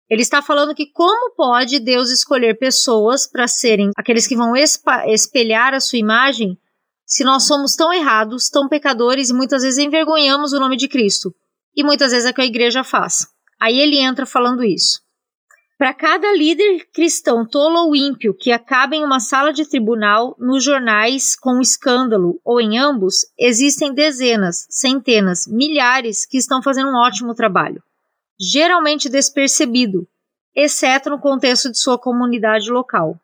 [0.09, 5.74] Ele está falando que como pode Deus escolher pessoas para serem aqueles que vão espelhar
[5.74, 6.56] a sua imagem
[7.05, 11.35] se nós somos tão errados, tão pecadores e muitas vezes envergonhamos o nome de Cristo?
[11.74, 13.27] E muitas vezes é o que a igreja faz.
[13.61, 15.03] Aí ele entra falando isso.
[15.76, 20.62] Para cada líder cristão tolo ou ímpio que acaba em uma sala de tribunal, nos
[20.62, 27.34] jornais com escândalo ou em ambos, existem dezenas, centenas, milhares que estão fazendo um ótimo
[27.34, 27.82] trabalho
[28.38, 30.06] geralmente despercebido,
[30.55, 33.18] exceto no contexto de sua comunidade local.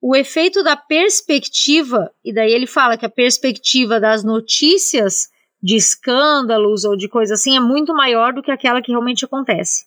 [0.00, 5.28] O efeito da perspectiva, e daí ele fala que a perspectiva das notícias
[5.62, 9.86] de escândalos ou de coisa assim é muito maior do que aquela que realmente acontece.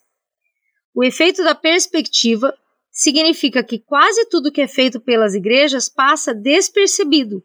[0.98, 2.52] O efeito da perspectiva
[2.90, 7.40] significa que quase tudo que é feito pelas igrejas passa despercebido,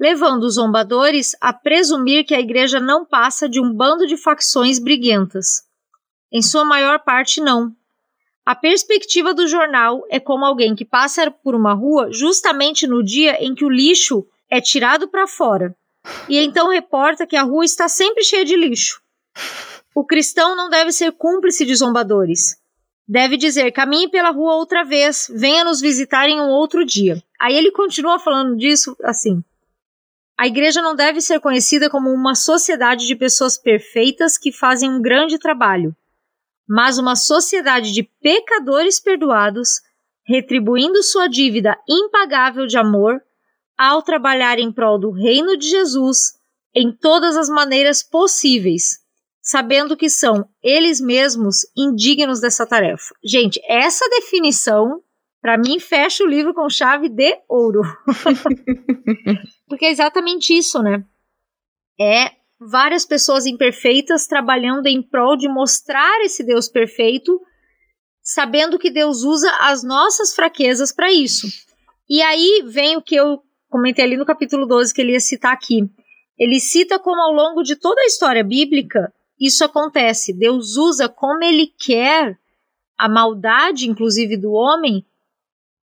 [0.00, 4.78] levando os zombadores a presumir que a igreja não passa de um bando de facções
[4.78, 5.64] briguentas.
[6.32, 7.76] Em sua maior parte, não.
[8.42, 13.36] A perspectiva do jornal é como alguém que passa por uma rua justamente no dia
[13.44, 15.76] em que o lixo é tirado para fora.
[16.26, 19.02] E então reporta que a rua está sempre cheia de lixo.
[19.94, 22.56] O cristão não deve ser cúmplice de zombadores.
[23.08, 27.22] Deve dizer: caminhe pela rua outra vez, venha nos visitar em um outro dia.
[27.40, 29.42] Aí ele continua falando disso assim.
[30.36, 35.00] A igreja não deve ser conhecida como uma sociedade de pessoas perfeitas que fazem um
[35.00, 35.96] grande trabalho
[36.68, 39.80] mas uma sociedade de pecadores perdoados,
[40.22, 43.22] retribuindo sua dívida impagável de amor
[43.76, 46.38] ao trabalhar em prol do reino de Jesus
[46.74, 48.98] em todas as maneiras possíveis,
[49.48, 53.14] sabendo que são eles mesmos indignos dessa tarefa.
[53.24, 55.02] Gente, essa definição
[55.40, 57.80] para mim fecha o livro com chave de ouro.
[59.66, 61.02] Porque é exatamente isso, né?
[61.98, 67.40] É várias pessoas imperfeitas trabalhando em prol de mostrar esse Deus perfeito,
[68.22, 71.46] sabendo que Deus usa as nossas fraquezas para isso.
[72.06, 75.54] E aí vem o que eu comentei ali no capítulo 12 que ele ia citar
[75.54, 75.88] aqui.
[76.38, 79.10] Ele cita como ao longo de toda a história bíblica
[79.40, 80.32] isso acontece.
[80.32, 82.38] Deus usa como ele quer
[82.96, 85.04] a maldade, inclusive do homem,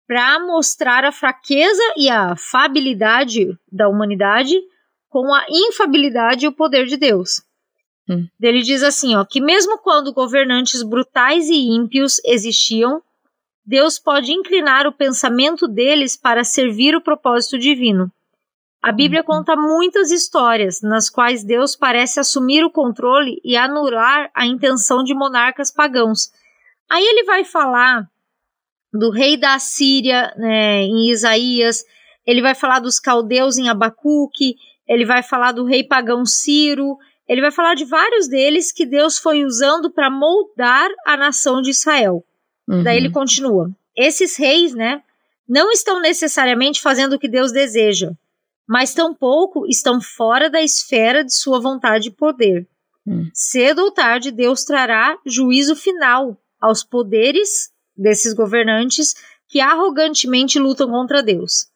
[0.07, 4.61] para mostrar a fraqueza e a fabilidade da humanidade
[5.09, 7.41] com a infabilidade e o poder de Deus.
[8.09, 8.27] Hum.
[8.41, 13.01] Ele diz assim, ó, que mesmo quando governantes brutais e ímpios existiam,
[13.65, 18.11] Deus pode inclinar o pensamento deles para servir o propósito divino.
[18.81, 19.27] A Bíblia uhum.
[19.27, 25.13] conta muitas histórias nas quais Deus parece assumir o controle e anular a intenção de
[25.13, 26.31] monarcas pagãos.
[26.89, 28.09] Aí ele vai falar
[28.91, 31.85] do rei da Assíria né, em Isaías,
[32.25, 34.55] ele vai falar dos caldeus em Abacuque,
[34.87, 36.97] ele vai falar do rei pagão Ciro,
[37.27, 41.69] ele vai falar de vários deles que Deus foi usando para moldar a nação de
[41.69, 42.25] Israel.
[42.67, 42.83] Uhum.
[42.83, 45.01] Daí ele continua: esses reis, né,
[45.47, 48.11] não estão necessariamente fazendo o que Deus deseja,
[48.67, 52.67] mas tampouco estão fora da esfera de sua vontade e poder.
[53.05, 53.29] Uhum.
[53.33, 59.15] Cedo ou tarde, Deus trará juízo final aos poderes desses governantes
[59.47, 61.67] que arrogantemente lutam contra Deus.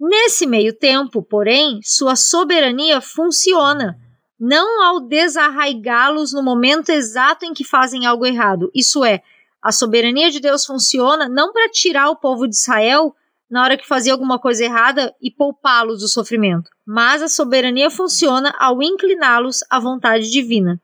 [0.00, 3.98] Nesse meio tempo, porém, sua soberania funciona,
[4.38, 8.70] não ao desarraigá-los no momento exato em que fazem algo errado.
[8.72, 9.22] Isso é,
[9.60, 13.14] a soberania de Deus funciona não para tirar o povo de Israel
[13.50, 18.54] na hora que fazia alguma coisa errada e poupá-los do sofrimento, mas a soberania funciona
[18.58, 20.80] ao incliná-los à vontade divina.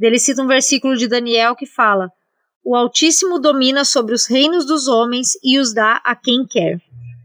[0.00, 2.10] Ele cita um versículo de Daniel que fala:
[2.64, 6.80] O Altíssimo domina sobre os reinos dos homens e os dá a quem quer.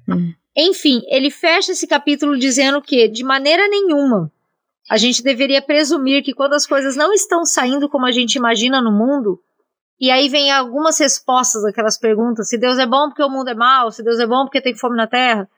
[0.07, 0.33] Hum.
[0.55, 4.31] Enfim, ele fecha esse capítulo dizendo que, de maneira nenhuma,
[4.89, 8.81] a gente deveria presumir que quando as coisas não estão saindo como a gente imagina
[8.81, 9.39] no mundo,
[9.99, 13.55] e aí vem algumas respostas daquelas perguntas: se Deus é bom porque o mundo é
[13.55, 15.49] mau, se Deus é bom porque tem fome na terra.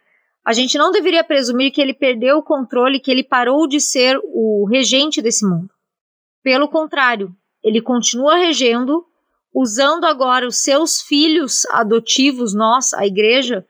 [0.45, 4.19] A gente não deveria presumir que ele perdeu o controle, que ele parou de ser
[4.23, 5.71] o regente desse mundo.
[6.43, 9.03] Pelo contrário, ele continua regendo,
[9.51, 13.65] usando agora os seus filhos adotivos, nós, a igreja,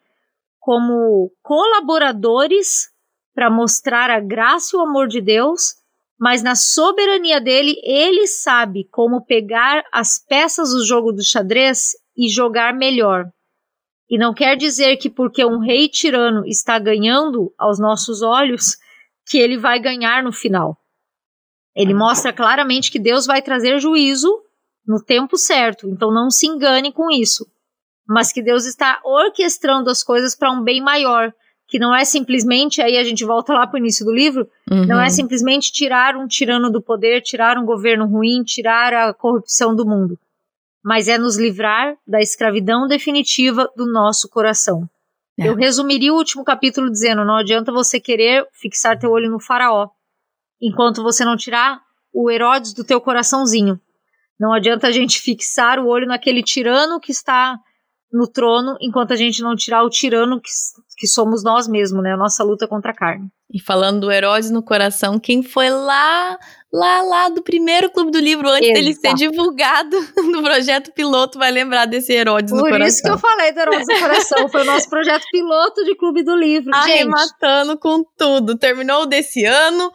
[0.60, 2.90] como colaboradores
[3.34, 5.76] para mostrar a graça e o amor de Deus,
[6.20, 12.30] mas na soberania dele, ele sabe como pegar as peças do jogo do xadrez e
[12.30, 13.26] jogar melhor.
[14.10, 18.78] E não quer dizer que porque um rei tirano está ganhando aos nossos olhos,
[19.28, 20.78] que ele vai ganhar no final.
[21.76, 24.32] Ele mostra claramente que Deus vai trazer juízo
[24.88, 27.46] no tempo certo, então não se engane com isso
[28.08, 31.34] mas que Deus está orquestrando as coisas para um bem maior,
[31.76, 34.86] que não é simplesmente, aí a gente volta lá para o início do livro, uhum.
[34.86, 39.76] não é simplesmente tirar um tirano do poder, tirar um governo ruim, tirar a corrupção
[39.76, 40.18] do mundo,
[40.82, 44.90] mas é nos livrar da escravidão definitiva do nosso coração.
[45.38, 45.50] É.
[45.50, 49.90] Eu resumiria o último capítulo dizendo: não adianta você querer fixar teu olho no faraó,
[50.62, 51.82] enquanto você não tirar
[52.14, 53.78] o Herodes do teu coraçãozinho.
[54.40, 57.60] Não adianta a gente fixar o olho naquele tirano que está
[58.16, 60.50] no trono enquanto a gente não tirar o tirano que,
[60.98, 62.14] que somos nós mesmos, né?
[62.14, 63.28] A nossa luta contra a carne.
[63.54, 66.38] E falando do Herodes no coração, quem foi lá,
[66.72, 68.80] lá, lá do primeiro Clube do Livro, antes Exato.
[68.80, 69.98] dele ser divulgado
[70.32, 72.80] no projeto piloto, vai lembrar desse Herodes Por no coração.
[72.80, 75.96] Por isso que eu falei do Herodes no coração, foi o nosso projeto piloto de
[75.96, 77.82] Clube do Livro, Arrematando gente.
[77.82, 78.58] com tudo.
[78.58, 79.92] Terminou desse ano,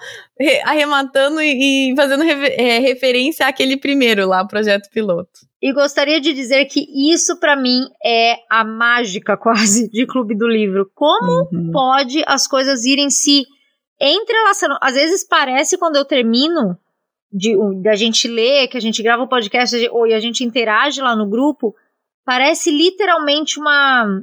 [0.65, 5.50] arrematando e, fazendo é, referência àquele primeiro lá, projeto piloto.
[5.63, 10.49] E gostaria de dizer que isso para mim é a mágica quase de Clube do
[10.49, 10.91] Livro.
[10.95, 11.71] Como uhum.
[11.71, 13.45] pode as coisas irem se
[14.01, 14.77] entrelaçando?
[14.81, 16.79] Às vezes parece quando eu termino
[17.33, 21.01] de da gente ler, que a gente grava o podcast ou e a gente interage
[21.01, 21.75] lá no grupo,
[22.25, 24.23] parece literalmente uma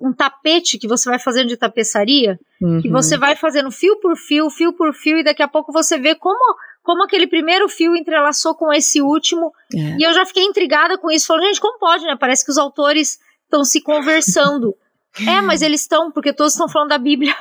[0.00, 2.80] um tapete que você vai fazendo de tapeçaria, uhum.
[2.80, 5.98] que você vai fazendo fio por fio, fio por fio, e daqui a pouco você
[5.98, 6.54] vê como
[6.86, 9.52] como aquele primeiro fio entrelaçou com esse último.
[9.74, 9.96] É.
[9.98, 11.26] E eu já fiquei intrigada com isso.
[11.26, 12.14] Falei, gente, como pode, né?
[12.14, 14.72] Parece que os autores estão se conversando.
[15.28, 17.34] é, mas eles estão, porque todos estão falando da Bíblia.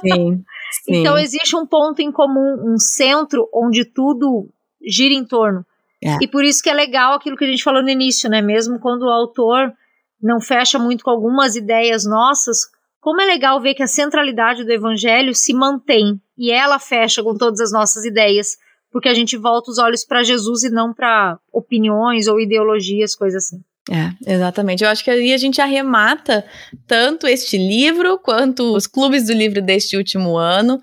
[0.00, 0.42] Sim,
[0.82, 0.96] sim.
[0.96, 4.48] Então existe um ponto em comum, um centro onde tudo
[4.84, 5.64] gira em torno.
[6.02, 6.16] É.
[6.20, 8.42] E por isso que é legal aquilo que a gente falou no início, né?
[8.42, 9.72] Mesmo quando o autor
[10.20, 12.58] não fecha muito com algumas ideias nossas,
[13.00, 17.36] como é legal ver que a centralidade do evangelho se mantém e ela fecha com
[17.36, 18.56] todas as nossas ideias
[18.90, 23.44] porque a gente volta os olhos para Jesus e não para opiniões ou ideologias, coisas
[23.44, 23.62] assim.
[23.90, 24.84] É, exatamente.
[24.84, 26.44] Eu acho que aí a gente arremata
[26.86, 30.78] tanto este livro quanto os clubes do livro deste último ano.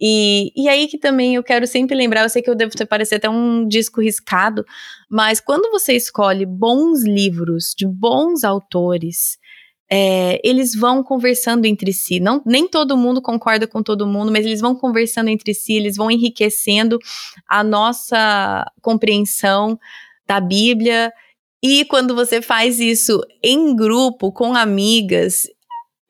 [0.00, 3.16] E, e aí que também eu quero sempre lembrar, eu sei que eu devo parecer
[3.16, 4.64] até um disco riscado,
[5.08, 9.38] mas quando você escolhe bons livros de bons autores,
[9.96, 12.18] é, eles vão conversando entre si.
[12.18, 15.96] Não, nem todo mundo concorda com todo mundo, mas eles vão conversando entre si, eles
[15.96, 16.98] vão enriquecendo
[17.48, 19.78] a nossa compreensão
[20.26, 21.12] da Bíblia.
[21.62, 25.46] E quando você faz isso em grupo, com amigas,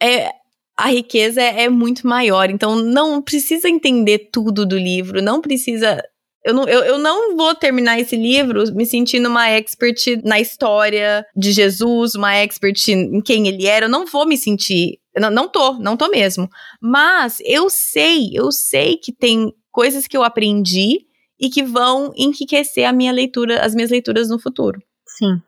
[0.03, 0.31] é,
[0.79, 2.49] a riqueza é, é muito maior.
[2.49, 6.03] Então, não precisa entender tudo do livro, não precisa
[6.45, 11.25] eu não, eu, eu não vou terminar esse livro me sentindo uma expert na história
[11.35, 13.87] de Jesus, uma expert em quem ele era.
[13.87, 15.01] Eu não vou me sentir.
[15.17, 16.49] Não, não tô, não tô mesmo.
[16.81, 21.07] Mas eu sei, eu sei que tem coisas que eu aprendi
[21.41, 24.79] e que vão enriquecer a minha leitura, as minhas leituras no futuro.
[25.07, 25.41] Sim.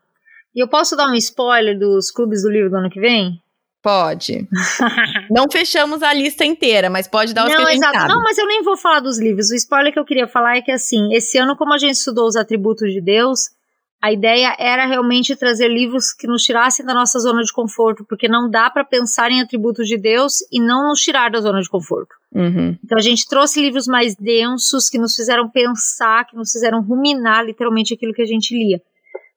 [0.55, 3.39] E eu posso dar um spoiler dos clubes do livro do ano que vem?
[3.87, 4.45] Pode.
[5.31, 7.99] não fechamos a lista inteira, mas pode dar os não, que a gente exato.
[7.99, 8.13] sabe.
[8.13, 9.49] Não, mas eu nem vou falar dos livros.
[9.49, 12.27] O spoiler que eu queria falar é que, assim, esse ano, como a gente estudou
[12.27, 13.49] os atributos de Deus,
[14.03, 18.27] a ideia era realmente trazer livros que nos tirassem da nossa zona de conforto, porque
[18.27, 21.69] não dá para pensar em atributos de Deus e não nos tirar da zona de
[21.69, 22.13] conforto.
[22.35, 22.77] Uhum.
[22.83, 27.45] Então a gente trouxe livros mais densos, que nos fizeram pensar, que nos fizeram ruminar
[27.45, 28.81] literalmente aquilo que a gente lia.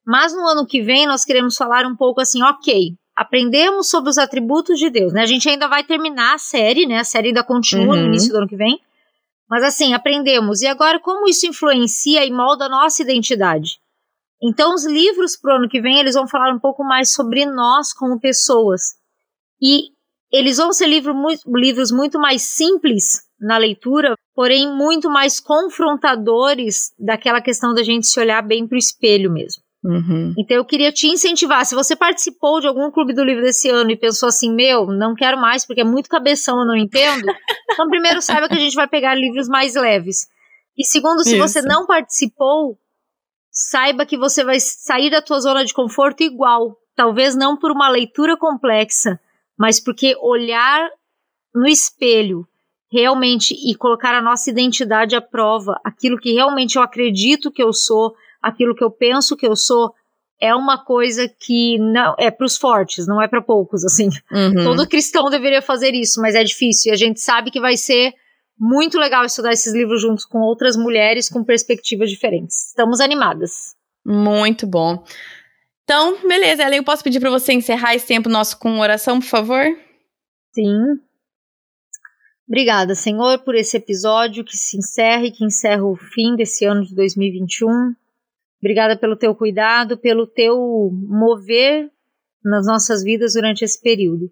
[0.05, 4.17] Mas no ano que vem nós queremos falar um pouco assim, ok, aprendemos sobre os
[4.17, 5.21] atributos de Deus, né?
[5.23, 7.01] A gente ainda vai terminar a série, né?
[7.01, 8.01] A série ainda continua Uhum.
[8.01, 8.81] no início do ano que vem.
[9.47, 10.63] Mas assim, aprendemos.
[10.63, 13.79] E agora como isso influencia e molda a nossa identidade?
[14.43, 17.93] Então os livros pro ano que vem, eles vão falar um pouco mais sobre nós
[17.93, 18.81] como pessoas.
[19.61, 19.91] E
[20.33, 21.15] eles vão ser livro
[21.47, 28.19] livros muito mais simples na leitura, porém muito mais confrontadores daquela questão da gente se
[28.19, 29.63] olhar bem pro espelho mesmo.
[29.83, 30.35] Uhum.
[30.39, 31.65] Então eu queria te incentivar.
[31.65, 35.15] Se você participou de algum clube do livro desse ano e pensou assim, meu, não
[35.15, 37.25] quero mais porque é muito cabeção, eu não entendo.
[37.73, 40.29] então, primeiro, saiba que a gente vai pegar livros mais leves.
[40.77, 41.49] E segundo, se Isso.
[41.49, 42.79] você não participou,
[43.51, 46.77] saiba que você vai sair da tua zona de conforto igual.
[46.95, 49.19] Talvez não por uma leitura complexa,
[49.59, 50.89] mas porque olhar
[51.55, 52.47] no espelho
[52.93, 57.73] realmente e colocar a nossa identidade à prova, aquilo que realmente eu acredito que eu
[57.73, 59.95] sou, aquilo que eu penso que eu sou,
[60.41, 64.09] é uma coisa que não é para os fortes, não é para poucos, assim.
[64.33, 64.65] Uhum.
[64.65, 66.91] Todo cristão deveria fazer isso, mas é difícil.
[66.91, 68.15] E a gente sabe que vai ser
[68.59, 72.69] muito legal estudar esses livros juntos com outras mulheres com perspectivas diferentes.
[72.69, 73.75] Estamos animadas.
[74.05, 75.05] Muito bom.
[75.85, 79.27] Então, beleza, Ellen, eu posso pedir para você encerrar esse tempo nosso com oração, por
[79.27, 79.65] favor?
[80.55, 81.01] Sim.
[82.47, 86.85] Obrigada, Senhor, por esse episódio que se encerra e que encerra o fim desse ano
[86.85, 87.95] de 2021.
[88.61, 91.91] Obrigada pelo teu cuidado, pelo teu mover
[92.45, 94.31] nas nossas vidas durante esse período.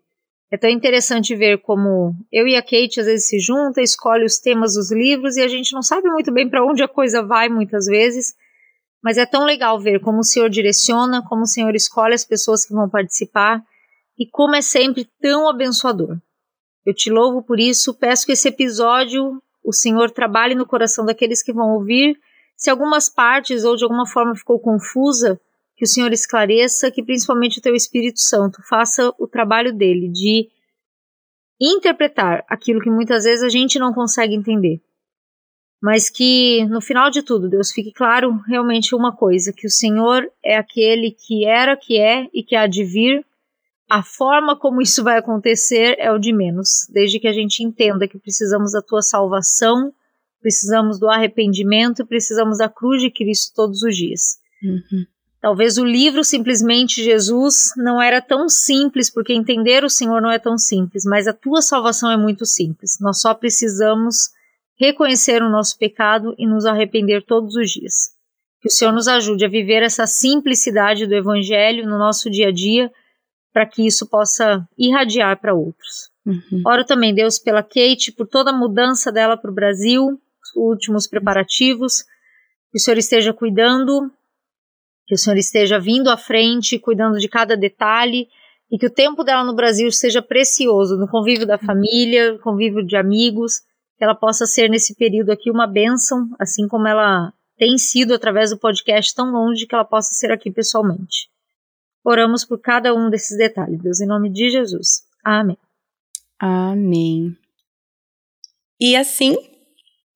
[0.51, 4.39] É tão interessante ver como eu e a Kate às vezes se juntam, escolhe os
[4.39, 7.51] temas dos livros e a gente não sabe muito bem para onde a coisa vai
[7.51, 8.35] muitas vezes,
[9.03, 12.65] mas é tão legal ver como o Senhor direciona, como o Senhor escolhe as pessoas
[12.65, 13.63] que vão participar
[14.19, 16.19] e como é sempre tão abençoador.
[16.85, 21.43] Eu te louvo por isso, peço que esse episódio o Senhor trabalhe no coração daqueles
[21.43, 22.19] que vão ouvir.
[22.59, 25.41] Se algumas partes ou de alguma forma ficou confusa,
[25.77, 30.51] que o Senhor esclareça, que principalmente o teu Espírito Santo faça o trabalho dele de
[31.61, 34.83] interpretar aquilo que muitas vezes a gente não consegue entender.
[35.81, 40.29] Mas que no final de tudo, Deus fique claro realmente uma coisa, que o Senhor
[40.43, 43.25] é aquele que era, que é e que há de vir.
[43.89, 48.09] A forma como isso vai acontecer é o de menos, desde que a gente entenda
[48.09, 49.93] que precisamos da tua salvação,
[50.41, 54.39] precisamos do arrependimento, precisamos da cruz de Cristo todos os dias.
[54.63, 55.07] Uhum.
[55.41, 60.39] Talvez o livro simplesmente Jesus não era tão simples, porque entender o Senhor não é
[60.39, 62.99] tão simples, mas a tua salvação é muito simples.
[63.01, 64.31] Nós só precisamos
[64.77, 68.17] reconhecer o nosso pecado e nos arrepender todos os dias.
[68.61, 72.53] Que o Senhor nos ajude a viver essa simplicidade do Evangelho no nosso dia a
[72.53, 72.91] dia,
[73.53, 76.11] para que isso possa irradiar para outros.
[76.27, 76.63] Uhum.
[76.67, 80.21] Oro também, Deus, pela Kate, por toda a mudança dela para o Brasil,
[80.55, 82.03] últimos preparativos,
[82.71, 84.11] que o Senhor esteja cuidando,
[85.07, 88.29] que o Senhor esteja vindo à frente, cuidando de cada detalhe,
[88.71, 92.97] e que o tempo dela no Brasil seja precioso, no convívio da família, convívio de
[92.97, 93.61] amigos,
[93.97, 98.51] que ela possa ser nesse período aqui uma bênção, assim como ela tem sido através
[98.51, 101.29] do podcast tão longe que ela possa ser aqui pessoalmente.
[102.05, 105.03] Oramos por cada um desses detalhes, Deus, em nome de Jesus.
[105.25, 105.59] Amém.
[106.39, 107.37] Amém.
[108.81, 109.37] E assim,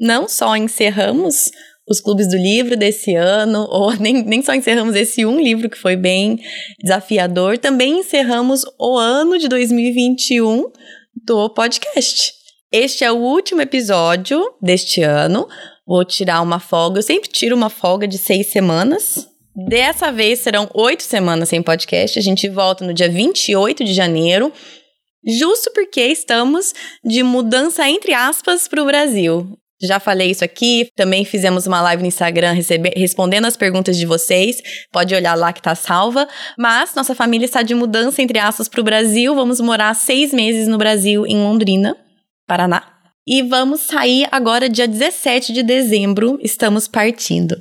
[0.03, 1.53] não só encerramos
[1.89, 5.79] os clubes do livro desse ano, ou nem, nem só encerramos esse um livro que
[5.79, 6.39] foi bem
[6.83, 10.65] desafiador, também encerramos o ano de 2021
[11.25, 12.33] do podcast.
[12.73, 15.47] Este é o último episódio deste ano.
[15.87, 16.99] Vou tirar uma folga.
[16.99, 19.29] Eu sempre tiro uma folga de seis semanas.
[19.55, 22.19] Dessa vez serão oito semanas sem podcast.
[22.19, 24.51] A gente volta no dia 28 de janeiro
[25.25, 26.73] justo porque estamos
[27.05, 29.59] de mudança entre aspas para o Brasil.
[29.83, 34.07] Já falei isso aqui, também fizemos uma live no Instagram recebe- respondendo as perguntas de
[34.07, 34.59] vocês.
[34.93, 36.29] Pode olhar lá que tá salva.
[36.59, 39.35] Mas nossa família está de mudança entre aspas para o Brasil.
[39.35, 41.97] Vamos morar seis meses no Brasil, em Londrina,
[42.47, 42.83] Paraná.
[43.27, 46.39] E vamos sair agora, dia 17 de dezembro.
[46.43, 47.57] Estamos partindo.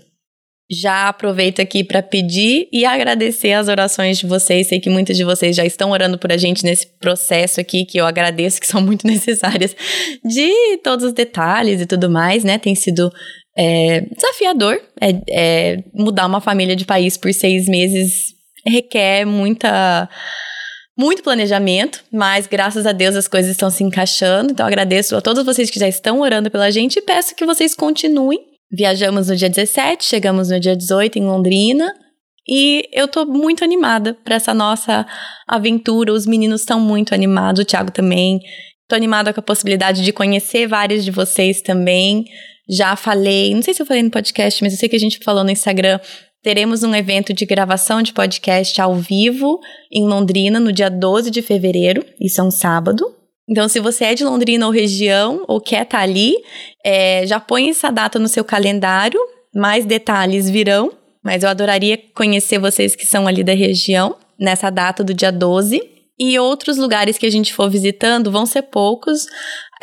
[0.71, 4.67] Já aproveito aqui para pedir e agradecer as orações de vocês.
[4.67, 7.99] Sei que muitas de vocês já estão orando por a gente nesse processo aqui, que
[7.99, 9.75] eu agradeço, que são muito necessárias,
[10.23, 12.57] de todos os detalhes e tudo mais, né?
[12.57, 13.11] Tem sido
[13.57, 20.09] é, desafiador é, é, mudar uma família de país por seis meses requer muita
[20.97, 24.51] muito planejamento, mas graças a Deus as coisas estão se encaixando.
[24.51, 27.73] Então agradeço a todos vocês que já estão orando pela gente e peço que vocês
[27.73, 28.50] continuem.
[28.71, 31.93] Viajamos no dia 17, chegamos no dia 18 em Londrina.
[32.47, 35.05] E eu tô muito animada para essa nossa
[35.47, 36.13] aventura.
[36.13, 38.39] Os meninos estão muito animados, o Thiago também.
[38.87, 42.25] Tô animada com a possibilidade de conhecer vários de vocês também.
[42.69, 45.19] Já falei, não sei se eu falei no podcast, mas eu sei que a gente
[45.23, 45.99] falou no Instagram
[46.43, 49.59] teremos um evento de gravação de podcast ao vivo
[49.91, 53.05] em Londrina no dia 12 de fevereiro, isso é um sábado.
[53.51, 56.33] Então, se você é de Londrina ou região ou quer estar tá ali,
[56.85, 59.19] é, já põe essa data no seu calendário.
[59.53, 65.03] Mais detalhes virão, mas eu adoraria conhecer vocês que são ali da região nessa data
[65.03, 65.81] do dia 12.
[66.17, 69.25] E outros lugares que a gente for visitando vão ser poucos.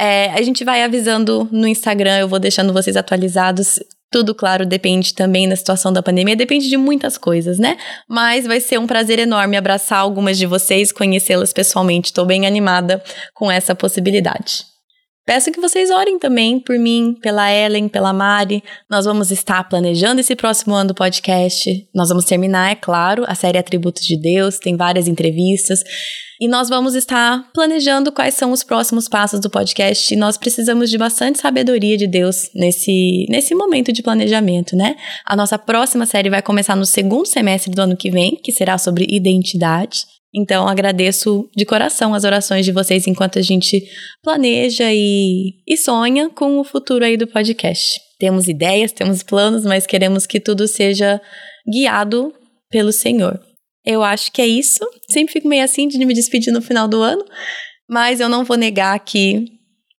[0.01, 3.79] É, a gente vai avisando no Instagram, eu vou deixando vocês atualizados
[4.11, 7.77] tudo, claro, depende também da situação da pandemia, depende de muitas coisas, né?
[8.09, 12.07] Mas vai ser um prazer enorme abraçar algumas de vocês, conhecê-las pessoalmente.
[12.07, 13.03] Estou bem animada
[13.35, 14.65] com essa possibilidade.
[15.27, 18.65] Peço que vocês orem também por mim, pela Ellen, pela Mari.
[18.89, 21.71] Nós vamos estar planejando esse próximo ano do podcast.
[21.95, 25.85] Nós vamos terminar, é claro, a série Atributos de Deus, tem várias entrevistas.
[26.41, 30.13] E nós vamos estar planejando quais são os próximos passos do podcast.
[30.13, 34.95] E nós precisamos de bastante sabedoria de Deus nesse, nesse momento de planejamento, né?
[35.27, 38.79] A nossa próxima série vai começar no segundo semestre do ano que vem, que será
[38.79, 40.07] sobre identidade.
[40.33, 43.83] Então, agradeço de coração as orações de vocês enquanto a gente
[44.23, 47.99] planeja e, e sonha com o futuro aí do podcast.
[48.19, 51.21] Temos ideias, temos planos, mas queremos que tudo seja
[51.69, 52.33] guiado
[52.71, 53.48] pelo Senhor.
[53.89, 54.81] Eu acho que é isso.
[55.11, 57.25] Sempre fico meio assim de me despedir no final do ano,
[57.89, 59.47] mas eu não vou negar que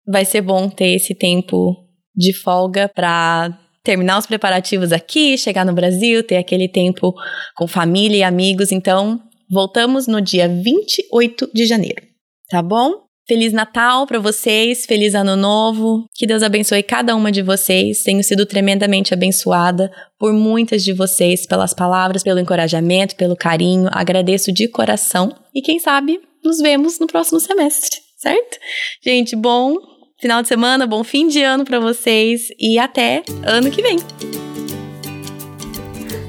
[0.07, 1.75] vai ser bom ter esse tempo
[2.15, 7.15] de folga para terminar os preparativos aqui, chegar no Brasil, ter aquele tempo
[7.57, 8.71] com família e amigos.
[8.71, 12.03] Então, voltamos no dia 28 de janeiro,
[12.47, 13.08] tá bom?
[13.29, 16.09] Feliz Natal para vocês, feliz Ano Novo.
[16.15, 18.01] Que Deus abençoe cada uma de vocês.
[18.01, 23.87] Tenho sido tremendamente abençoada por muitas de vocês, pelas palavras, pelo encorajamento, pelo carinho.
[23.91, 28.57] Agradeço de coração e quem sabe nos vemos no próximo semestre, certo?
[29.05, 29.75] Gente, bom
[30.19, 33.97] final de semana, bom fim de ano para vocês e até ano que vem.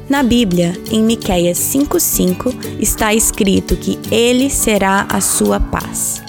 [0.07, 6.29] Na Bíblia, em Miqueias 5:5, está escrito que ele será a sua paz.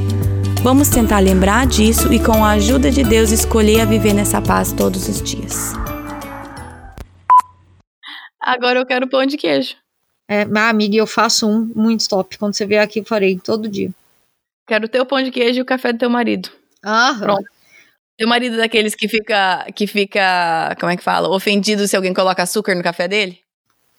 [0.63, 4.71] Vamos tentar lembrar disso e, com a ajuda de Deus, escolher a viver nessa paz
[4.71, 5.73] todos os dias.
[8.39, 9.75] Agora eu quero pão de queijo.
[10.27, 12.37] É, minha amiga, eu faço um muito top.
[12.37, 13.89] Quando você vier aqui, eu farei todo dia.
[14.67, 16.51] Quero o teu pão de queijo e o café do teu marido.
[16.83, 17.49] Ah, pronto.
[18.15, 22.13] Teu marido é daqueles que fica, que fica, como é que fala, ofendido se alguém
[22.13, 23.39] coloca açúcar no café dele?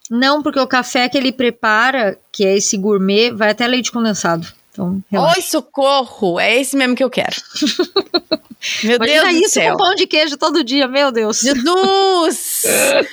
[0.09, 4.61] Não, porque o café que ele prepara, que é esse gourmet, vai até leite condensado.
[4.73, 6.40] Então, Oi, socorro!
[6.40, 7.36] É esse mesmo que eu quero.
[8.82, 9.73] meu Imagina Deus do isso céu.
[9.77, 11.40] com pão de queijo todo dia, meu Deus.
[11.40, 12.62] Jesus!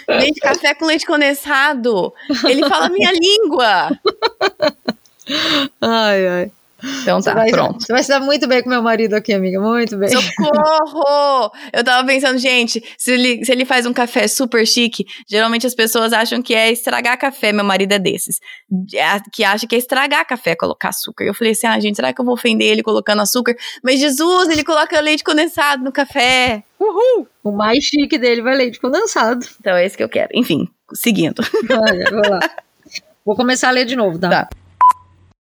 [0.07, 2.14] leite café com leite condensado.
[2.48, 3.90] Ele fala minha língua.
[5.80, 6.52] Ai, ai.
[7.01, 7.81] Então tá, vai, pronto.
[7.81, 9.60] Você vai se dar muito bem com meu marido aqui, amiga.
[9.60, 10.10] Muito bem.
[10.10, 11.51] Socorro!
[11.73, 15.76] Eu tava pensando, gente, se ele, se ele faz um café super chique, geralmente as
[15.76, 17.51] pessoas acham que é estragar café.
[17.51, 18.39] Meu marido é desses.
[18.93, 21.23] É, que acha que é estragar café, colocar açúcar.
[21.23, 23.56] Eu falei assim, ah, gente, será que eu vou ofender ele colocando açúcar?
[23.84, 26.64] Mas Jesus, ele coloca leite condensado no café.
[26.80, 27.27] Uhul!
[27.43, 29.45] O mais chique dele vai leite condensado.
[29.60, 30.30] Então é esse que eu quero.
[30.34, 31.43] Enfim, seguindo.
[31.69, 32.39] Olha, vou lá.
[33.26, 34.30] Vou começar a ler de novo, tá?
[34.30, 34.49] Tá.